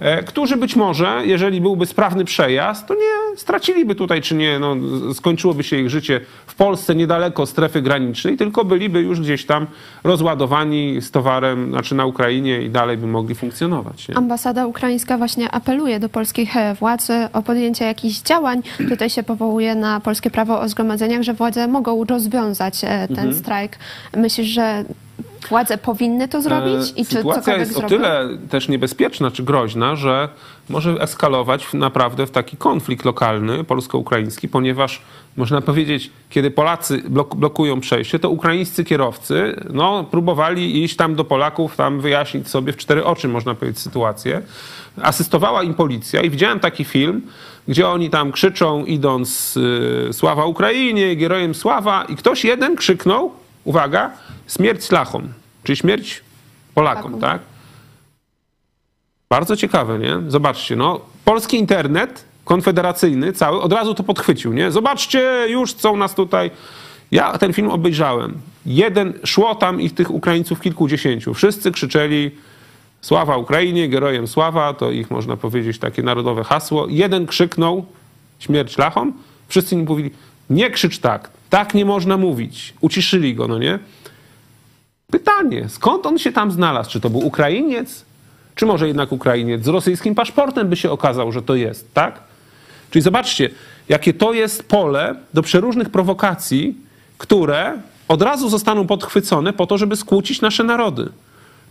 E, 0.00 0.22
którzy 0.22 0.56
być 0.56 0.76
może, 0.76 1.22
jeżeli 1.24 1.60
byłby 1.60 1.86
sprawny 1.86 2.24
przejazd, 2.24 2.86
to 2.86 2.94
nie 2.94 3.36
straciliby 3.36 3.94
tutaj, 3.94 4.22
czy 4.22 4.34
nie, 4.34 4.58
no, 4.58 4.76
skończyłoby 5.14 5.64
się 5.64 5.76
ich 5.76 5.90
życie 5.90 6.20
w 6.46 6.54
Polsce 6.54 6.94
niedaleko 6.94 7.46
strefy 7.46 7.82
granicznej, 7.82 8.36
tylko 8.36 8.64
byliby 8.64 9.00
już 9.00 9.20
gdzieś 9.20 9.46
tam 9.46 9.66
rozładowani 10.04 11.00
z 11.02 11.10
towarem, 11.10 11.70
znaczy 11.70 11.94
na 11.94 12.06
Ukrainie 12.06 12.62
i 12.62 12.70
dalej 12.70 12.96
by 12.96 13.06
mogli 13.06 13.34
funkcjonować. 13.34 14.08
Nie? 14.08 14.16
Ambasada 14.16 14.66
ukraińska 14.66 15.18
właśnie 15.18 15.50
apeluje 15.50 16.00
do 16.00 16.08
polskich 16.08 16.56
e, 16.56 16.74
władz 16.74 17.08
o 17.32 17.42
podjęcie 17.42 17.84
jakichś 17.84 18.18
działań. 18.20 18.62
Tutaj 18.88 19.10
się 19.10 19.22
powołuje 19.22 19.74
na 19.74 20.00
polskie 20.00 20.30
prawo 20.30 20.60
o 20.60 20.68
zgromadzeniach, 20.68 21.22
że 21.22 21.34
władze 21.34 21.68
mogą 21.68 22.04
rozwiązać 22.04 22.84
e, 22.84 22.88
ten 23.08 23.18
Mhm. 23.18 23.34
strajk. 23.34 23.78
Myślisz, 24.16 24.46
że 24.46 24.84
władze 25.48 25.78
powinny 25.78 26.28
to 26.28 26.42
zrobić? 26.42 26.92
I 26.96 27.06
czy 27.06 27.16
Sytuacja 27.16 27.42
cokolwiek 27.42 27.60
jest 27.60 27.70
o 27.70 27.80
zrobią? 27.80 27.96
tyle 27.96 28.28
też 28.50 28.68
niebezpieczna 28.68 29.30
czy 29.30 29.42
groźna, 29.42 29.96
że 29.96 30.28
może 30.68 30.90
eskalować 31.00 31.72
naprawdę 31.72 32.26
w 32.26 32.30
taki 32.30 32.56
konflikt 32.56 33.04
lokalny 33.04 33.64
polsko-ukraiński, 33.64 34.48
ponieważ 34.48 35.02
można 35.36 35.60
powiedzieć, 35.60 36.10
kiedy 36.30 36.50
Polacy 36.50 37.02
blok, 37.08 37.34
blokują 37.34 37.80
przejście, 37.80 38.18
to 38.18 38.30
ukraińscy 38.30 38.84
kierowcy 38.84 39.60
no, 39.72 40.04
próbowali 40.04 40.84
iść 40.84 40.96
tam 40.96 41.14
do 41.14 41.24
Polaków, 41.24 41.76
tam 41.76 42.00
wyjaśnić 42.00 42.48
sobie 42.48 42.72
w 42.72 42.76
cztery 42.76 43.04
oczy, 43.04 43.28
można 43.28 43.54
powiedzieć, 43.54 43.80
sytuację. 43.80 44.42
Asystowała 45.02 45.62
im 45.62 45.74
policja 45.74 46.20
i 46.20 46.30
widziałem 46.30 46.60
taki 46.60 46.84
film, 46.84 47.22
gdzie 47.68 47.88
oni 47.88 48.10
tam 48.10 48.32
krzyczą, 48.32 48.84
idąc 48.84 49.56
y, 49.56 50.12
Sława 50.12 50.44
Ukrainie, 50.44 51.16
Gerojem 51.16 51.54
Sława 51.54 52.04
i 52.04 52.16
ktoś 52.16 52.44
jeden 52.44 52.76
krzyknął, 52.76 53.32
uwaga, 53.66 54.10
śmierć 54.48 54.90
Lachom, 54.90 55.28
czyli 55.64 55.76
śmierć 55.76 56.22
Polakom, 56.74 57.02
Polakom. 57.02 57.20
tak? 57.20 57.40
Bardzo 59.28 59.56
ciekawe, 59.56 59.98
nie? 59.98 60.16
Zobaczcie, 60.28 60.76
no, 60.76 61.00
polski 61.24 61.56
internet 61.56 62.24
konfederacyjny 62.44 63.32
cały 63.32 63.62
od 63.62 63.72
razu 63.72 63.94
to 63.94 64.02
podchwycił, 64.02 64.52
nie? 64.52 64.70
Zobaczcie, 64.70 65.46
już 65.48 65.74
chcą 65.74 65.96
nas 65.96 66.14
tutaj. 66.14 66.50
Ja 67.10 67.38
ten 67.38 67.52
film 67.52 67.70
obejrzałem. 67.70 68.34
Jeden, 68.66 69.12
szło 69.24 69.54
tam 69.54 69.80
ich 69.80 69.94
tych 69.94 70.10
Ukraińców 70.10 70.60
kilkudziesięciu. 70.60 71.34
Wszyscy 71.34 71.72
krzyczeli 71.72 72.30
Sława 73.00 73.36
Ukrainie, 73.36 73.88
gerojem 73.88 74.26
sława, 74.26 74.74
to 74.74 74.90
ich 74.90 75.10
można 75.10 75.36
powiedzieć 75.36 75.78
takie 75.78 76.02
narodowe 76.02 76.44
hasło. 76.44 76.86
Jeden 76.88 77.26
krzyknął 77.26 77.86
śmierć 78.38 78.78
Lachom, 78.78 79.12
wszyscy 79.48 79.74
im 79.74 79.86
mówili 79.88 80.10
nie 80.50 80.70
krzycz 80.70 80.98
tak, 80.98 81.30
tak 81.56 81.74
nie 81.74 81.84
można 81.84 82.16
mówić. 82.16 82.74
Uciszyli 82.80 83.34
go, 83.34 83.48
no 83.48 83.58
nie? 83.58 83.78
Pytanie, 85.10 85.68
skąd 85.68 86.06
on 86.06 86.18
się 86.18 86.32
tam 86.32 86.50
znalazł? 86.50 86.90
Czy 86.90 87.00
to 87.00 87.10
był 87.10 87.26
Ukrainiec? 87.26 88.04
Czy 88.54 88.66
może 88.66 88.88
jednak 88.88 89.12
Ukrainiec 89.12 89.64
z 89.64 89.68
rosyjskim 89.68 90.14
paszportem 90.14 90.68
by 90.68 90.76
się 90.76 90.90
okazał, 90.90 91.32
że 91.32 91.42
to 91.42 91.54
jest, 91.54 91.94
tak? 91.94 92.20
Czyli 92.90 93.02
zobaczcie, 93.02 93.50
jakie 93.88 94.14
to 94.14 94.32
jest 94.32 94.68
pole 94.68 95.14
do 95.34 95.42
przeróżnych 95.42 95.90
prowokacji, 95.90 96.76
które 97.18 97.72
od 98.08 98.22
razu 98.22 98.48
zostaną 98.48 98.86
podchwycone 98.86 99.52
po 99.52 99.66
to, 99.66 99.78
żeby 99.78 99.96
skłócić 99.96 100.40
nasze 100.40 100.64
narody. 100.64 101.08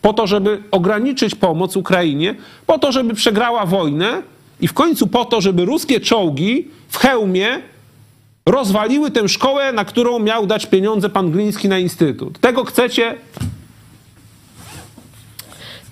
Po 0.01 0.13
to, 0.13 0.27
żeby 0.27 0.63
ograniczyć 0.71 1.35
pomoc 1.35 1.77
Ukrainie, 1.77 2.35
po 2.65 2.79
to, 2.79 2.91
żeby 2.91 3.13
przegrała 3.13 3.65
wojnę 3.65 4.21
i 4.61 4.67
w 4.67 4.73
końcu 4.73 5.07
po 5.07 5.25
to, 5.25 5.41
żeby 5.41 5.65
ruskie 5.65 5.99
czołgi 5.99 6.67
w 6.89 6.97
hełmie 6.97 7.61
rozwaliły 8.45 9.11
tę 9.11 9.29
szkołę, 9.29 9.73
na 9.73 9.85
którą 9.85 10.19
miał 10.19 10.47
dać 10.47 10.65
pieniądze 10.65 11.09
pan 11.09 11.31
Gliński 11.31 11.69
na 11.69 11.79
instytut. 11.79 12.39
Tego 12.39 12.65
chcecie? 12.65 13.15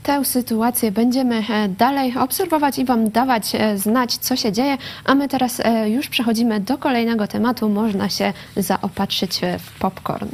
Tę 0.04 0.26
sytuację 0.26 0.92
będziemy 0.92 1.44
e, 1.50 1.70
dalej 1.70 2.14
obserwować 2.20 2.80
i 2.80 2.86
Wam 2.86 3.10
dawać 3.10 3.56
e, 3.56 3.78
znać, 3.78 4.18
co 4.18 4.36
się 4.36 4.52
dzieje. 4.52 4.78
A 5.06 5.16
my 5.16 5.28
teraz 5.28 5.60
e, 5.60 5.90
już 5.90 6.08
przechodzimy 6.08 6.60
do 6.60 6.78
kolejnego 6.78 7.28
tematu. 7.28 7.70
Można 7.70 8.10
się 8.10 8.34
zaopatrzyć 8.58 9.42
w 9.60 9.80
popcorn. 9.80 10.30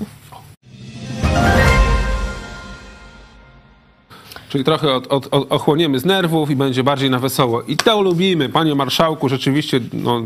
Czyli 4.50 4.64
trochę 4.64 4.94
od, 4.94 5.08
od, 5.08 5.28
od, 5.32 5.52
ochłoniemy 5.52 6.00
z 6.00 6.06
nerwów 6.06 6.50
i 6.50 6.56
będzie 6.56 6.84
bardziej 6.84 7.10
na 7.10 7.20
wesoło. 7.20 7.62
I 7.62 7.78
to 7.78 8.02
lubimy, 8.02 8.50
panie 8.50 8.76
marszałku, 8.76 9.30
rzeczywiście 9.30 9.80
no, 9.94 10.22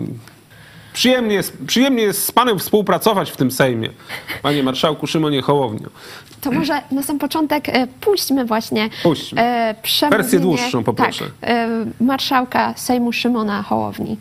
przyjemnie, 0.93 1.35
jest, 1.35 1.57
przyjemnie 1.67 2.03
jest 2.03 2.25
z 2.25 2.31
panem 2.31 2.59
współpracować 2.59 3.31
w 3.31 3.37
tym 3.37 3.51
Sejmie. 3.51 3.89
Panie 4.41 4.63
marszałku 4.63 5.07
Szymonie 5.07 5.41
Hołownio. 5.41 5.89
To 6.41 6.51
może 6.51 6.81
na 6.91 7.03
sam 7.03 7.19
początek 7.19 7.69
e, 7.69 7.87
puśćmy 8.01 8.45
właśnie 8.45 8.89
Puśćmy. 9.03 9.41
e, 9.41 9.75
przemówienie 9.83 10.23
Wersję 10.23 10.39
dłuższą 10.39 10.83
poproszę. 10.83 11.25
Tak, 11.41 11.49
e, 11.49 11.67
marszałka 12.01 12.73
Sejmu 12.77 13.13
Szymona 13.13 13.63
Hołowni. 13.63 14.17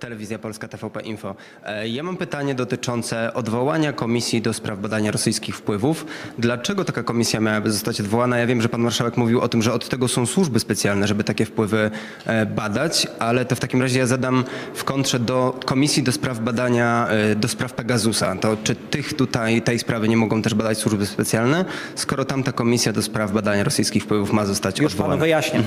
Telewizja 0.00 0.38
Polska 0.38 0.68
TVP 0.68 1.00
Info. 1.00 1.34
E, 1.64 1.88
Ja 1.88 2.02
mam 2.02 2.16
pytanie 2.16 2.54
dotyczące 2.54 3.34
odwołania 3.34 3.92
Komisji 3.92 4.42
do 4.42 4.52
spraw 4.52 4.78
badania 4.80 5.10
rosyjskich 5.10 5.56
wpływów. 5.56 6.06
Dlaczego 6.38 6.84
taka 6.84 7.02
komisja 7.02 7.40
miałaby 7.40 7.70
zostać 7.72 8.00
odwołana? 8.00 8.38
Ja 8.38 8.46
wiem, 8.46 8.62
że 8.62 8.68
pan 8.68 8.80
marszałek 8.80 9.16
mówił 9.16 9.40
o 9.40 9.48
tym, 9.48 9.62
że 9.62 9.72
od 9.72 9.88
tego 9.88 10.08
są 10.08 10.26
służby 10.26 10.60
specjalne, 10.60 11.06
żeby 11.06 11.24
takie 11.24 11.44
wpływy 11.44 11.90
e, 12.26 12.46
badać, 12.46 13.06
ale 13.18 13.44
to 13.44 13.56
w 13.56 13.60
takim 13.60 13.82
razie 13.82 13.98
ja 13.98 14.06
zadam 14.06 14.44
w 14.74 14.84
kontrze 14.84 15.18
do 15.18 15.60
Komisji 15.64 16.02
do 16.02 16.12
spraw 16.12 16.38
badania, 16.40 17.06
e, 17.08 17.34
do 17.36 17.48
spraw 17.48 17.72
Pegasusa. 17.72 18.36
To 18.36 18.56
czy 18.64 18.74
tych 18.74 19.14
tutaj, 19.14 19.62
tej 19.62 19.78
sprawy 19.78 20.08
nie 20.08 20.16
mogą 20.16 20.42
też 20.42 20.54
badać 20.54 20.78
służby 20.78 21.06
specjalne, 21.06 21.64
skoro 21.94 22.24
tamta 22.24 22.52
komisja 22.52 22.92
do 22.92 23.02
spraw 23.02 23.32
badania 23.32 23.64
rosyjskich 23.64 24.02
wpływów 24.04 24.32
ma 24.32 24.46
zostać 24.46 24.78
Już 24.78 24.92
panu 24.92 25.02
odwołana? 25.02 25.20
wyjaśnię. 25.20 25.62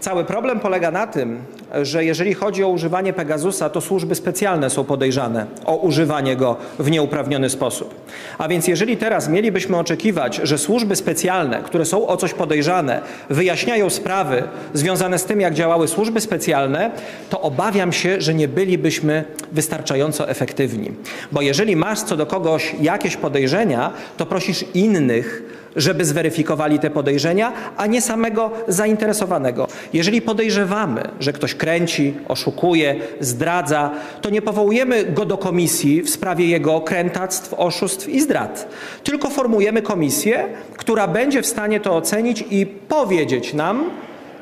Cały 0.00 0.24
problem 0.24 0.60
polega 0.60 0.90
na 0.90 1.06
tym, 1.06 1.42
że 1.82 2.04
jeżeli 2.04 2.34
chodzi 2.34 2.64
o 2.64 2.68
używanie 2.68 3.12
Pegasusa, 3.12 3.70
to 3.70 3.80
służby 3.80 4.14
specjalne 4.14 4.70
są 4.70 4.84
podejrzane 4.84 5.46
o 5.64 5.76
używanie 5.76 6.36
go 6.36 6.56
w 6.78 6.90
nieuprawniony 6.90 7.50
sposób. 7.50 7.94
A 8.38 8.48
więc 8.48 8.68
jeżeli 8.68 8.96
teraz 8.96 9.28
mielibyśmy 9.28 9.78
oczekiwać, 9.78 10.40
że 10.42 10.58
służby 10.58 10.96
specjalne, 10.96 11.62
które 11.62 11.84
są 11.84 12.06
o 12.06 12.16
coś 12.16 12.34
podejrzane, 12.34 13.00
wyjaśniają 13.30 13.90
sprawy 13.90 14.42
związane 14.74 15.18
z 15.18 15.24
tym, 15.24 15.40
jak 15.40 15.54
działały 15.54 15.88
służby 15.88 16.20
specjalne, 16.20 16.90
to 17.30 17.40
obawiam 17.40 17.92
się, 17.92 18.20
że 18.20 18.34
nie 18.34 18.48
bylibyśmy 18.48 19.24
wystarczająco 19.52 20.28
efektywni. 20.28 20.92
Bo 21.32 21.42
jeżeli 21.42 21.76
masz 21.76 22.00
co 22.00 22.16
do 22.16 22.26
kogoś 22.26 22.74
jakieś 22.80 23.16
podejrzenia, 23.16 23.92
to 24.16 24.26
prosisz 24.26 24.64
innych, 24.74 25.42
żeby 25.78 26.04
zweryfikowali 26.04 26.78
te 26.78 26.90
podejrzenia, 26.90 27.52
a 27.76 27.86
nie 27.86 28.02
samego 28.02 28.50
zainteresowanego. 28.68 29.68
Jeżeli 29.92 30.22
podejrzewamy, 30.22 31.02
że 31.20 31.32
ktoś 31.32 31.54
kręci, 31.54 32.14
oszukuje, 32.28 32.94
zdradza, 33.20 33.90
to 34.20 34.30
nie 34.30 34.42
powołujemy 34.42 35.04
go 35.04 35.24
do 35.24 35.38
komisji 35.38 36.02
w 36.02 36.10
sprawie 36.10 36.46
jego 36.46 36.80
krętactw, 36.80 37.54
oszustw 37.54 38.08
i 38.08 38.20
zdrad, 38.20 38.68
tylko 39.04 39.30
formujemy 39.30 39.82
komisję, 39.82 40.44
która 40.76 41.08
będzie 41.08 41.42
w 41.42 41.46
stanie 41.46 41.80
to 41.80 41.96
ocenić 41.96 42.44
i 42.50 42.66
powiedzieć 42.66 43.54
nam, 43.54 43.90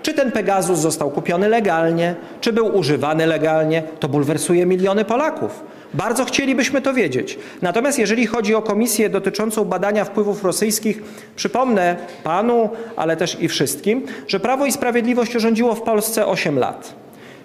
czy 0.03 0.15
ten 0.15 0.33
Pegasus 0.33 0.79
został 0.79 1.11
kupiony 1.11 1.49
legalnie, 1.49 2.15
czy 2.41 2.53
był 2.53 2.77
używany 2.77 3.27
legalnie, 3.27 3.83
to 4.01 4.09
bulwersuje 4.09 4.67
miliony 4.67 5.05
Polaków. 5.05 5.76
Bardzo 5.95 6.25
chcielibyśmy 6.25 6.83
to 6.83 6.95
wiedzieć. 6.95 7.39
Natomiast 7.63 7.99
jeżeli 7.99 8.27
chodzi 8.27 8.55
o 8.55 8.63
komisję 8.63 9.11
dotyczącą 9.11 9.65
badania 9.65 10.05
wpływów 10.05 10.45
rosyjskich, 10.45 11.03
przypomnę 11.37 11.97
panu, 12.25 12.71
ale 12.97 13.17
też 13.17 13.37
i 13.41 13.49
wszystkim, 13.49 14.07
że 14.29 14.41
Prawo 14.41 14.67
i 14.67 14.73
Sprawiedliwość 14.73 15.33
rządziło 15.33 15.75
w 15.75 15.83
Polsce 15.83 16.27
8 16.27 16.59
lat. 16.59 16.95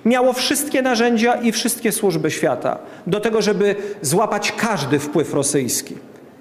Miało 0.06 0.34
wszystkie 0.34 0.82
narzędzia 0.82 1.36
i 1.36 1.52
wszystkie 1.52 1.92
służby 1.92 2.32
świata 2.32 2.80
do 3.08 3.20
tego, 3.20 3.42
żeby 3.42 3.76
złapać 4.02 4.52
każdy 4.52 5.00
wpływ 5.00 5.34
rosyjski, 5.34 5.96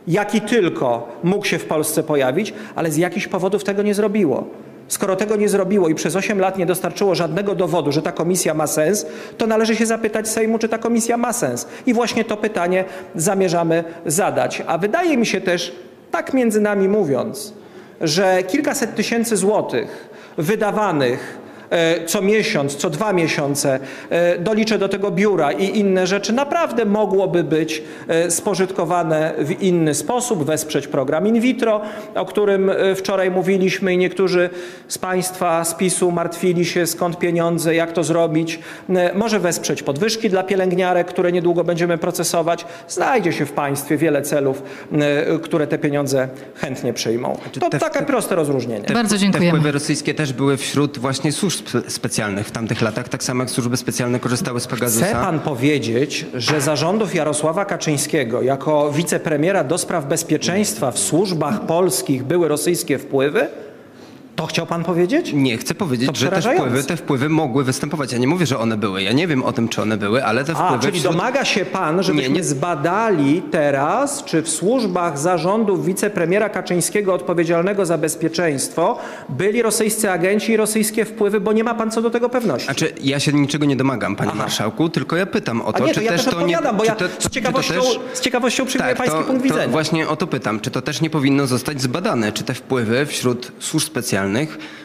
jaki 0.09 0.41
tylko 0.41 1.09
mógł 1.25 1.45
się 1.45 1.59
w 1.59 1.65
Polsce 1.65 2.03
pojawić, 2.03 2.55
ale 2.75 2.91
z 2.91 2.97
jakichś 2.97 3.27
powodów 3.27 3.65
tego 3.65 3.83
nie 3.83 3.95
zrobiło. 3.95 4.49
Skoro 4.91 5.17
tego 5.17 5.37
nie 5.37 5.49
zrobiło 5.49 5.89
i 5.89 5.95
przez 5.95 6.17
8 6.17 6.41
lat 6.41 6.59
nie 6.59 6.67
dostarczyło 6.67 7.15
żadnego 7.15 7.55
dowodu, 7.55 7.93
że 7.93 8.03
ta 8.03 8.13
komisja 8.13 8.55
ma 8.55 8.67
sens, 8.67 9.07
to 9.39 9.47
należy 9.47 9.77
się 9.77 9.87
zapytać 9.87 10.29
Sejmu, 10.29 10.59
czy 10.59 10.69
ta 10.69 10.79
komisja 10.79 11.17
ma 11.17 11.33
sens. 11.33 11.67
I 11.87 11.95
właśnie 11.95 12.25
to 12.25 12.37
pytanie 12.37 12.85
zamierzamy 13.15 13.85
zadać. 14.07 14.63
A 14.67 14.79
wydaje 14.79 15.17
mi 15.17 15.27
się 15.27 15.41
też, 15.41 15.77
tak 16.11 16.35
między 16.35 16.61
nami 16.61 16.89
mówiąc, 16.89 17.55
że 18.01 18.43
kilkaset 18.43 18.95
tysięcy 18.95 19.37
złotych 19.37 20.09
wydawanych 20.39 21.39
co 22.07 22.23
miesiąc, 22.23 22.77
co 22.77 22.91
dwa 22.91 23.13
miesiące, 23.13 23.79
e, 24.11 24.39
doliczę 24.39 24.79
do 24.79 24.89
tego 24.89 25.11
biura 25.11 25.53
i 25.53 25.79
inne 25.79 26.07
rzeczy, 26.07 26.33
naprawdę 26.33 26.85
mogłoby 26.85 27.45
być 27.45 27.83
e, 28.09 28.31
spożytkowane 28.31 29.35
w 29.39 29.63
inny 29.63 29.95
sposób, 29.95 30.45
wesprzeć 30.45 30.87
program 30.89 31.27
in 31.27 31.41
vitro, 31.41 31.81
o 32.15 32.25
którym 32.27 32.71
e, 32.71 32.95
wczoraj 32.95 33.31
mówiliśmy 33.31 33.95
i 33.95 33.97
niektórzy 33.99 34.51
z 34.89 34.99
Państwa 34.99 35.65
z 35.65 35.75
PiSu 35.75 36.11
martwili 36.11 36.65
się, 36.65 36.87
skąd 36.87 37.19
pieniądze, 37.19 37.75
jak 37.75 37.93
to 37.93 38.05
zrobić. 38.05 38.59
E, 38.91 39.15
Może 39.15 39.41
wesprzeć 39.41 39.83
podwyżki 39.83 40.31
dla 40.31 40.43
pielęgniarek, 40.43 41.07
które 41.07 41.33
niedługo 41.33 41.65
będziemy 41.65 41.99
procesować. 41.99 42.65
Znajdzie 42.89 43.33
się 43.33 43.47
w 43.47 43.53
Państwie 43.53 43.97
wiele 43.97 44.23
celów, 44.23 44.63
e, 44.93 45.39
które 45.39 45.67
te 45.67 45.79
pieniądze 45.79 46.29
chętnie 46.55 46.93
przyjmą. 46.93 47.37
To 47.61 47.71
te- 47.71 47.79
takie 47.79 48.03
proste 48.03 48.35
rozróżnienie. 48.35 48.85
Te, 48.85 48.95
Bardzo 48.95 49.15
Te 49.15 49.19
dziękujemy. 49.21 49.49
wpływy 49.59 49.73
rosyjskie 49.73 50.15
też 50.15 50.33
były 50.33 50.57
wśród 50.57 50.99
właśnie 50.99 51.33
służb 51.33 51.60
spe- 51.61 51.91
specjalnych 51.91 52.47
w 52.47 52.51
tamtych 52.51 52.83
latach, 52.83 53.09
tak 53.09 53.25
samo 53.25 53.43
jak 53.43 53.51
służby 53.51 53.77
specjalne 53.77 54.21
korzystały 54.21 54.61
z 54.61 54.67
Pegasusa? 54.67 55.07
Chce 55.07 55.15
pan 55.15 55.41
powiedzieć, 55.41 56.27
że 56.35 56.61
zarządów 56.61 57.15
Jarosława 57.15 57.65
Kaczyńskiego 57.65 58.43
jako 58.43 58.93
wicepremiera 58.93 59.65
do 59.65 59.79
spraw 59.79 60.07
bezpieczeństwa 60.07 60.91
w 60.91 60.99
służbach 60.99 61.67
polskich 61.67 62.25
były 62.25 62.49
rosyjskie 62.49 62.99
wpływy? 62.99 63.49
To 64.41 64.47
chciał 64.47 64.67
pan 64.67 64.85
powiedzieć? 64.85 65.31
Nie, 65.35 65.59
chcę 65.59 65.75
powiedzieć, 65.75 66.17
że 66.17 66.29
te 66.29 66.43
wpływy, 66.43 66.85
te 66.85 66.97
wpływy 66.97 67.29
mogły 67.29 67.65
występować. 67.65 68.13
Ja 68.13 68.19
nie 68.19 68.27
mówię, 68.29 68.47
że 68.47 68.59
one 68.59 68.77
były. 68.77 69.03
Ja 69.03 69.13
nie 69.13 69.27
wiem 69.27 69.43
o 69.43 69.53
tym, 69.53 69.69
czy 69.69 69.83
one 69.83 69.97
były, 69.97 70.25
ale 70.25 70.45
te 70.45 70.53
A, 70.53 70.67
wpływy... 70.67 70.87
czyli 70.87 70.99
wśród- 71.01 71.13
domaga 71.17 71.45
się 71.45 71.65
pan, 71.65 72.03
żebyśmy 72.03 72.29
Nie, 72.29 72.35
nie. 72.35 72.45
zbadali 72.45 73.43
teraz, 73.51 74.25
czy 74.25 74.43
w 74.43 74.49
służbach 74.49 75.19
zarządów 75.19 75.85
wicepremiera 75.87 76.49
Kaczyńskiego 76.49 77.15
odpowiedzialnego 77.15 77.87
za 77.87 77.99
bezpieczeństwo 77.99 78.99
byli 79.29 79.63
rosyjscy 79.63 80.11
agenci 80.11 80.53
i 80.53 80.57
rosyjskie 80.57 81.05
wpływy, 81.05 81.41
bo 81.41 81.53
nie 81.53 81.65
ma 81.65 81.75
pan 81.75 81.91
co 81.91 82.03
do 82.03 82.11
tego 82.11 82.29
pewności. 82.29 82.65
Znaczy, 82.65 82.93
ja 83.03 83.21
się 83.21 83.33
niczego 83.33 83.65
nie 83.67 83.77
domagam, 83.77 84.17
panie 84.17 84.35
marszałku, 84.35 84.89
tylko 84.89 85.17
ja 85.17 85.27
pytam 85.27 85.63
o 85.63 85.69
A 85.69 85.73
to, 85.73 85.87
nie, 85.87 85.95
czy 85.95 86.01
to 86.01 86.05
ja 86.07 86.13
też 86.13 86.25
też 86.25 86.35
to 86.35 86.43
nie... 86.47 86.59
bo 86.77 86.81
czy 86.83 86.87
ja 86.87 86.95
to- 86.95 87.09
z 87.09 87.19
czy 87.19 87.31
ciekawością, 87.31 87.75
też- 87.75 88.01
z 88.15 88.21
ciekawością 88.21 88.67
przyjmuję 88.67 88.95
Tak, 88.95 88.99
pański 88.99 89.19
to, 89.19 89.25
punkt 89.25 89.43
widzenia. 89.43 89.69
właśnie 89.69 90.09
o 90.09 90.17
to 90.17 90.27
pytam. 90.27 90.61
Czy 90.61 90.71
to 90.71 90.83
też 90.83 91.01
nie 91.01 91.11
powinno 91.11 91.47
zostać 91.47 91.83
zbadane? 91.83 92.33
Czy 92.33 92.45
te 92.45 92.55
wpływy 92.55 93.07
wśród 93.07 93.53
służb 93.59 93.87
specjalnych 93.87 94.30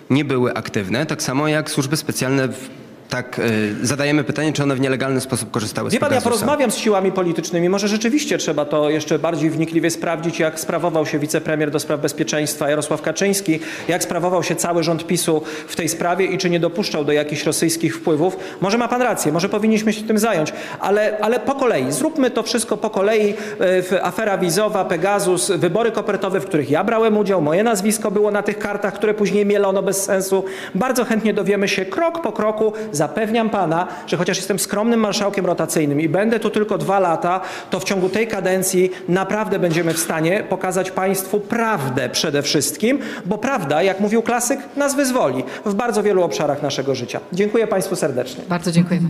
nie 0.10 0.26
były 0.26 0.54
aktywne? 0.54 1.06
Tak 1.06 1.24
samo 1.24 1.48
jak 1.48 1.72
służby 1.72 1.98
specjalne... 1.98 2.48
W, 2.48 2.70
tak, 3.10 3.40
y, 3.40 3.86
zadajemy 3.88 4.24
pytanie, 4.24 4.54
czy 4.54 4.64
one 4.64 4.76
w 4.76 4.80
nielegalny 4.80 5.22
sposób 5.22 5.52
korzystały 5.52 5.90
Wie 5.90 5.98
z 5.98 6.00
pan, 6.00 6.08
ja 6.08 6.10
Pegasusa. 6.10 6.30
porozmawiam 6.30 6.72
z 6.72 6.78
siłami 6.78 7.12
politycznymi. 7.12 7.70
Może 7.70 7.88
rzeczywiście 7.88 8.38
trzeba 8.38 8.66
to 8.66 8.90
jeszcze 8.90 9.20
bardziej 9.20 9.50
wnikliwie 9.50 9.90
sprawdzić, 9.90 10.40
jak 10.40 10.60
sprawował 10.60 11.06
się 11.06 11.20
wicepremier 11.20 11.72
do 11.72 11.80
spraw 11.80 12.02
bezpieczeństwa 12.02 12.70
Jarosław 12.70 13.02
Kaczyński, 13.02 13.60
jak 13.88 14.04
sprawował 14.04 14.44
się 14.44 14.56
cały 14.56 14.84
rząd 14.84 15.08
PiSu 15.08 15.42
w 15.68 15.76
tej 15.76 15.90
sprawie 15.90 16.26
i 16.26 16.38
czy 16.38 16.50
nie 16.50 16.60
dopuszczał 16.60 17.06
do 17.06 17.12
jakichś 17.12 17.44
rosyjskich 17.44 17.98
wpływów. 17.98 18.38
Może 18.62 18.78
ma 18.78 18.88
pan 18.88 19.02
rację, 19.02 19.32
może 19.32 19.50
powinniśmy 19.50 19.94
się 19.94 20.04
tym 20.04 20.20
zająć, 20.20 20.54
ale, 20.80 21.18
ale 21.22 21.40
po 21.40 21.56
kolei. 21.56 21.92
Zróbmy 21.92 22.32
to 22.32 22.44
wszystko 22.44 22.78
po 22.78 22.90
kolei. 22.90 23.34
W 23.60 24.00
Afera 24.02 24.38
wizowa, 24.38 24.86
Pegasus, 24.86 25.52
wybory 25.52 25.92
kopertowe, 25.92 26.40
w 26.40 26.46
których 26.46 26.70
ja 26.70 26.84
brałem 26.84 27.18
udział, 27.18 27.42
moje 27.42 27.64
nazwisko 27.64 28.12
było 28.12 28.32
na 28.32 28.44
tych 28.44 28.60
kartach, 28.60 28.94
które 28.94 29.14
później 29.14 29.46
mielono 29.46 29.82
bez 29.82 30.04
sensu. 30.04 30.46
Bardzo 30.76 31.06
chętnie 31.06 31.34
dowiemy 31.34 31.68
się 31.68 31.86
krok 31.86 32.22
po 32.22 32.32
kroku. 32.32 32.74
Zapewniam 32.96 33.50
pana, 33.50 33.88
że 34.08 34.18
chociaż 34.18 34.38
jestem 34.38 34.60
skromnym 34.60 35.00
marszałkiem 35.00 35.46
rotacyjnym 35.46 36.02
i 36.02 36.10
będę 36.10 36.40
tu 36.40 36.50
tylko 36.50 36.78
dwa 36.78 37.00
lata, 37.00 37.42
to 37.70 37.80
w 37.80 37.84
ciągu 37.84 38.10
tej 38.10 38.28
kadencji 38.28 38.92
naprawdę 39.10 39.60
będziemy 39.60 39.94
w 39.94 40.00
stanie 40.00 40.44
pokazać 40.50 40.92
państwu 40.92 41.40
prawdę 41.40 42.10
przede 42.10 42.42
wszystkim, 42.42 43.00
bo 43.26 43.38
prawda, 43.38 43.84
jak 43.84 44.00
mówił 44.00 44.22
klasyk, 44.22 44.60
nas 44.76 44.96
wyzwoli 44.96 45.44
w 45.66 45.74
bardzo 45.74 46.04
wielu 46.04 46.24
obszarach 46.24 46.62
naszego 46.62 46.96
życia. 46.96 47.20
Dziękuję 47.34 47.68
państwu 47.68 47.96
serdecznie. 47.96 48.44
Bardzo 48.50 48.72
dziękujemy. 48.72 49.08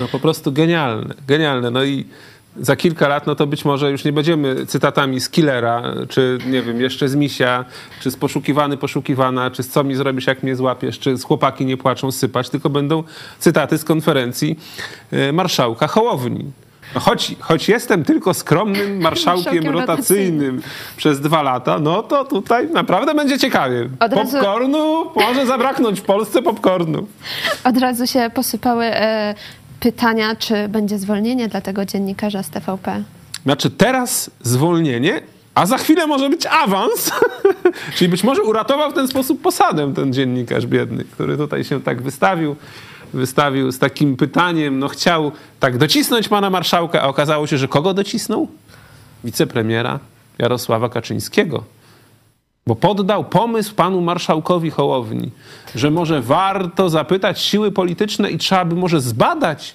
No 0.00 0.08
po 0.08 0.18
prostu 0.18 0.52
genialne, 0.52 1.14
genialne. 1.28 1.70
No 1.70 1.84
i 1.84 2.06
za 2.60 2.76
kilka 2.76 3.08
lat, 3.08 3.26
no 3.26 3.34
to 3.34 3.46
być 3.46 3.64
może 3.64 3.90
już 3.90 4.04
nie 4.04 4.12
będziemy 4.12 4.66
cytatami 4.66 5.20
z 5.20 5.30
Killera, 5.30 5.82
czy 6.08 6.38
nie 6.46 6.62
wiem, 6.62 6.80
jeszcze 6.80 7.08
z 7.08 7.14
Misia, 7.14 7.64
czy 8.00 8.10
z 8.10 8.16
Poszukiwany, 8.16 8.76
Poszukiwana, 8.76 9.50
czy 9.50 9.62
z 9.62 9.68
Co 9.68 9.84
mi 9.84 9.94
zrobisz, 9.94 10.26
jak 10.26 10.42
mnie 10.42 10.56
złapiesz, 10.56 10.98
czy 10.98 11.16
z 11.16 11.24
Chłopaki 11.24 11.66
nie 11.66 11.76
płaczą 11.76 12.12
sypać, 12.12 12.50
tylko 12.50 12.70
będą 12.70 13.02
cytaty 13.38 13.78
z 13.78 13.84
konferencji 13.84 14.58
e, 15.12 15.32
marszałka 15.32 15.86
Hołowni. 15.86 16.44
No 16.94 17.00
choć, 17.00 17.34
choć 17.40 17.68
jestem 17.68 18.04
tylko 18.04 18.34
skromnym 18.34 19.00
marszałkiem 19.08 19.68
rotacyjnym 19.68 20.62
przez 20.96 21.20
dwa 21.20 21.42
lata, 21.42 21.78
no 21.78 22.02
to 22.02 22.24
tutaj 22.24 22.68
naprawdę 22.70 23.14
będzie 23.14 23.38
ciekawie. 23.38 23.88
Od 24.00 24.12
razu- 24.12 24.32
Popcornu 24.32 25.04
może 25.16 25.46
zabraknąć 25.46 26.00
w 26.00 26.04
Polsce 26.04 26.42
popcornu. 26.42 27.06
Od 27.64 27.78
razu 27.78 28.06
się 28.06 28.30
posypały 28.34 28.84
e, 28.84 29.34
pytania, 29.80 30.36
czy 30.36 30.68
będzie 30.68 30.98
zwolnienie 30.98 31.48
dla 31.48 31.60
tego 31.60 31.84
dziennikarza 31.84 32.42
z 32.42 32.50
TVP. 32.50 33.02
Znaczy 33.42 33.70
teraz 33.70 34.30
zwolnienie, 34.40 35.20
a 35.54 35.66
za 35.66 35.78
chwilę 35.78 36.06
może 36.06 36.30
być 36.30 36.46
awans. 36.46 37.10
Czyli 37.96 38.08
być 38.08 38.24
może 38.24 38.42
uratował 38.42 38.90
w 38.90 38.94
ten 38.94 39.08
sposób 39.08 39.42
posadę 39.42 39.94
ten 39.94 40.12
dziennikarz 40.12 40.66
biedny, 40.66 41.04
który 41.04 41.36
tutaj 41.36 41.64
się 41.64 41.82
tak 41.82 42.02
wystawił. 42.02 42.56
Wystawił 43.12 43.72
z 43.72 43.78
takim 43.78 44.16
pytaniem, 44.16 44.78
no 44.78 44.88
chciał 44.88 45.32
tak 45.60 45.78
docisnąć 45.78 46.28
pana 46.28 46.50
marszałka, 46.50 47.02
a 47.02 47.06
okazało 47.06 47.46
się, 47.46 47.58
że 47.58 47.68
kogo 47.68 47.94
docisnął? 47.94 48.48
Wicepremiera 49.24 49.98
Jarosława 50.38 50.88
Kaczyńskiego. 50.88 51.64
Bo 52.66 52.74
poddał 52.76 53.24
pomysł 53.24 53.74
panu 53.74 54.00
marszałkowi 54.00 54.70
Hołowni, 54.70 55.30
że 55.74 55.90
może 55.90 56.20
warto 56.22 56.88
zapytać 56.88 57.40
siły 57.40 57.72
polityczne 57.72 58.30
i 58.30 58.38
trzeba 58.38 58.64
by 58.64 58.74
może 58.74 59.00
zbadać, 59.00 59.74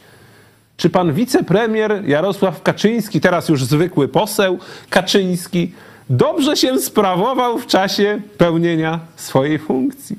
czy 0.77 0.89
pan 0.89 1.13
wicepremier 1.13 2.03
Jarosław 2.07 2.63
Kaczyński, 2.63 3.21
teraz 3.21 3.49
już 3.49 3.63
zwykły 3.63 4.07
poseł 4.07 4.59
Kaczyński, 4.89 5.71
dobrze 6.09 6.57
się 6.57 6.79
sprawował 6.79 7.57
w 7.57 7.67
czasie 7.67 8.21
pełnienia 8.37 8.99
swojej 9.15 9.59
funkcji? 9.59 10.15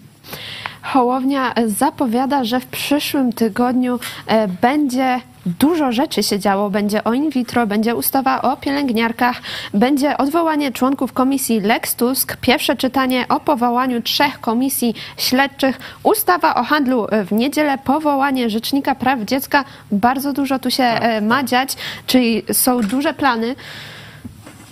Hołownia 0.82 1.54
zapowiada, 1.66 2.44
że 2.44 2.60
w 2.60 2.66
przyszłym 2.66 3.32
tygodniu 3.32 3.98
e, 4.26 4.48
będzie 4.48 5.20
dużo 5.46 5.92
rzeczy 5.92 6.22
się 6.22 6.38
działo. 6.38 6.70
Będzie 6.70 7.04
o 7.04 7.12
in 7.12 7.30
vitro, 7.30 7.66
będzie 7.66 7.94
ustawa 7.94 8.42
o 8.42 8.56
pielęgniarkach, 8.56 9.42
będzie 9.74 10.18
odwołanie 10.18 10.72
członków 10.72 11.12
komisji 11.12 11.60
Lex 11.60 11.96
Tusk, 11.96 12.36
pierwsze 12.36 12.76
czytanie 12.76 13.26
o 13.28 13.40
powołaniu 13.40 14.02
trzech 14.02 14.40
komisji 14.40 14.94
śledczych, 15.16 15.80
ustawa 16.02 16.54
o 16.54 16.62
handlu 16.62 17.06
w 17.26 17.32
niedzielę, 17.32 17.78
powołanie 17.78 18.50
Rzecznika 18.50 18.94
Praw 18.94 19.20
Dziecka. 19.20 19.64
Bardzo 19.90 20.32
dużo 20.32 20.58
tu 20.58 20.70
się 20.70 20.84
e, 20.84 21.20
ma 21.20 21.44
dziać, 21.44 21.76
czyli 22.06 22.42
są 22.52 22.80
duże 22.80 23.14
plany. 23.14 23.54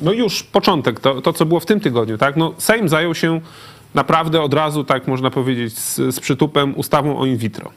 No 0.03 0.13
już 0.13 0.43
początek, 0.43 1.01
to, 1.01 1.23
to 1.23 1.33
co 1.33 1.47
było 1.47 1.61
w 1.61 1.67
tym 1.67 1.81
tygodniu, 1.81 2.19
tak? 2.19 2.37
No, 2.37 2.55
Sejm 2.59 2.89
zajął 2.89 3.15
się 3.15 3.41
naprawdę 3.95 4.43
od 4.43 4.55
razu, 4.55 4.85
tak 4.85 5.09
można 5.09 5.31
powiedzieć, 5.31 5.79
z, 5.79 6.15
z 6.15 6.21
przytupem 6.21 6.77
ustawą 6.77 7.19
o 7.19 7.27
in 7.27 7.37
vitro. 7.37 7.71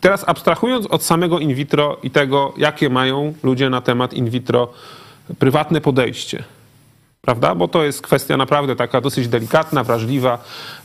Teraz 0.00 0.24
abstrahując 0.28 0.86
od 0.86 1.02
samego 1.04 1.38
in 1.38 1.54
vitro 1.54 1.96
i 2.02 2.10
tego, 2.10 2.54
jakie 2.56 2.90
mają 2.90 3.34
ludzie 3.42 3.70
na 3.70 3.80
temat 3.80 4.12
in 4.12 4.30
vitro 4.30 4.68
prywatne 5.38 5.80
podejście, 5.80 6.44
prawda? 7.20 7.54
Bo 7.54 7.68
to 7.68 7.84
jest 7.84 8.02
kwestia 8.02 8.36
naprawdę 8.36 8.76
taka 8.76 9.00
dosyć 9.00 9.28
delikatna, 9.28 9.84
wrażliwa. 9.84 10.38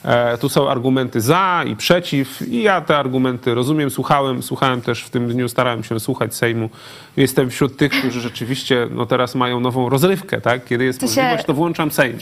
E, 0.05 0.38
tu 0.38 0.49
są 0.49 0.70
argumenty 0.70 1.22
za 1.22 1.63
i 1.68 1.76
przeciw 1.76 2.41
i 2.41 2.63
ja 2.63 2.82
te 2.82 2.97
argumenty 2.97 3.53
rozumiem, 3.53 3.89
słuchałem, 3.89 4.43
słuchałem 4.43 4.82
też 4.82 5.03
w 5.03 5.09
tym 5.09 5.28
dniu, 5.28 5.49
starałem 5.49 5.84
się 5.84 5.99
słuchać 5.99 6.36
Sejmu. 6.36 6.70
Jestem 7.18 7.49
wśród 7.49 7.78
tych, 7.78 7.91
którzy 7.91 8.22
rzeczywiście 8.22 8.88
no, 8.91 9.05
teraz 9.05 9.36
mają 9.36 9.59
nową 9.59 9.89
rozrywkę, 9.89 10.41
tak? 10.41 10.65
Kiedy 10.65 10.84
jest 10.86 10.99
się- 10.99 11.05
możliwość, 11.05 11.45
to 11.45 11.53
włączam 11.53 11.91
Sejm. 11.91 12.18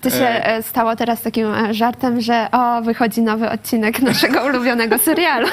To 0.00 0.10
się 0.10 0.26
e, 0.26 0.62
stało 0.62 0.96
teraz 0.96 1.22
takim 1.22 1.46
e, 1.46 1.74
żartem, 1.74 2.20
że 2.20 2.48
o, 2.52 2.82
wychodzi 2.82 3.22
nowy 3.22 3.50
odcinek 3.50 4.02
naszego 4.02 4.44
ulubionego 4.48 4.98
serialu. 4.98 5.46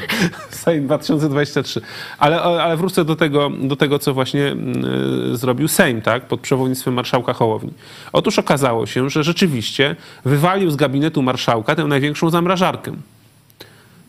Sejm 0.50 0.86
2023. 0.86 1.80
Ale, 2.18 2.42
ale 2.42 2.76
wrócę 2.76 3.04
do 3.04 3.16
tego, 3.16 3.50
do 3.50 3.76
tego, 3.76 3.98
co 3.98 4.14
właśnie 4.14 4.46
mm, 4.46 5.36
zrobił 5.36 5.68
Sejm, 5.68 6.02
tak, 6.02 6.22
pod 6.22 6.40
przewodnictwem 6.40 6.94
marszałka 6.94 7.32
Hołowni. 7.32 7.72
Otóż 8.12 8.38
okazało 8.38 8.86
się, 8.86 9.10
że 9.10 9.24
rzeczywiście 9.24 9.96
wywalił 10.24 10.70
z 10.70 10.76
gabinetu 10.76 11.22
marszałka 11.22 11.74
tę 11.74 11.84
największą 11.84 12.30
zamrażarkę. 12.30 12.92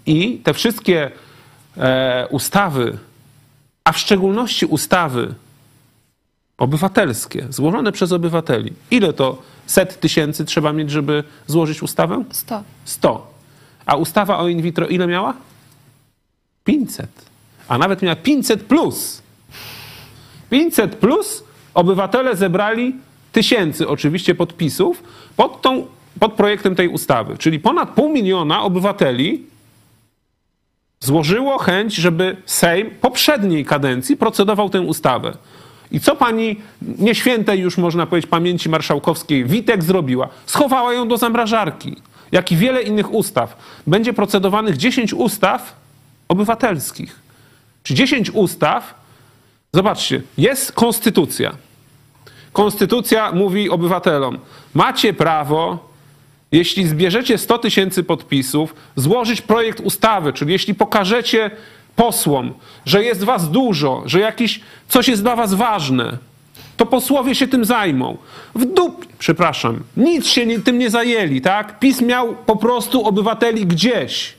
I 0.06 0.42
te 0.44 0.54
wszystkie 0.54 1.12
e, 1.78 2.28
ustawy, 2.30 2.98
a 3.84 3.92
w 3.92 3.98
szczególności 3.98 4.66
ustawy 4.66 5.34
obywatelskie, 6.64 7.48
złożone 7.50 7.92
przez 7.92 8.12
obywateli. 8.12 8.74
Ile 8.92 9.14
to 9.14 9.42
set 9.66 10.00
tysięcy 10.00 10.46
trzeba 10.46 10.74
mieć, 10.74 10.92
żeby 10.92 11.24
złożyć 11.48 11.84
ustawę? 11.84 12.24
100. 12.32 12.64
100. 12.86 13.34
A 13.86 13.96
ustawa 13.96 14.40
o 14.40 14.48
in 14.48 14.62
vitro 14.62 14.88
ile 14.88 15.08
miała? 15.08 15.34
500. 16.64 17.08
A 17.68 17.78
nawet 17.78 18.02
miała 18.02 18.16
500 18.16 18.64
plus. 18.64 19.22
500 20.50 20.96
plus 20.96 21.44
obywatele 21.74 22.36
zebrali 22.36 22.96
tysięcy 23.32 23.88
oczywiście 23.88 24.36
podpisów 24.36 25.04
pod, 25.36 25.62
tą, 25.62 25.88
pod 26.20 26.34
projektem 26.34 26.76
tej 26.76 26.88
ustawy. 26.88 27.38
Czyli 27.38 27.60
ponad 27.60 27.90
pół 27.90 28.10
miliona 28.10 28.64
obywateli 28.64 29.44
złożyło 31.00 31.58
chęć, 31.58 31.96
żeby 31.96 32.38
Sejm 32.46 32.90
poprzedniej 33.02 33.66
kadencji 33.66 34.18
procedował 34.18 34.70
tę 34.70 34.82
ustawę. 34.82 35.34
I 35.94 36.00
co 36.00 36.16
pani 36.16 36.56
nieświętej 36.82 37.60
już 37.60 37.78
można 37.78 38.06
powiedzieć 38.06 38.30
pamięci 38.30 38.70
marszałkowskiej 38.70 39.46
Witek 39.46 39.84
zrobiła? 39.84 40.30
Schowała 40.46 40.94
ją 40.94 41.08
do 41.08 41.18
zamrażarki. 41.18 41.96
Jak 42.32 42.52
i 42.52 42.58
wiele 42.58 42.82
innych 42.82 43.14
ustaw. 43.14 43.58
Będzie 43.88 44.14
procedowanych 44.14 44.78
10 44.78 45.14
ustaw 45.14 45.76
obywatelskich. 46.28 47.20
Czy 47.84 47.94
10 47.94 48.30
ustaw? 48.30 48.94
Zobaczcie, 49.74 50.22
jest 50.38 50.72
konstytucja. 50.72 51.52
Konstytucja 52.54 53.32
mówi 53.32 53.70
obywatelom: 53.70 54.40
macie 54.74 55.14
prawo 55.14 55.94
jeśli 56.54 56.88
zbierzecie 56.88 57.38
100 57.38 57.58
tysięcy 57.58 58.04
podpisów, 58.04 58.76
złożyć 58.96 59.42
projekt 59.42 59.80
ustawy, 59.80 60.34
czyli 60.34 60.52
jeśli 60.52 60.76
pokażecie 60.76 61.52
posłom, 61.96 62.54
że 62.86 63.04
jest 63.04 63.24
was 63.24 63.52
dużo, 63.52 64.04
że 64.06 64.20
jakiś 64.20 64.62
coś 64.88 65.08
jest 65.08 65.22
dla 65.22 65.36
was 65.36 65.54
ważne, 65.54 66.18
to 66.78 66.86
posłowie 66.86 67.36
się 67.36 67.48
tym 67.48 67.66
zajmą. 67.66 68.18
W 68.56 68.66
dup, 68.66 69.06
przepraszam, 69.20 69.84
nic 69.98 70.28
się 70.28 70.46
nie, 70.46 70.60
tym 70.60 70.80
nie 70.80 70.90
zajęli, 70.90 71.42
tak? 71.42 71.80
PiS 71.80 72.02
miał 72.02 72.36
po 72.46 72.56
prostu 72.56 73.08
obywateli 73.08 73.66
gdzieś. 73.66 74.34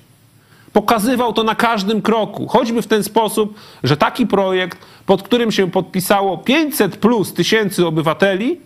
Pokazywał 0.72 1.32
to 1.32 1.42
na 1.42 1.54
każdym 1.54 2.02
kroku, 2.02 2.46
choćby 2.48 2.82
w 2.82 2.86
ten 2.86 3.04
sposób, 3.04 3.54
że 3.84 3.96
taki 3.96 4.26
projekt, 4.26 4.78
pod 5.06 5.22
którym 5.22 5.52
się 5.52 5.70
podpisało 5.70 6.38
500 6.38 6.96
plus 6.96 7.34
tysięcy 7.34 7.86
obywateli, 7.86 8.60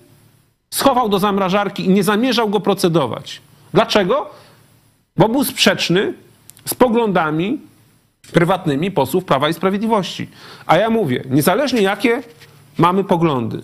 schował 0.70 1.09
do 1.09 1.18
zamrażarki 1.18 1.84
i 1.84 1.89
nie 1.89 2.03
zamierzał 2.03 2.49
go 2.49 2.61
procedować. 2.61 3.41
Dlaczego? 3.74 4.30
Bo 5.16 5.28
był 5.28 5.45
sprzeczny 5.45 6.14
z 6.66 6.74
poglądami 6.74 7.59
prywatnymi 8.33 8.91
posłów 8.91 9.24
Prawa 9.24 9.49
i 9.49 9.55
Sprawiedliwości. 9.55 10.29
A 10.66 10.76
ja 10.76 10.91
mówię, 10.91 11.24
niezależnie 11.31 11.83
jakie 11.83 12.22
mamy 12.79 13.05
poglądy, 13.05 13.62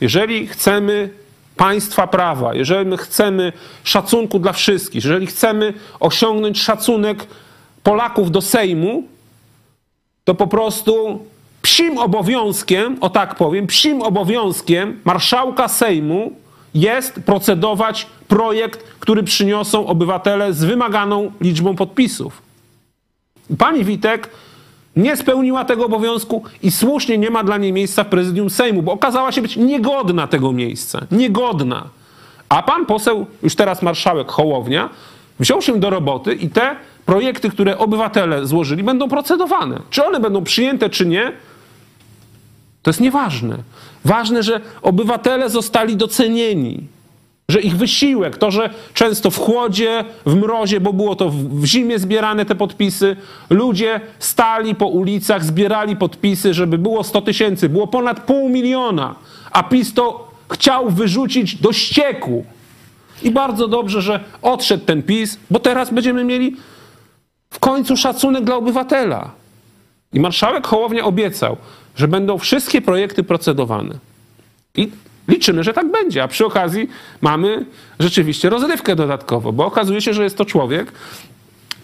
jeżeli 0.00 0.46
chcemy 0.46 1.10
państwa 1.56 2.06
prawa, 2.06 2.54
jeżeli 2.54 2.96
chcemy 2.96 3.52
szacunku 3.84 4.38
dla 4.38 4.52
wszystkich, 4.52 5.04
jeżeli 5.04 5.26
chcemy 5.26 5.74
osiągnąć 6.00 6.62
szacunek 6.62 7.26
Polaków 7.82 8.30
do 8.30 8.40
Sejmu, 8.40 9.02
to 10.24 10.34
po 10.34 10.46
prostu 10.46 11.24
psim 11.62 11.98
obowiązkiem, 11.98 12.96
o 13.00 13.10
tak 13.10 13.34
powiem, 13.34 13.66
psim 13.66 14.02
obowiązkiem 14.02 15.00
marszałka 15.04 15.68
Sejmu 15.68 16.32
jest 16.74 17.14
procedować 17.26 18.06
projekt, 18.28 18.82
który 19.00 19.22
przyniosą 19.22 19.86
obywatele 19.86 20.52
z 20.52 20.64
wymaganą 20.64 21.32
liczbą 21.40 21.76
podpisów. 21.76 22.47
Pani 23.58 23.84
Witek 23.84 24.30
nie 24.96 25.16
spełniła 25.16 25.64
tego 25.64 25.86
obowiązku 25.86 26.42
i 26.62 26.70
słusznie 26.70 27.18
nie 27.18 27.30
ma 27.30 27.44
dla 27.44 27.56
niej 27.56 27.72
miejsca 27.72 28.04
w 28.04 28.08
prezydium 28.08 28.50
Sejmu, 28.50 28.82
bo 28.82 28.92
okazała 28.92 29.32
się 29.32 29.42
być 29.42 29.56
niegodna 29.56 30.26
tego 30.26 30.52
miejsca. 30.52 31.06
Niegodna. 31.10 31.84
A 32.48 32.62
pan 32.62 32.86
poseł, 32.86 33.26
już 33.42 33.54
teraz 33.54 33.82
marszałek 33.82 34.30
Hołownia, 34.30 34.90
wziął 35.40 35.62
się 35.62 35.80
do 35.80 35.90
roboty 35.90 36.34
i 36.34 36.48
te 36.50 36.76
projekty, 37.06 37.50
które 37.50 37.78
obywatele 37.78 38.46
złożyli, 38.46 38.82
będą 38.82 39.08
procedowane. 39.08 39.80
Czy 39.90 40.04
one 40.06 40.20
będą 40.20 40.44
przyjęte, 40.44 40.90
czy 40.90 41.06
nie, 41.06 41.32
to 42.82 42.90
jest 42.90 43.00
nieważne. 43.00 43.58
Ważne, 44.04 44.42
że 44.42 44.60
obywatele 44.82 45.50
zostali 45.50 45.96
docenieni, 45.96 46.86
że 47.50 47.60
ich 47.60 47.76
wysiłek, 47.76 48.38
to, 48.38 48.50
że 48.50 48.70
często 48.94 49.30
w 49.30 49.38
chłodzie, 49.38 50.04
w 50.26 50.34
mrozie, 50.34 50.80
bo 50.80 50.92
było 50.92 51.16
to 51.16 51.30
w 51.30 51.64
zimie 51.64 51.98
zbierane 51.98 52.44
te 52.44 52.54
podpisy, 52.54 53.16
ludzie 53.50 54.00
stali 54.18 54.74
po 54.74 54.86
ulicach, 54.86 55.44
zbierali 55.44 55.96
podpisy, 55.96 56.54
żeby 56.54 56.78
było 56.78 57.04
100 57.04 57.22
tysięcy, 57.22 57.68
było 57.68 57.86
ponad 57.86 58.20
pół 58.20 58.48
miliona, 58.48 59.14
a 59.50 59.62
PiS 59.62 59.94
to 59.94 60.30
chciał 60.52 60.90
wyrzucić 60.90 61.54
do 61.54 61.72
ścieku. 61.72 62.44
I 63.22 63.30
bardzo 63.30 63.68
dobrze, 63.68 64.02
że 64.02 64.24
odszedł 64.42 64.84
ten 64.84 65.02
PiS, 65.02 65.38
bo 65.50 65.58
teraz 65.60 65.90
będziemy 65.90 66.24
mieli 66.24 66.56
w 67.50 67.58
końcu 67.58 67.96
szacunek 67.96 68.44
dla 68.44 68.56
obywatela. 68.56 69.30
I 70.12 70.20
marszałek 70.20 70.66
Hołownia 70.66 71.04
obiecał, 71.04 71.56
że 71.96 72.08
będą 72.08 72.38
wszystkie 72.38 72.82
projekty 72.82 73.22
procedowane. 73.22 73.94
I 74.76 74.90
liczymy, 75.28 75.64
że 75.64 75.72
tak 75.72 75.90
będzie. 75.90 76.22
A 76.22 76.28
przy 76.28 76.46
okazji 76.46 76.88
mamy 77.20 77.66
rzeczywiście 78.00 78.50
rozrywkę 78.50 78.96
dodatkowo, 78.96 79.52
bo 79.52 79.66
okazuje 79.66 80.00
się, 80.00 80.14
że 80.14 80.24
jest 80.24 80.38
to 80.38 80.44
człowiek. 80.44 80.92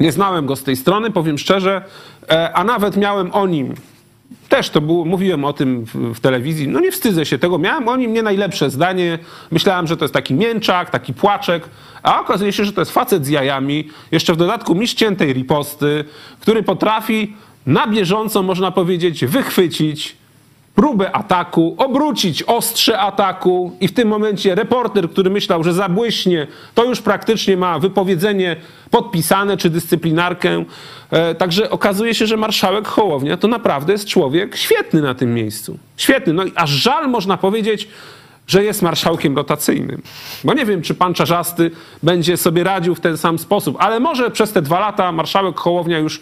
Nie 0.00 0.12
znałem 0.12 0.46
go 0.46 0.56
z 0.56 0.62
tej 0.62 0.76
strony, 0.76 1.10
powiem 1.10 1.38
szczerze, 1.38 1.82
e, 2.30 2.52
a 2.52 2.64
nawet 2.64 2.96
miałem 2.96 3.32
o 3.32 3.46
nim. 3.46 3.74
Też 4.48 4.70
to 4.70 4.80
było, 4.80 5.04
mówiłem 5.04 5.44
o 5.44 5.52
tym 5.52 5.84
w, 5.84 5.94
w 6.14 6.20
telewizji. 6.20 6.68
No 6.68 6.80
nie 6.80 6.92
wstydzę 6.92 7.26
się 7.26 7.38
tego. 7.38 7.58
Miałem 7.58 7.88
o 7.88 7.96
nim 7.96 8.12
nie 8.12 8.22
najlepsze 8.22 8.70
zdanie. 8.70 9.18
Myślałem, 9.50 9.86
że 9.86 9.96
to 9.96 10.04
jest 10.04 10.14
taki 10.14 10.34
mięczak, 10.34 10.90
taki 10.90 11.14
płaczek, 11.14 11.68
a 12.02 12.20
okazuje 12.20 12.52
się, 12.52 12.64
że 12.64 12.72
to 12.72 12.80
jest 12.80 12.92
facet 12.92 13.26
z 13.26 13.28
jajami. 13.28 13.88
Jeszcze 14.12 14.32
w 14.32 14.36
dodatku 14.36 14.74
mistrz 14.74 14.94
ciętej 14.94 15.32
riposty, 15.32 16.04
który 16.40 16.62
potrafi 16.62 17.36
na 17.66 17.86
bieżąco, 17.86 18.42
można 18.42 18.70
powiedzieć, 18.70 19.24
wychwycić 19.24 20.16
próbę 20.74 21.16
ataku, 21.16 21.74
obrócić 21.78 22.42
ostrze 22.42 22.98
ataku 22.98 23.72
i 23.80 23.88
w 23.88 23.94
tym 23.94 24.08
momencie 24.08 24.54
reporter, 24.54 25.10
który 25.10 25.30
myślał, 25.30 25.64
że 25.64 25.72
zabłyśnie, 25.72 26.46
to 26.74 26.84
już 26.84 27.00
praktycznie 27.00 27.56
ma 27.56 27.78
wypowiedzenie 27.78 28.56
podpisane 28.90 29.56
czy 29.56 29.70
dyscyplinarkę. 29.70 30.64
E, 31.10 31.34
także 31.34 31.70
okazuje 31.70 32.14
się, 32.14 32.26
że 32.26 32.36
marszałek 32.36 32.88
Hołownia 32.88 33.36
to 33.36 33.48
naprawdę 33.48 33.92
jest 33.92 34.08
człowiek 34.08 34.56
świetny 34.56 35.02
na 35.02 35.14
tym 35.14 35.34
miejscu. 35.34 35.78
Świetny. 35.96 36.32
No 36.32 36.44
i 36.44 36.52
aż 36.54 36.70
żal 36.70 37.08
można 37.08 37.36
powiedzieć, 37.36 37.88
że 38.46 38.64
jest 38.64 38.82
marszałkiem 38.82 39.36
rotacyjnym. 39.36 40.02
Bo 40.44 40.54
nie 40.54 40.66
wiem, 40.66 40.82
czy 40.82 40.94
pan 40.94 41.14
Czarzasty 41.14 41.70
będzie 42.02 42.36
sobie 42.36 42.64
radził 42.64 42.94
w 42.94 43.00
ten 43.00 43.16
sam 43.16 43.38
sposób, 43.38 43.76
ale 43.78 44.00
może 44.00 44.30
przez 44.30 44.52
te 44.52 44.62
dwa 44.62 44.80
lata 44.80 45.12
marszałek 45.12 45.56
Hołownia 45.56 45.98
już 45.98 46.20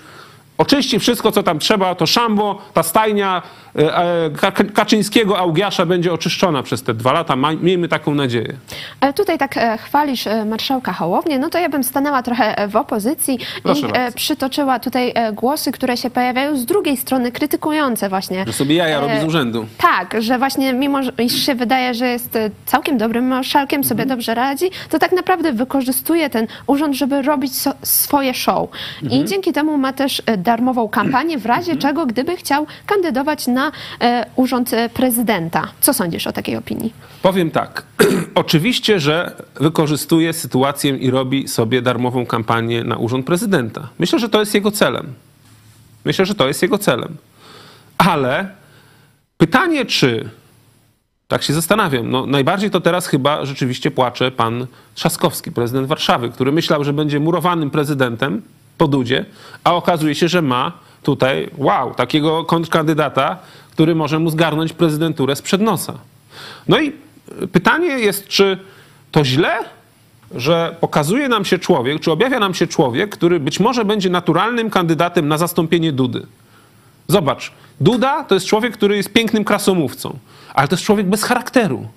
Oczyści 0.59 0.99
wszystko, 0.99 1.33
co 1.33 1.43
tam 1.43 1.59
trzeba, 1.59 1.95
to 1.95 2.07
szambo, 2.07 2.59
ta 2.75 2.83
stajnia 2.83 3.43
e, 3.77 3.97
e, 4.43 4.65
Kaczyńskiego, 4.75 5.39
Augiasza 5.39 5.87
będzie 5.87 6.13
oczyszczona 6.13 6.63
przez 6.63 6.83
te 6.83 6.95
dwa 6.95 7.13
lata. 7.13 7.37
Miejmy 7.37 7.89
taką 7.89 8.15
nadzieję. 8.15 8.55
Ale 9.01 9.13
tutaj 9.13 9.39
tak 9.39 9.57
e, 9.57 9.79
chwalisz 9.79 10.25
marszałka 10.47 10.93
Hołownię, 10.93 11.39
no 11.39 11.51
to 11.51 11.59
ja 11.59 11.69
bym 11.69 11.85
stanęła 11.85 12.23
trochę 12.23 12.69
w 12.69 12.77
opozycji 12.77 13.39
Proszę 13.63 13.87
i 13.87 13.93
bardzo. 13.93 14.17
przytoczyła 14.17 14.79
tutaj 14.79 15.15
głosy, 15.33 15.73
które 15.73 15.97
się 15.97 16.11
pojawiają 16.11 16.57
z 16.57 16.65
drugiej 16.65 16.97
strony, 16.97 17.33
krytykujące 17.33 18.09
właśnie. 18.09 18.45
Że 18.47 18.53
sobie 18.53 18.75
jaja 18.75 19.01
robi 19.01 19.21
z 19.21 19.25
urzędu. 19.25 19.67
Tak, 19.79 20.23
że 20.23 20.39
właśnie 20.39 20.73
mimo, 20.73 21.01
iż 21.19 21.47
się 21.47 21.55
wydaje, 21.55 21.95
że 21.95 22.07
jest 22.07 22.39
całkiem 22.67 22.99
dobrym 22.99 23.27
marszałkiem, 23.27 23.85
sobie 23.85 24.03
mhm. 24.03 24.19
dobrze 24.19 24.35
radzi, 24.35 24.71
to 24.91 24.99
tak 24.99 25.13
naprawdę 25.13 25.53
wykorzystuje 25.53 26.31
ten 26.31 26.47
urząd, 26.67 26.95
żeby 26.97 27.23
robić 27.23 27.53
swoje 27.83 28.35
show. 28.35 28.69
Mhm. 29.03 29.23
I 29.23 29.25
dzięki 29.25 29.53
temu 29.53 29.79
ma 29.79 29.93
też 29.93 30.23
darmową 30.43 30.89
kampanię 30.89 31.39
w 31.39 31.47
razie 31.47 31.77
czego, 31.77 32.07
gdyby 32.07 32.37
chciał 32.37 32.67
kandydować 32.87 33.47
na 33.47 33.73
e, 34.01 34.27
urząd 34.37 34.73
e, 34.73 34.89
prezydenta. 34.89 35.69
Co 35.81 35.95
sądzisz 35.95 36.27
o 36.27 36.33
takiej 36.33 36.57
opinii? 36.57 36.93
Powiem 37.23 37.51
tak. 37.51 37.83
Oczywiście, 38.35 39.01
że 39.01 39.37
wykorzystuje 39.61 40.33
sytuację 40.33 40.97
i 40.97 41.11
robi 41.11 41.49
sobie 41.49 41.83
darmową 41.83 42.27
kampanię 42.27 42.85
na 42.85 42.97
urząd 42.97 43.27
prezydenta. 43.27 43.89
Myślę, 43.99 44.19
że 44.19 44.29
to 44.29 44.41
jest 44.41 44.55
jego 44.55 44.71
celem. 44.71 45.13
Myślę, 46.05 46.27
że 46.27 46.35
to 46.35 46.49
jest 46.49 46.63
jego 46.63 46.79
celem. 46.79 47.17
Ale 47.99 48.49
pytanie, 49.39 49.87
czy 49.87 50.31
tak 51.29 51.43
się 51.43 51.53
zastanawiam. 51.53 52.11
No, 52.11 52.27
najbardziej 52.27 52.71
to 52.71 52.81
teraz 52.81 53.07
chyba 53.07 53.45
rzeczywiście 53.45 53.91
płacze 53.91 54.31
pan 54.31 54.67
Trzaskowski, 54.95 55.53
prezydent 55.53 55.89
Warszawy, 55.89 56.31
który 56.31 56.53
myślał, 56.53 56.85
że 56.85 56.93
będzie 56.93 57.21
murowanym 57.21 57.71
prezydentem, 57.71 58.43
po 58.83 58.89
Dudzie, 58.89 59.25
a 59.65 59.75
okazuje 59.75 60.15
się, 60.15 60.29
że 60.29 60.43
ma 60.43 60.73
tutaj, 61.03 61.51
wow, 61.57 61.95
takiego 61.95 62.45
kontrkandydata, 62.45 63.39
który 63.71 63.95
może 63.95 64.19
mu 64.19 64.31
zgarnąć 64.31 64.73
prezydenturę 64.73 65.37
sprzed 65.37 65.61
nosa. 65.61 65.95
No 66.69 66.81
i 66.81 66.93
pytanie 67.53 67.87
jest, 67.87 68.29
czy 68.29 68.59
to 69.13 69.25
źle, 69.25 69.59
że 70.35 70.77
pokazuje 70.81 71.29
nam 71.29 71.45
się 71.45 71.59
człowiek, 71.59 72.01
czy 72.01 72.13
objawia 72.13 72.41
nam 72.41 72.55
się 72.55 72.67
człowiek, 72.67 73.11
który 73.11 73.41
być 73.41 73.61
może 73.61 73.85
będzie 73.85 74.11
naturalnym 74.11 74.71
kandydatem 74.71 75.29
na 75.29 75.39
zastąpienie 75.39 75.93
Dudy. 75.93 76.27
Zobacz, 77.09 77.53
Duda 77.81 78.25
to 78.25 78.35
jest 78.35 78.47
człowiek, 78.47 78.75
który 78.75 78.97
jest 78.97 79.13
pięknym 79.13 79.45
krasomówcą, 79.45 80.19
ale 80.55 80.69
to 80.69 80.75
jest 80.75 80.85
człowiek 80.85 81.07
bez 81.07 81.23
charakteru. 81.23 81.89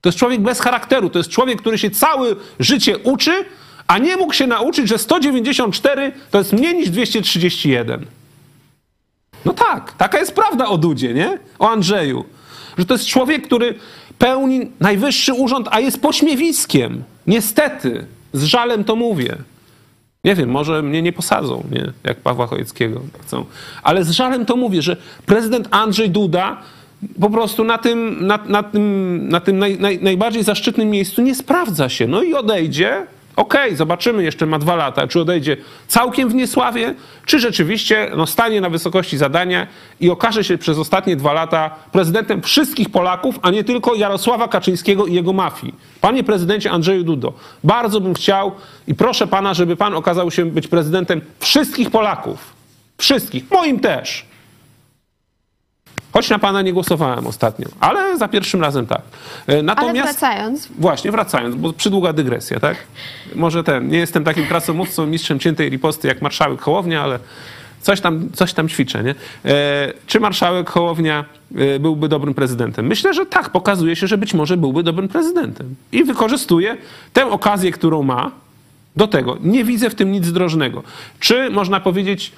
To 0.00 0.08
jest 0.08 0.18
człowiek 0.18 0.40
bez 0.40 0.60
charakteru, 0.60 1.10
to 1.10 1.18
jest 1.18 1.30
człowiek, 1.30 1.60
który 1.60 1.78
się 1.78 1.90
całe 1.90 2.28
życie 2.60 2.98
uczy, 2.98 3.44
a 3.86 3.98
nie 3.98 4.16
mógł 4.16 4.32
się 4.32 4.46
nauczyć, 4.46 4.88
że 4.88 4.98
194 4.98 6.12
to 6.30 6.38
jest 6.38 6.52
mniej 6.52 6.74
niż 6.74 6.90
231. 6.90 8.06
No 9.44 9.52
tak, 9.52 9.92
taka 9.92 10.18
jest 10.18 10.34
prawda 10.34 10.66
o 10.66 10.78
Dudzie, 10.78 11.14
nie? 11.14 11.38
O 11.58 11.70
Andrzeju. 11.70 12.24
Że 12.78 12.84
to 12.84 12.94
jest 12.94 13.06
człowiek, 13.06 13.46
który 13.46 13.74
pełni 14.18 14.70
najwyższy 14.80 15.34
urząd, 15.34 15.68
a 15.70 15.80
jest 15.80 16.02
pośmiewiskiem. 16.02 17.04
Niestety, 17.26 18.06
z 18.32 18.42
żalem 18.42 18.84
to 18.84 18.96
mówię. 18.96 19.36
Nie 20.24 20.34
wiem, 20.34 20.50
może 20.50 20.82
mnie 20.82 21.02
nie 21.02 21.12
posadzą, 21.12 21.64
nie? 21.72 21.92
jak 22.04 22.16
Pawła 22.16 22.46
Chojeckiego 22.46 23.00
chcą. 23.22 23.44
Ale 23.82 24.04
z 24.04 24.10
żalem 24.10 24.46
to 24.46 24.56
mówię, 24.56 24.82
że 24.82 24.96
prezydent 25.26 25.68
Andrzej 25.70 26.10
Duda 26.10 26.62
po 27.20 27.30
prostu 27.30 27.64
na 27.64 27.78
tym, 27.78 28.26
na, 28.26 28.38
na 28.46 28.62
tym, 28.62 29.28
na 29.28 29.40
tym 29.40 29.58
naj, 29.58 29.78
naj, 29.80 29.98
najbardziej 30.02 30.42
zaszczytnym 30.42 30.90
miejscu 30.90 31.22
nie 31.22 31.34
sprawdza 31.34 31.88
się. 31.88 32.06
No 32.06 32.22
i 32.22 32.34
odejdzie, 32.34 33.06
Okej, 33.36 33.76
zobaczymy, 33.76 34.22
jeszcze 34.22 34.46
ma 34.46 34.58
dwa 34.58 34.76
lata, 34.76 35.06
czy 35.06 35.20
odejdzie 35.20 35.56
całkiem 35.86 36.28
w 36.28 36.34
niesławie, 36.34 36.94
czy 37.26 37.38
rzeczywiście 37.38 38.10
no, 38.16 38.26
stanie 38.26 38.60
na 38.60 38.70
wysokości 38.70 39.18
zadania 39.18 39.66
i 40.00 40.10
okaże 40.10 40.44
się 40.44 40.58
przez 40.58 40.78
ostatnie 40.78 41.16
dwa 41.16 41.32
lata 41.32 41.70
prezydentem 41.92 42.42
wszystkich 42.42 42.90
Polaków, 42.90 43.38
a 43.42 43.50
nie 43.50 43.64
tylko 43.64 43.94
Jarosława 43.94 44.48
Kaczyńskiego 44.48 45.06
i 45.06 45.14
jego 45.14 45.32
mafii. 45.32 45.74
Panie 46.00 46.24
prezydencie 46.24 46.70
Andrzeju 46.70 47.04
Dudo, 47.04 47.32
bardzo 47.64 48.00
bym 48.00 48.14
chciał 48.14 48.52
i 48.88 48.94
proszę 48.94 49.26
pana, 49.26 49.54
żeby 49.54 49.76
pan 49.76 49.94
okazał 49.94 50.30
się 50.30 50.44
być 50.44 50.68
prezydentem 50.68 51.20
wszystkich 51.40 51.90
Polaków. 51.90 52.56
Wszystkich, 52.98 53.50
moim 53.50 53.80
też. 53.80 54.26
Choć 56.16 56.30
na 56.30 56.38
pana 56.38 56.62
nie 56.62 56.72
głosowałem 56.72 57.26
ostatnio, 57.26 57.66
ale 57.80 58.18
za 58.18 58.28
pierwszym 58.28 58.60
razem 58.60 58.86
tak. 58.86 59.00
E, 59.48 59.52
Ale 59.52 59.62
Natomiast... 59.62 60.18
wracając, 60.18 60.68
Właśnie, 60.78 61.10
wracając, 61.10 61.54
bo 61.54 61.72
przydługa 61.72 62.12
dygresja, 62.12 62.60
tak? 62.60 62.76
Może 63.34 63.64
ten, 63.64 63.88
nie 63.88 63.98
jestem 63.98 64.24
takim 64.24 64.46
krasomówcą, 64.46 65.06
mistrzem 65.06 65.38
ciętej 65.38 65.70
riposty 65.70 66.08
jak 66.08 66.22
marszałek 66.22 66.60
Hołownia, 66.60 67.02
ale 67.02 67.18
coś 67.80 68.00
tam, 68.00 68.28
coś 68.32 68.52
tam 68.52 68.68
ćwiczę, 68.68 69.02
nie? 69.02 69.14
E, 69.44 69.92
czy 70.06 70.20
marszałek 70.20 70.70
Hołownia 70.70 71.24
e, 71.56 71.78
byłby 71.78 72.08
dobrym 72.08 72.34
prezydentem? 72.34 72.86
Myślę, 72.86 73.14
że 73.14 73.26
tak, 73.26 73.50
pokazuje 73.50 73.96
się, 73.96 74.06
że 74.06 74.18
być 74.18 74.34
może 74.34 74.56
byłby 74.56 74.82
dobrym 74.82 75.08
prezydentem. 75.08 75.74
I 75.92 76.04
wykorzystuje 76.04 76.76
tę 77.12 77.30
okazję, 77.30 77.72
którą 77.72 78.02
ma, 78.02 78.30
do 78.96 79.06
tego. 79.06 79.36
Nie 79.40 79.64
widzę 79.64 79.90
w 79.90 79.94
tym 79.94 80.12
nic 80.12 80.32
drożnego. 80.32 80.82
Czy 81.20 81.50
można 81.50 81.80
powiedzieć, 81.80 82.32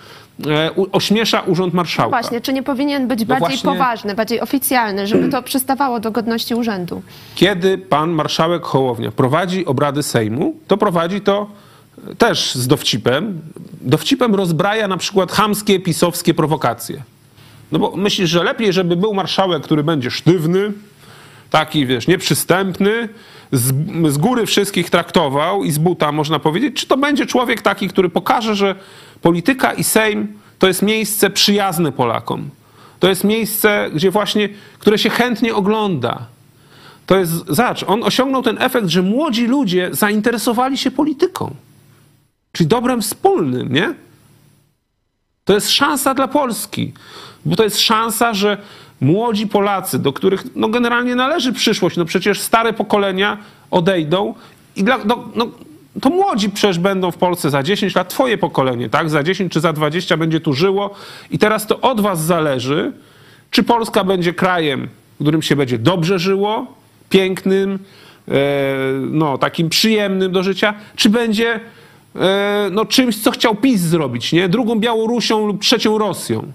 ośmiesza 0.93 1.41
urząd 1.41 1.75
marszałka? 1.75 2.21
właśnie, 2.21 2.41
czy 2.41 2.53
nie 2.53 2.63
powinien 2.63 3.09
być 3.09 3.25
bardziej 3.25 3.49
właśnie- 3.49 3.73
poważny, 3.73 4.15
bardziej 4.15 4.41
oficjalny, 4.41 5.07
żeby 5.07 5.29
to 5.29 5.43
przystawało 5.43 6.01
do 6.01 6.11
godności 6.11 6.55
urzędu? 6.55 7.03
Kiedy 7.35 7.79
pan 7.79 8.11
marszałek 8.11 8.63
Hołownia 8.63 9.11
prowadzi 9.11 9.67
obrady 9.67 10.03
Sejmu, 10.03 10.55
to 10.67 10.77
prowadzi 10.77 11.21
to 11.21 11.47
też 12.19 12.55
z 12.55 12.67
dowcipem. 12.67 13.41
Dowcipem 13.81 14.35
rozbraja 14.35 14.89
na 14.89 14.97
przykład 14.97 15.33
chamskie, 15.33 15.81
pisowskie 15.81 16.35
prowokacje. 16.35 17.03
No 17.73 17.79
bo 17.79 17.97
myślisz, 17.97 18.31
że 18.31 18.45
lepiej, 18.45 18.73
żeby 18.73 18.97
był 18.97 19.15
marszałek, 19.15 19.63
który 19.63 19.83
będzie 19.83 20.11
sztywny, 20.11 20.73
taki, 21.51 21.87
wiesz, 21.87 22.07
nieprzystępny, 22.07 23.09
z, 23.53 23.73
z 24.13 24.19
góry 24.19 24.47
wszystkich 24.47 24.91
traktował 24.91 25.65
i 25.65 25.71
z 25.71 25.79
buta, 25.79 26.13
można 26.13 26.39
powiedzieć, 26.39 26.77
czy 26.77 26.87
to 26.87 26.97
będzie 26.97 27.27
człowiek 27.27 27.63
taki, 27.63 27.89
który 27.89 28.09
pokaże, 28.09 28.55
że 28.55 28.75
polityka 29.23 29.73
i 29.73 29.85
Sejm 29.85 30.29
to 30.59 30.67
jest 30.67 30.83
miejsce 30.83 31.31
przyjazne 31.31 31.93
Polakom. 31.93 32.51
To 33.01 33.09
jest 33.09 33.25
miejsce, 33.25 33.91
gdzie 33.95 34.11
właśnie, 34.11 34.49
które 34.79 34.99
się 34.99 35.11
chętnie 35.11 35.55
ogląda. 35.55 36.27
To 37.07 37.17
jest, 37.17 37.33
zobacz, 37.33 37.85
on 37.87 38.03
osiągnął 38.03 38.43
ten 38.43 38.63
efekt, 38.63 38.89
że 38.89 39.03
młodzi 39.03 39.47
ludzie 39.47 39.89
zainteresowali 39.93 40.79
się 40.79 40.91
polityką. 40.91 41.55
Czyli 42.53 42.67
dobrem 42.67 43.03
wspólnym, 43.03 43.73
nie? 43.73 43.95
To 45.45 45.55
jest 45.55 45.71
szansa 45.71 46.15
dla 46.15 46.29
Polski, 46.29 46.93
bo 47.45 47.57
to 47.57 47.65
jest 47.65 47.81
szansa, 47.81 48.35
że 48.35 48.59
młodzi 49.01 49.47
Polacy, 49.47 49.99
do 49.99 50.13
których 50.13 50.45
no, 50.57 50.69
generalnie 50.69 51.15
należy 51.15 51.53
przyszłość, 51.53 51.97
no 51.97 52.05
przecież 52.05 52.41
stare 52.41 52.73
pokolenia 52.73 53.39
odejdą 53.71 54.35
i 54.77 54.85
dla, 54.85 54.99
no, 55.05 55.25
no, 55.35 55.47
to 56.01 56.11
młodzi 56.11 56.51
przecież 56.51 56.79
będą 56.79 57.11
w 57.11 57.17
Polsce 57.17 57.51
za 57.51 57.63
10 57.63 57.95
lat, 57.95 58.09
twoje 58.09 58.39
pokolenie, 58.39 58.89
tak? 58.89 59.11
Za 59.11 59.23
10 59.23 59.53
czy 59.53 59.61
za 59.61 59.73
20 59.73 60.17
będzie 60.17 60.41
tu 60.41 60.53
żyło 60.53 60.95
i 61.31 61.39
teraz 61.39 61.67
to 61.67 61.81
od 61.81 62.01
was 62.01 62.25
zależy, 62.25 62.93
czy 63.51 63.63
Polska 63.63 64.05
będzie 64.05 64.35
krajem, 64.35 64.89
w 65.21 65.23
którym 65.23 65.43
się 65.43 65.57
będzie 65.57 65.79
dobrze 65.79 66.19
żyło, 66.19 66.67
pięknym, 67.11 67.79
e, 68.29 68.35
no, 69.11 69.39
takim 69.39 69.69
przyjemnym 69.69 70.33
do 70.33 70.43
życia, 70.43 70.75
czy 70.97 71.11
będzie 71.11 71.61
e, 72.17 72.69
no, 72.71 72.85
czymś, 72.85 73.23
co 73.23 73.31
chciał 73.31 73.55
PiS 73.55 73.81
zrobić, 73.81 74.33
nie? 74.33 74.49
Drugą 74.49 74.81
Białorusią 74.81 75.47
lub 75.47 75.63
trzecią 75.63 75.99
Rosją. 75.99 76.53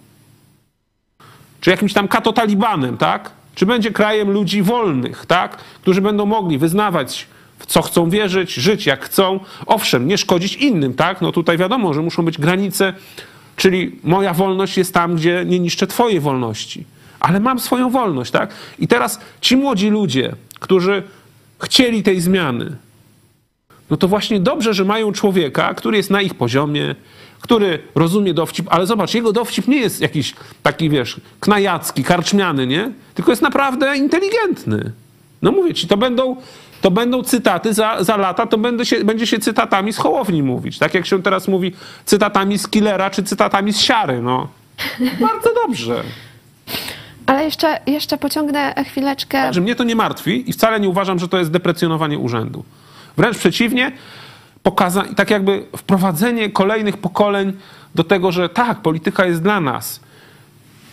Czy 1.63 1.69
jakimś 1.69 1.93
tam 1.93 2.07
katotalibanem, 2.07 2.97
tak? 2.97 3.31
Czy 3.55 3.65
będzie 3.65 3.91
krajem 3.91 4.31
ludzi 4.31 4.61
wolnych, 4.61 5.25
tak? 5.25 5.57
Którzy 5.57 6.01
będą 6.01 6.25
mogli 6.25 6.57
wyznawać 6.57 7.27
w 7.59 7.65
co 7.65 7.81
chcą 7.81 8.09
wierzyć, 8.09 8.53
żyć 8.53 8.85
jak 8.85 9.05
chcą. 9.05 9.39
Owszem, 9.65 10.07
nie 10.07 10.17
szkodzić 10.17 10.55
innym, 10.55 10.93
tak? 10.93 11.21
No 11.21 11.31
tutaj 11.31 11.57
wiadomo, 11.57 11.93
że 11.93 12.01
muszą 12.01 12.25
być 12.25 12.37
granice, 12.37 12.93
czyli 13.55 13.99
moja 14.03 14.33
wolność 14.33 14.77
jest 14.77 14.93
tam, 14.93 15.15
gdzie 15.15 15.43
nie 15.45 15.59
niszczę 15.59 15.87
twojej 15.87 16.19
wolności. 16.19 16.85
Ale 17.19 17.39
mam 17.39 17.59
swoją 17.59 17.89
wolność, 17.89 18.31
tak? 18.31 18.53
I 18.79 18.87
teraz 18.87 19.19
ci 19.41 19.57
młodzi 19.57 19.89
ludzie, 19.89 20.35
którzy 20.59 21.03
chcieli 21.59 22.03
tej 22.03 22.21
zmiany, 22.21 22.75
no 23.89 23.97
to 23.97 24.07
właśnie 24.07 24.39
dobrze, 24.39 24.73
że 24.73 24.85
mają 24.85 25.11
człowieka, 25.11 25.73
który 25.73 25.97
jest 25.97 26.09
na 26.09 26.21
ich 26.21 26.33
poziomie, 26.33 26.95
który 27.43 27.79
rozumie 27.95 28.33
dowcip, 28.33 28.67
ale 28.69 28.85
zobacz, 28.85 29.13
jego 29.13 29.33
dowcip 29.33 29.67
nie 29.67 29.77
jest 29.77 30.01
jakiś 30.01 30.33
taki, 30.63 30.89
wiesz, 30.89 31.21
knajacki, 31.39 32.03
karczmiany, 32.03 32.67
nie? 32.67 32.91
Tylko 33.15 33.31
jest 33.31 33.41
naprawdę 33.41 33.97
inteligentny. 33.97 34.91
No 35.41 35.51
mówię 35.51 35.73
ci, 35.73 35.87
to 35.87 35.97
będą, 35.97 36.35
to 36.81 36.91
będą 36.91 37.23
cytaty 37.23 37.73
za, 37.73 38.03
za 38.03 38.17
lata, 38.17 38.45
to 38.45 38.57
będę 38.57 38.85
się, 38.85 39.03
będzie 39.03 39.27
się 39.27 39.39
cytatami 39.39 39.93
z 39.93 39.97
Hołowni 39.97 40.43
mówić. 40.43 40.77
Tak 40.77 40.93
jak 40.93 41.05
się 41.05 41.23
teraz 41.23 41.47
mówi 41.47 41.71
cytatami 42.05 42.57
z 42.57 42.67
Killera, 42.67 43.09
czy 43.09 43.23
cytatami 43.23 43.73
z 43.73 43.79
Siary, 43.79 44.21
no. 44.21 44.47
Bardzo 44.99 45.49
dobrze. 45.67 46.03
Ale 47.25 47.43
jeszcze, 47.45 47.79
jeszcze 47.87 48.17
pociągnę 48.17 48.73
chwileczkę. 48.87 49.53
że 49.53 49.61
mnie 49.61 49.75
to 49.75 49.83
nie 49.83 49.95
martwi 49.95 50.49
i 50.49 50.53
wcale 50.53 50.79
nie 50.79 50.89
uważam, 50.89 51.19
że 51.19 51.27
to 51.27 51.37
jest 51.37 51.51
deprecjonowanie 51.51 52.19
urzędu. 52.19 52.63
Wręcz 53.17 53.37
przeciwnie, 53.37 53.91
pokaza- 54.63 55.15
tak 55.15 55.29
jakby 55.29 55.65
wprowadzenie 55.77 56.49
kolejnych 56.49 56.97
pokoleń 56.97 57.53
do 57.95 58.03
tego, 58.03 58.31
że 58.31 58.49
tak, 58.49 58.81
polityka 58.81 59.25
jest 59.25 59.41
dla 59.41 59.61
nas. 59.61 59.99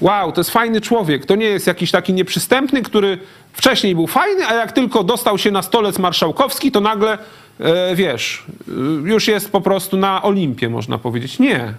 Wow, 0.01 0.33
to 0.33 0.41
jest 0.41 0.51
fajny 0.51 0.81
człowiek. 0.81 1.27
To 1.27 1.37
nie 1.37 1.47
jest 1.47 1.67
jakiś 1.67 1.91
taki 1.91 2.13
nieprzystępny, 2.13 2.83
który 2.83 3.19
wcześniej 3.53 3.95
był 3.95 4.07
fajny, 4.07 4.47
a 4.47 4.55
jak 4.55 4.73
tylko 4.73 5.05
dostał 5.05 5.39
się 5.39 5.51
na 5.51 5.63
stolec 5.63 5.99
marszałkowski, 5.99 6.73
to 6.73 6.81
nagle, 6.81 7.19
e, 7.61 7.95
wiesz, 7.95 8.45
e, 8.69 8.73
już 9.09 9.29
jest 9.29 9.53
po 9.53 9.61
prostu 9.61 9.97
na 9.97 10.23
Olimpie, 10.23 10.69
można 10.69 10.99
powiedzieć. 10.99 11.39
Nie. 11.39 11.75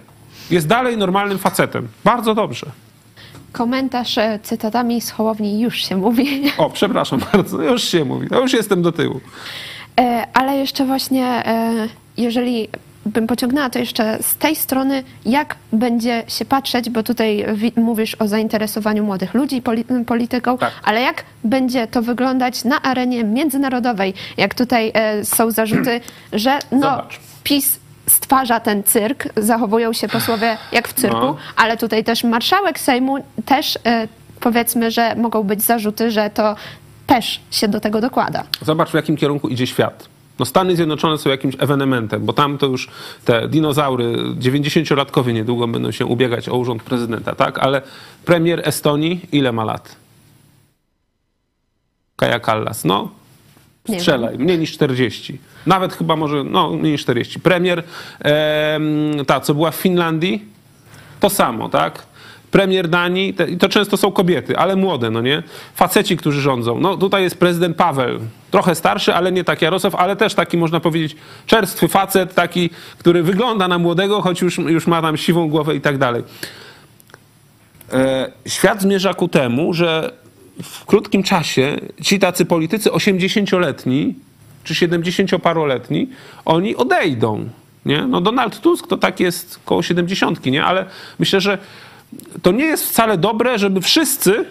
Jest 0.50 0.66
dalej 0.66 0.96
normalnym 0.96 1.38
facetem. 1.38 1.88
Bardzo 2.04 2.34
dobrze. 2.34 2.66
Komentarz 3.52 4.18
e, 4.18 4.38
cytatami 4.42 5.00
z 5.00 5.10
Hołowni 5.10 5.60
już 5.60 5.76
się 5.76 5.96
mówi. 5.96 6.52
O, 6.58 6.70
przepraszam 6.70 7.20
bardzo, 7.32 7.62
już 7.62 7.84
się 7.84 8.04
mówi. 8.04 8.28
To 8.28 8.40
już 8.40 8.52
jestem 8.52 8.82
do 8.82 8.92
tyłu. 8.92 9.20
E, 10.00 10.26
Ale 10.34 10.56
jeszcze 10.56 10.84
właśnie, 10.84 11.26
e, 11.26 11.88
jeżeli 12.16 12.68
bym 13.06 13.26
pociągnęła 13.26 13.70
to 13.70 13.78
jeszcze 13.78 14.18
z 14.22 14.36
tej 14.36 14.56
strony, 14.56 15.02
jak 15.26 15.56
będzie 15.72 16.22
się 16.28 16.44
patrzeć, 16.44 16.90
bo 16.90 17.02
tutaj 17.02 17.46
wi- 17.54 17.72
mówisz 17.76 18.14
o 18.14 18.28
zainteresowaniu 18.28 19.04
młodych 19.04 19.34
ludzi 19.34 19.62
poli- 19.62 20.04
polityką, 20.04 20.58
Tak. 20.58 20.72
ale 20.84 21.00
jak 21.00 21.24
będzie 21.44 21.86
to 21.86 22.02
wyglądać 22.02 22.64
na 22.64 22.82
arenie 22.82 23.24
międzynarodowej? 23.24 24.14
Jak 24.36 24.54
tutaj 24.54 24.90
e, 24.94 25.24
są 25.24 25.50
zarzuty, 25.50 26.00
że 26.32 26.58
no, 26.72 26.80
Zobacz. 26.80 27.20
PiS 27.44 27.78
stwarza 28.06 28.60
ten 28.60 28.82
cyrk, 28.82 29.24
zachowują 29.36 29.92
się 29.92 30.08
posłowie 30.08 30.56
jak 30.72 30.88
w 30.88 30.92
cyrku, 30.92 31.16
No. 31.20 31.36
ale 31.56 31.76
tutaj 31.76 32.04
też 32.04 32.24
marszałek 32.24 32.78
Sejmu 32.80 33.16
też 33.46 33.78
powiedzmy, 34.40 34.90
że 34.90 35.14
mogą 35.16 35.42
być 35.42 35.62
zarzuty, 35.62 36.10
że 36.10 36.30
to 36.30 36.56
też 37.06 37.40
się 37.50 37.68
do 37.68 37.80
tego 37.80 38.00
dokłada. 38.00 38.44
Zobacz, 38.62 38.90
w 38.90 38.94
jakim 38.94 39.16
kierunku 39.16 39.48
idzie 39.48 39.66
świat. 39.66 40.08
No 40.38 40.44
Stany 40.44 40.76
Zjednoczone 40.76 41.18
są 41.18 41.30
jakimś 41.30 41.54
ewenementem, 41.58 42.26
bo 42.26 42.32
tam 42.32 42.58
to 42.58 42.66
już 42.66 42.88
te 43.24 43.48
dinozaury 43.48 44.16
90-latkowie 44.38 45.32
niedługo 45.34 45.68
będą 45.68 45.90
się 45.90 46.06
ubiegać 46.06 46.48
o 46.48 46.56
urząd 46.56 46.82
prezydenta, 46.82 47.34
tak? 47.34 47.58
Ale 47.58 47.82
premier 48.24 48.68
Estonii 48.68 49.20
ile 49.32 49.52
ma 49.52 49.64
lat? 49.64 49.96
Kaja 52.16 52.40
Kallas. 52.40 52.84
No, 52.84 53.08
strzelaj, 53.98 54.38
mniej 54.38 54.58
niż 54.58 54.72
40. 54.72 55.38
Nawet 55.66 55.94
chyba 55.94 56.16
może, 56.16 56.44
no, 56.44 56.70
mniej 56.70 56.92
niż 56.92 57.02
40. 57.02 57.40
Premier, 57.40 57.82
em, 58.20 59.24
ta, 59.26 59.40
co 59.40 59.54
była 59.54 59.70
w 59.70 59.74
Finlandii, 59.76 60.44
to 61.20 61.30
samo, 61.30 61.68
tak? 61.68 62.06
Premier 62.52 62.88
Danii, 62.88 63.34
te, 63.34 63.56
to 63.56 63.68
często 63.68 63.96
są 63.96 64.12
kobiety, 64.12 64.58
ale 64.58 64.76
młode, 64.76 65.10
no 65.10 65.20
nie? 65.20 65.42
Faceci, 65.74 66.16
którzy 66.16 66.40
rządzą. 66.40 66.80
No 66.80 66.96
tutaj 66.96 67.22
jest 67.22 67.38
prezydent 67.38 67.76
Paweł, 67.76 68.20
trochę 68.50 68.74
starszy, 68.74 69.14
ale 69.14 69.32
nie 69.32 69.44
tak 69.44 69.62
Jarosław, 69.62 69.94
ale 69.94 70.16
też 70.16 70.34
taki, 70.34 70.56
można 70.56 70.80
powiedzieć, 70.80 71.16
czerstwy 71.46 71.88
facet, 71.88 72.34
taki, 72.34 72.70
który 72.98 73.22
wygląda 73.22 73.68
na 73.68 73.78
młodego, 73.78 74.22
choć 74.22 74.40
już, 74.40 74.58
już 74.58 74.86
ma 74.86 75.02
tam 75.02 75.16
siwą 75.16 75.48
głowę 75.48 75.76
i 75.76 75.80
tak 75.80 75.98
dalej. 75.98 76.22
E, 77.92 78.32
Świat 78.46 78.82
zmierza 78.82 79.14
ku 79.14 79.28
temu, 79.28 79.74
że 79.74 80.12
w 80.62 80.84
krótkim 80.84 81.22
czasie 81.22 81.76
ci 82.02 82.18
tacy 82.18 82.44
politycy 82.44 82.90
80-letni 82.90 84.14
czy 84.64 84.74
70-paroletni, 84.74 86.06
oni 86.44 86.76
odejdą. 86.76 87.48
Nie? 87.86 88.06
No 88.06 88.20
Donald 88.20 88.60
Tusk 88.60 88.86
to 88.86 88.96
tak 88.96 89.20
jest 89.20 89.60
koło 89.64 89.82
70, 89.82 90.46
nie? 90.46 90.64
ale 90.64 90.86
myślę, 91.18 91.40
że 91.40 91.58
to 92.42 92.52
nie 92.52 92.64
jest 92.64 92.88
wcale 92.88 93.18
dobre, 93.18 93.58
żeby 93.58 93.80
wszyscy 93.80 94.44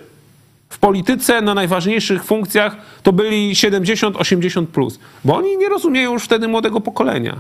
w 0.70 0.80
polityce 0.80 1.42
na 1.42 1.54
najważniejszych 1.54 2.24
funkcjach 2.24 2.76
to 3.04 3.14
byli 3.14 3.54
70-80 3.54 4.66
plus, 4.66 5.00
bo 5.26 5.36
oni 5.36 5.58
nie 5.58 5.70
rozumieją 5.70 6.14
już 6.14 6.24
wtedy 6.24 6.48
młodego 6.48 6.82
pokolenia. 6.82 7.40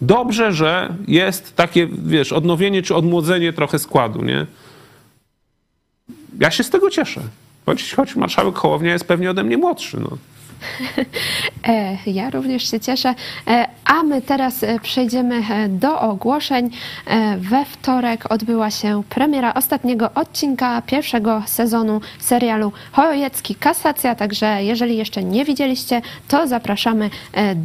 Dobrze, 0.00 0.52
że 0.52 0.94
jest 1.08 1.56
takie, 1.56 1.86
wiesz, 1.86 2.32
odnowienie 2.32 2.82
czy 2.82 2.94
odmłodzenie 2.94 3.52
trochę 3.52 3.78
składu, 3.78 4.24
nie? 4.24 4.46
Ja 6.40 6.50
się 6.50 6.64
z 6.64 6.70
tego 6.70 6.90
cieszę. 6.90 7.20
Choć, 7.66 7.94
choć 7.94 8.16
marszałek 8.16 8.54
Hołownia 8.54 8.92
jest 8.92 9.04
pewnie 9.04 9.30
ode 9.30 9.44
mnie 9.44 9.56
młodszy, 9.56 10.00
no. 10.00 10.08
E, 11.68 11.96
Ja 12.06 12.30
również 12.30 12.70
się 12.70 12.80
cieszę. 12.80 13.14
E, 13.48 13.66
A 13.84 14.02
my 14.02 14.22
teraz 14.22 14.62
e, 14.62 14.80
przejdziemy 14.80 15.42
do 15.68 16.00
ogłoszeń. 16.00 16.70
We 17.38 17.64
wtorek 17.64 18.32
odbyła 18.32 18.70
się 18.70 19.02
premiera 19.08 19.54
ostatniego 19.54 20.10
odcinka 20.14 20.82
pierwszego 20.82 21.42
sezonu 21.46 22.00
serialu 22.18 22.72
Chojecki 22.92 23.54
Kasacja, 23.54 24.14
także 24.14 24.64
jeżeli 24.64 24.96
jeszcze 24.96 25.24
nie 25.24 25.44
widzieliście, 25.44 26.02
to 26.28 26.46
zapraszamy 26.46 27.10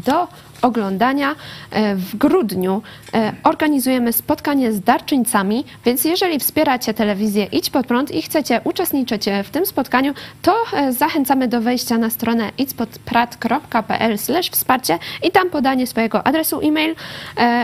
do 0.06 0.28
oglądania. 0.62 1.36
E, 1.72 1.96
W 1.96 2.16
grudniu 2.16 2.82
e, 3.14 3.34
organizujemy 3.44 4.14
spotkanie 4.14 4.72
z 4.72 4.82
darczyńcami, 4.82 5.66
więc 5.86 6.06
jeżeli 6.06 6.40
wspieracie 6.40 6.94
telewizję 6.94 7.48
Idź 7.52 7.70
Pod 7.70 7.88
Prąd 7.88 8.12
i 8.12 8.22
chcecie 8.22 8.62
uczestniczyć 8.64 9.28
e, 9.28 9.44
w 9.44 9.50
tym 9.50 9.66
spotkaniu, 9.66 10.14
to 10.42 10.56
zachęcamy 10.90 11.48
do 11.48 11.62
wejścia 11.62 11.98
na 11.98 12.10
stronę 12.10 12.52
idźpodprat.pl 12.58 14.18
wsparcie 14.52 15.00
i 15.24 15.32
tam 15.32 15.50
podanie 15.50 15.88
swojego 15.88 16.28
adresu 16.28 16.60
e-mail 16.64 16.96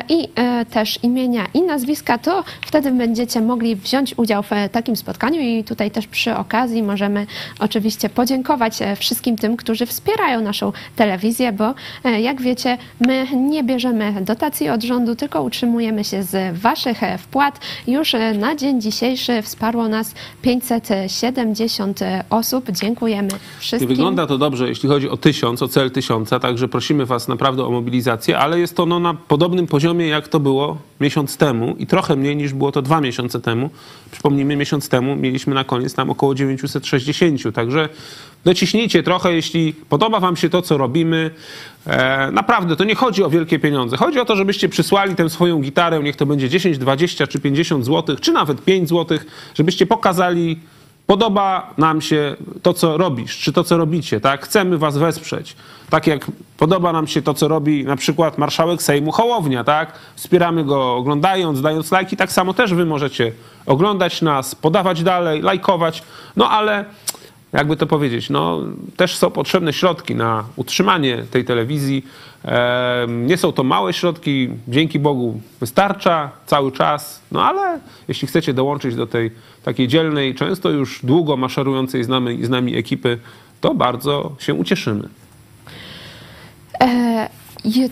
i 0.10 0.28
też 0.72 1.00
imienia 1.04 1.46
i 1.54 1.62
nazwiska, 1.62 2.18
to 2.18 2.44
wtedy 2.62 2.92
będziecie 2.92 3.42
mogli 3.42 3.76
wziąć 3.76 4.18
udział 4.18 4.44
w 4.44 4.50
takim 4.72 4.96
spotkaniu 4.96 5.42
i 5.42 5.64
tutaj 5.64 5.92
też 5.92 6.08
przy 6.08 6.36
okazji 6.36 6.84
możemy 6.84 7.28
oczywiście 7.60 8.10
podziękować 8.10 8.80
wszystkim 8.98 9.36
tym, 9.38 9.58
którzy 9.58 9.86
wspierają 9.86 10.42
naszą 10.42 10.72
telewizję, 10.96 11.52
bo 11.52 11.74
jak 12.20 12.42
wiecie, 12.42 12.78
my 13.00 13.28
nie 13.36 13.64
bierzemy 13.64 14.14
dotacji 14.22 14.70
od 14.70 14.84
rządu, 14.84 15.16
tylko 15.16 15.44
utrzymujemy 15.44 16.04
się 16.04 16.24
z 16.24 16.58
waszych 16.58 17.02
wpłat. 17.20 17.60
Już 17.88 18.16
e, 18.16 18.34
na 18.34 18.56
dzień 18.56 18.82
dzisiejszy 18.82 19.42
wsparło 19.42 19.88
nas 19.88 20.14
570 20.42 22.00
osób. 22.30 22.72
Dziękujemy 22.72 23.28
Nie 23.28 23.40
wszystkim. 23.60 23.88
wygląda 23.88 24.28
to 24.28 24.38
dobrze, 24.38 24.68
jeśli 24.68 24.90
chodzi 24.90 25.10
o 25.10 25.18
tysiąc, 25.18 25.62
o 25.62 25.68
cel 25.68 25.92
tysiąca, 25.92 26.40
także 26.40 26.68
prosimy 26.68 27.06
Was 27.06 27.28
naprawdę 27.28 27.66
o 27.66 27.72
mobilizację, 27.72 28.40
ale 28.40 28.60
jest 28.60 28.76
to 28.76 28.86
no, 28.86 29.00
na 29.00 29.14
podobnym 29.14 29.68
poziomie, 29.68 30.08
jak 30.08 30.28
to 30.28 30.40
było 30.40 30.78
miesiąc 31.04 31.38
temu 31.38 31.76
i 31.80 31.88
trochę 31.88 32.16
mniej 32.16 32.36
niż 32.36 32.54
było 32.54 32.72
to 32.72 32.82
dwa 32.82 33.02
miesiące 33.02 33.42
temu. 33.42 33.70
Przypomnijmy, 34.12 34.56
miesiąc 34.56 34.90
temu 34.90 35.16
mieliśmy 35.16 35.56
na 35.56 35.64
koniec 35.64 35.94
tam 35.94 36.10
około 36.10 36.36
960, 36.36 37.56
także 37.56 37.90
dociśnijcie 38.46 39.04
trochę, 39.04 39.34
jeśli 39.34 39.74
podoba 39.74 40.20
Wam 40.20 40.36
się 40.36 40.50
to, 40.50 40.62
co 40.62 40.78
robimy. 40.78 41.32
E, 41.88 42.32
naprawdę, 42.32 42.76
to 42.76 42.84
nie 42.84 42.96
chodzi 42.96 43.24
o 43.24 43.30
wielkie 43.30 43.60
pieniądze. 43.60 43.98
Chodzi 43.98 44.20
o 44.20 44.26
to, 44.26 44.36
żebyście 44.36 44.70
przysłali 44.70 45.16
tę 45.16 45.30
swoją 45.30 45.62
gitarę, 45.62 46.00
niech 46.04 46.16
to 46.16 46.26
będzie 46.26 46.50
10, 46.50 46.78
20 46.78 47.28
czy 47.28 47.40
50 47.40 47.86
zł, 47.86 48.16
czy 48.22 48.32
nawet 48.32 48.64
5 48.64 48.90
zł, 48.90 49.18
żebyście 49.56 49.86
pokazali 49.86 50.60
Podoba 51.08 51.74
nam 51.78 52.02
się 52.02 52.36
to, 52.62 52.74
co 52.74 52.98
robisz, 52.98 53.40
czy 53.40 53.54
to, 53.54 53.64
co 53.64 53.78
robicie, 53.78 54.22
tak? 54.22 54.46
Chcemy 54.46 54.78
was 54.78 54.98
wesprzeć. 54.98 55.56
Tak 55.90 56.08
jak 56.08 56.26
podoba 56.58 56.94
nam 56.94 57.08
się 57.08 57.22
to, 57.22 57.34
co 57.34 57.48
robi 57.48 57.86
na 57.86 57.96
przykład 57.96 58.38
marszałek 58.38 58.82
Sejmu 58.82 59.12
Hołownia, 59.12 59.64
tak? 59.64 59.94
Wspieramy 60.16 60.64
go 60.64 60.96
oglądając, 60.96 61.62
dając 61.62 61.92
lajki. 61.92 62.18
Tak 62.18 62.32
samo 62.32 62.54
też 62.54 62.74
wy 62.74 62.86
możecie 62.86 63.32
oglądać 63.66 64.22
nas, 64.22 64.56
podawać 64.56 65.04
dalej, 65.04 65.42
lajkować. 65.42 66.04
No 66.36 66.50
ale 66.50 66.86
jakby 67.54 67.78
to 67.78 67.88
powiedzieć, 67.88 68.30
no 68.30 68.62
też 68.98 69.18
są 69.18 69.32
potrzebne 69.32 69.74
środki 69.74 70.16
na 70.16 70.44
utrzymanie 70.56 71.24
tej 71.32 71.46
telewizji. 71.46 72.06
Nie 73.08 73.38
są 73.38 73.52
to 73.52 73.64
małe 73.64 73.94
środki, 73.94 74.50
dzięki 74.68 75.00
Bogu 75.00 75.42
wystarcza 75.60 76.32
cały 76.46 76.72
czas, 76.72 77.22
no 77.32 77.44
ale 77.44 77.80
jeśli 78.08 78.28
chcecie 78.28 78.54
dołączyć 78.54 78.96
do 78.96 79.08
tej 79.08 79.32
takiej 79.64 79.88
dzielnej, 79.88 80.36
często 80.36 80.70
już 80.70 81.00
długo 81.06 81.38
maszerującej 81.38 82.04
z 82.04 82.08
nami, 82.08 82.46
z 82.46 82.50
nami 82.50 82.76
ekipy, 82.76 83.20
to 83.62 83.74
bardzo 83.74 84.36
się 84.40 84.54
ucieszymy. 84.54 85.10
E, 86.82 87.30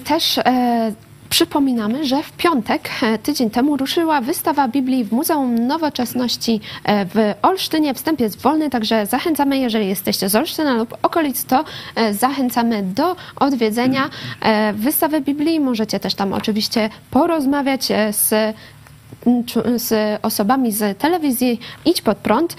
też 0.03 0.37
e, 0.37 0.93
przypominamy, 1.31 2.05
że 2.05 2.23
w 2.23 2.31
piątek, 2.31 2.89
e, 3.01 3.17
tydzień 3.17 3.49
temu, 3.49 3.77
ruszyła 3.77 4.21
wystawa 4.21 4.67
Biblii 4.67 5.03
w 5.03 5.11
Muzeum 5.11 5.67
Nowoczesności 5.67 6.59
e, 6.83 7.05
w 7.05 7.33
Olsztynie. 7.41 7.93
Wstęp 7.93 8.19
jest 8.19 8.41
wolny, 8.41 8.69
także 8.69 9.05
zachęcamy, 9.05 9.57
jeżeli 9.57 9.87
jesteście 9.87 10.29
z 10.29 10.35
Olsztyna 10.35 10.73
lub 10.73 10.97
okolic, 11.01 11.45
to 11.45 11.63
e, 11.95 12.13
zachęcamy 12.13 12.83
do 12.83 13.15
odwiedzenia 13.35 14.09
wystawy 14.73 15.21
Biblii. 15.21 15.59
Możecie 15.59 15.99
też 15.99 16.15
tam 16.15 16.33
oczywiście 16.33 16.89
porozmawiać 17.11 17.87
z 18.11 18.55
z 19.75 20.19
osobami 20.21 20.71
z 20.71 20.97
telewizji 20.97 21.59
Idź 21.85 22.01
Pod 22.01 22.17
Prąd. 22.17 22.55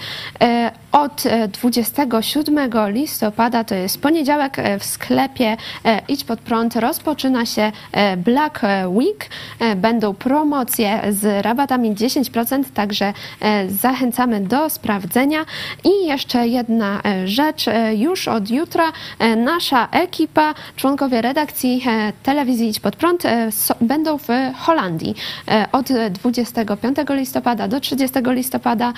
E, 0.93 1.03
Od 1.03 1.25
e, 1.25 1.47
27 1.47 2.69
listopada, 2.87 3.63
to 3.63 3.75
jest 3.75 4.01
poniedziałek, 4.01 4.59
e, 4.59 4.79
w 4.79 4.83
sklepie 4.83 5.57
e, 5.85 6.01
Idź 6.07 6.23
Pod 6.23 6.39
Prąd 6.39 6.75
rozpoczyna 6.75 7.45
się 7.45 7.71
e, 7.91 8.17
Black 8.17 8.61
Week. 8.87 9.29
E, 9.59 9.75
Będą 9.75 10.13
promocje 10.13 11.01
z 11.09 11.45
rabatami 11.45 11.95
10%, 11.95 12.63
także 12.73 13.13
e, 13.41 13.69
zachęcamy 13.69 14.39
do 14.41 14.69
sprawdzenia. 14.69 15.45
I 15.83 16.07
jeszcze 16.07 16.47
jedna 16.47 17.01
e, 17.05 17.27
rzecz, 17.27 17.67
e, 17.67 17.95
już 17.95 18.27
od 18.27 18.49
jutra 18.49 18.91
e, 19.19 19.35
nasza 19.35 19.87
ekipa, 19.91 20.53
członkowie 20.75 21.21
redakcji 21.21 21.83
e, 21.87 22.13
telewizji 22.23 22.69
Idź 22.69 22.79
Pod 22.79 22.95
Prąd 22.95 23.25
e, 23.25 23.49
będą 23.81 24.17
w 24.17 24.27
Holandii 24.57 25.15
e, 25.47 25.65
od 25.71 25.87
25 26.09 26.97
listopada 27.09 27.67
do 27.67 27.79
30 27.79 28.19
listopada. 28.25 28.93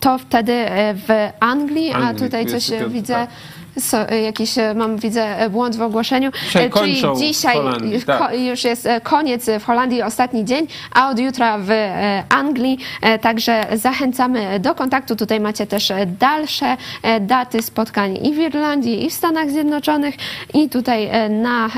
To 0.00 0.18
wtedy 0.18 0.52
e, 0.52 0.94
w 0.94 1.08
Anglii, 1.40 1.92
a 1.92 2.14
tutaj 2.14 2.46
coś 2.46 2.66
25, 2.66 2.92
widzę. 2.92 3.26
So, 3.78 4.08
e, 4.08 4.20
jakiś 4.20 4.58
e, 4.58 4.74
mam 4.74 4.96
widzę 4.96 5.38
e, 5.38 5.50
błąd 5.50 5.76
w 5.76 5.82
ogłoszeniu. 5.82 6.30
Dzisiaj 6.46 6.70
Czyli 6.70 7.02
dzisiaj 7.16 7.56
tak. 8.06 8.40
już 8.40 8.64
jest 8.64 8.88
koniec 9.02 9.46
w 9.60 9.64
Holandii, 9.64 10.02
ostatni 10.02 10.44
dzień, 10.44 10.66
a 10.92 11.10
od 11.10 11.18
jutra 11.18 11.58
w 11.58 11.70
Anglii. 12.28 12.78
Także 13.20 13.66
zachęcamy 13.72 14.60
do 14.60 14.74
kontaktu. 14.74 15.16
Tutaj 15.16 15.40
macie 15.40 15.66
też 15.66 15.92
dalsze 16.06 16.76
daty 17.20 17.62
spotkań 17.62 18.26
i 18.26 18.34
w 18.34 18.38
Irlandii, 18.38 19.06
i 19.06 19.10
w 19.10 19.12
Stanach 19.12 19.50
Zjednoczonych. 19.50 20.14
I 20.54 20.68
tutaj 20.68 21.10
na 21.30 21.68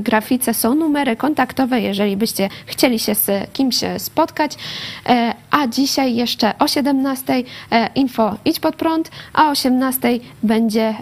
grafice 0.00 0.54
są 0.54 0.74
numery 0.74 1.16
kontaktowe, 1.16 1.80
jeżeli 1.80 2.16
byście 2.16 2.48
chcieli 2.66 2.98
się 2.98 3.14
z 3.14 3.50
kimś 3.52 3.76
spotkać. 3.98 4.56
A 5.54 5.66
dzisiaj 5.66 6.14
jeszcze 6.14 6.58
o 6.58 6.68
17 6.68 7.42
e, 7.70 7.90
info 7.94 8.36
idź 8.44 8.60
pod 8.60 8.76
prąd, 8.76 9.10
a 9.32 9.46
o 9.46 9.50
18 9.50 10.18
będzie 10.42 10.94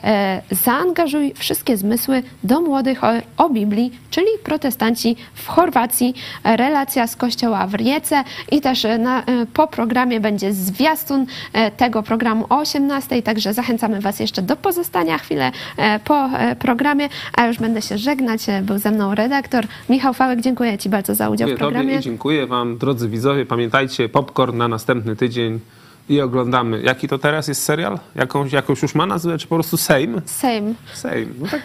zaangażuj 0.50 1.34
wszystkie 1.36 1.76
zmysły 1.76 2.22
do 2.44 2.60
młodych 2.60 3.04
o, 3.04 3.08
o 3.36 3.50
Biblii, 3.50 3.92
czyli 4.10 4.26
protestanci 4.44 5.16
w 5.34 5.46
Chorwacji, 5.48 6.14
e, 6.44 6.56
relacja 6.56 7.06
z 7.06 7.16
kościoła 7.16 7.66
w 7.66 7.74
Rijece 7.74 8.24
i 8.52 8.60
też 8.60 8.84
e, 8.84 8.98
na, 8.98 9.22
e, 9.24 9.46
po 9.54 9.66
programie 9.66 10.20
będzie 10.20 10.52
zwiastun 10.52 11.26
e, 11.52 11.70
tego 11.70 12.02
programu 12.02 12.46
o 12.50 12.58
18, 12.58 13.22
także 13.22 13.54
zachęcamy 13.54 14.00
Was 14.00 14.20
jeszcze 14.20 14.42
do 14.42 14.56
pozostania 14.56 15.18
chwilę 15.18 15.52
e, 15.76 16.00
po 16.04 16.26
e, 16.26 16.56
programie, 16.56 17.08
a 17.36 17.46
już 17.46 17.58
będę 17.58 17.82
się 17.82 17.98
żegnać. 17.98 18.48
E, 18.48 18.62
Był 18.62 18.78
ze 18.78 18.90
mną 18.90 19.14
redaktor 19.14 19.66
Michał 19.88 20.14
Fałek, 20.14 20.40
dziękuję 20.40 20.78
Ci 20.78 20.88
bardzo 20.88 21.14
za 21.14 21.30
udział 21.30 21.46
w 21.46 21.50
Dziękuję 21.50 21.58
Tobie 21.70 21.72
programie. 21.78 21.98
i 21.98 22.02
dziękuję 22.02 22.46
Wam, 22.46 22.78
drodzy 22.78 23.08
widzowie. 23.08 23.46
Pamiętajcie, 23.46 24.08
popcorn 24.08 24.56
na 24.56 24.68
następny 24.68 25.16
tydzień 25.16 25.60
i 26.08 26.20
oglądamy. 26.20 26.82
Jaki 26.82 27.08
to 27.08 27.18
teraz 27.18 27.48
jest 27.48 27.62
serial? 27.62 27.98
Jakąś, 28.14 28.52
jakąś 28.52 28.82
już 28.82 28.94
ma 28.94 29.06
nazwę, 29.06 29.38
czy 29.38 29.46
po 29.46 29.54
prostu 29.56 29.76
Sejm? 29.76 30.22
Sejm. 30.24 30.74
Sejm, 30.94 31.34
no 31.40 31.48
tak 31.48 31.62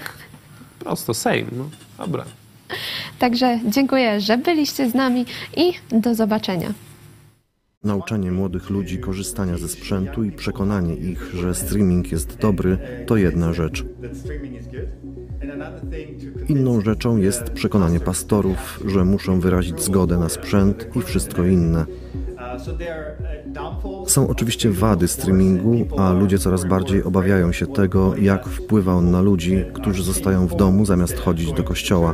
prosto, 0.80 1.14
Sejm, 1.14 1.48
no 1.52 1.70
dobra. 1.98 2.24
Także 3.20 3.60
dziękuję, 3.66 4.22
że 4.22 4.38
byliście 4.38 4.90
z 4.90 4.94
nami 4.94 5.26
i 5.58 5.74
do 5.92 6.16
zobaczenia. 6.16 6.74
Nauczanie 7.84 8.32
młodych 8.32 8.70
ludzi 8.70 9.00
korzystania 9.00 9.58
ze 9.58 9.68
sprzętu 9.68 10.24
i 10.24 10.32
przekonanie 10.32 10.96
ich, 10.96 11.32
że 11.34 11.56
streaming 11.56 12.12
jest 12.12 12.38
dobry, 12.38 12.78
to 13.08 13.18
jedna 13.18 13.54
rzecz. 13.54 13.86
Inną 16.48 16.82
rzeczą 16.82 17.18
jest 17.18 17.44
przekonanie 17.44 18.00
pastorów, 18.00 18.80
że 18.86 19.06
muszą 19.06 19.40
wyrazić 19.40 19.82
zgodę 19.82 20.18
na 20.18 20.30
sprzęt 20.30 20.88
i 20.96 21.02
wszystko 21.02 21.46
inne. 21.46 21.86
Są 24.08 24.28
oczywiście 24.28 24.70
wady 24.70 25.08
streamingu, 25.08 25.86
a 25.98 26.14
ludzie 26.14 26.38
coraz 26.38 26.66
bardziej 26.66 27.04
obawiają 27.04 27.52
się 27.52 27.68
tego, 27.68 28.16
jak 28.16 28.46
wpływa 28.48 28.94
on 28.94 29.12
na 29.12 29.22
ludzi, 29.22 29.66
którzy 29.74 30.04
zostają 30.04 30.48
w 30.48 30.56
domu 30.56 30.86
zamiast 30.86 31.18
chodzić 31.18 31.54
do 31.54 31.64
kościoła. 31.64 32.14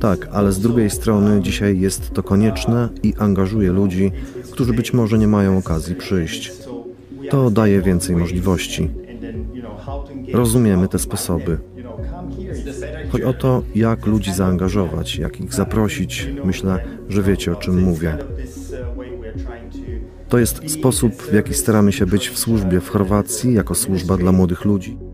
Tak, 0.00 0.28
ale 0.32 0.52
z 0.52 0.60
drugiej 0.60 0.90
strony 0.90 1.42
dzisiaj 1.42 1.80
jest 1.80 2.10
to 2.14 2.22
konieczne 2.22 2.88
i 3.02 3.14
angażuje 3.18 3.72
ludzi, 3.72 4.12
którzy 4.52 4.72
być 4.72 4.92
może 4.92 5.18
nie 5.18 5.28
mają 5.28 5.58
okazji 5.58 5.94
przyjść. 5.94 6.52
To 7.30 7.50
daje 7.50 7.82
więcej 7.82 8.16
możliwości. 8.16 8.90
Rozumiemy 10.32 10.88
te 10.88 10.98
sposoby. 10.98 11.58
Chodzi 13.10 13.24
o 13.24 13.32
to, 13.32 13.62
jak 13.74 14.06
ludzi 14.06 14.34
zaangażować, 14.34 15.16
jak 15.16 15.40
ich 15.40 15.54
zaprosić. 15.54 16.28
Myślę, 16.44 16.84
że 17.08 17.22
wiecie 17.22 17.52
o 17.52 17.56
czym 17.56 17.82
mówię. 17.82 18.18
To 20.28 20.38
jest 20.38 20.70
sposób, 20.70 21.22
w 21.22 21.34
jaki 21.34 21.54
staramy 21.54 21.92
się 21.92 22.06
być 22.06 22.28
w 22.28 22.38
służbie 22.38 22.80
w 22.80 22.88
Chorwacji 22.88 23.54
jako 23.54 23.74
służba 23.74 24.16
dla 24.16 24.32
młodych 24.32 24.64
ludzi. 24.64 25.09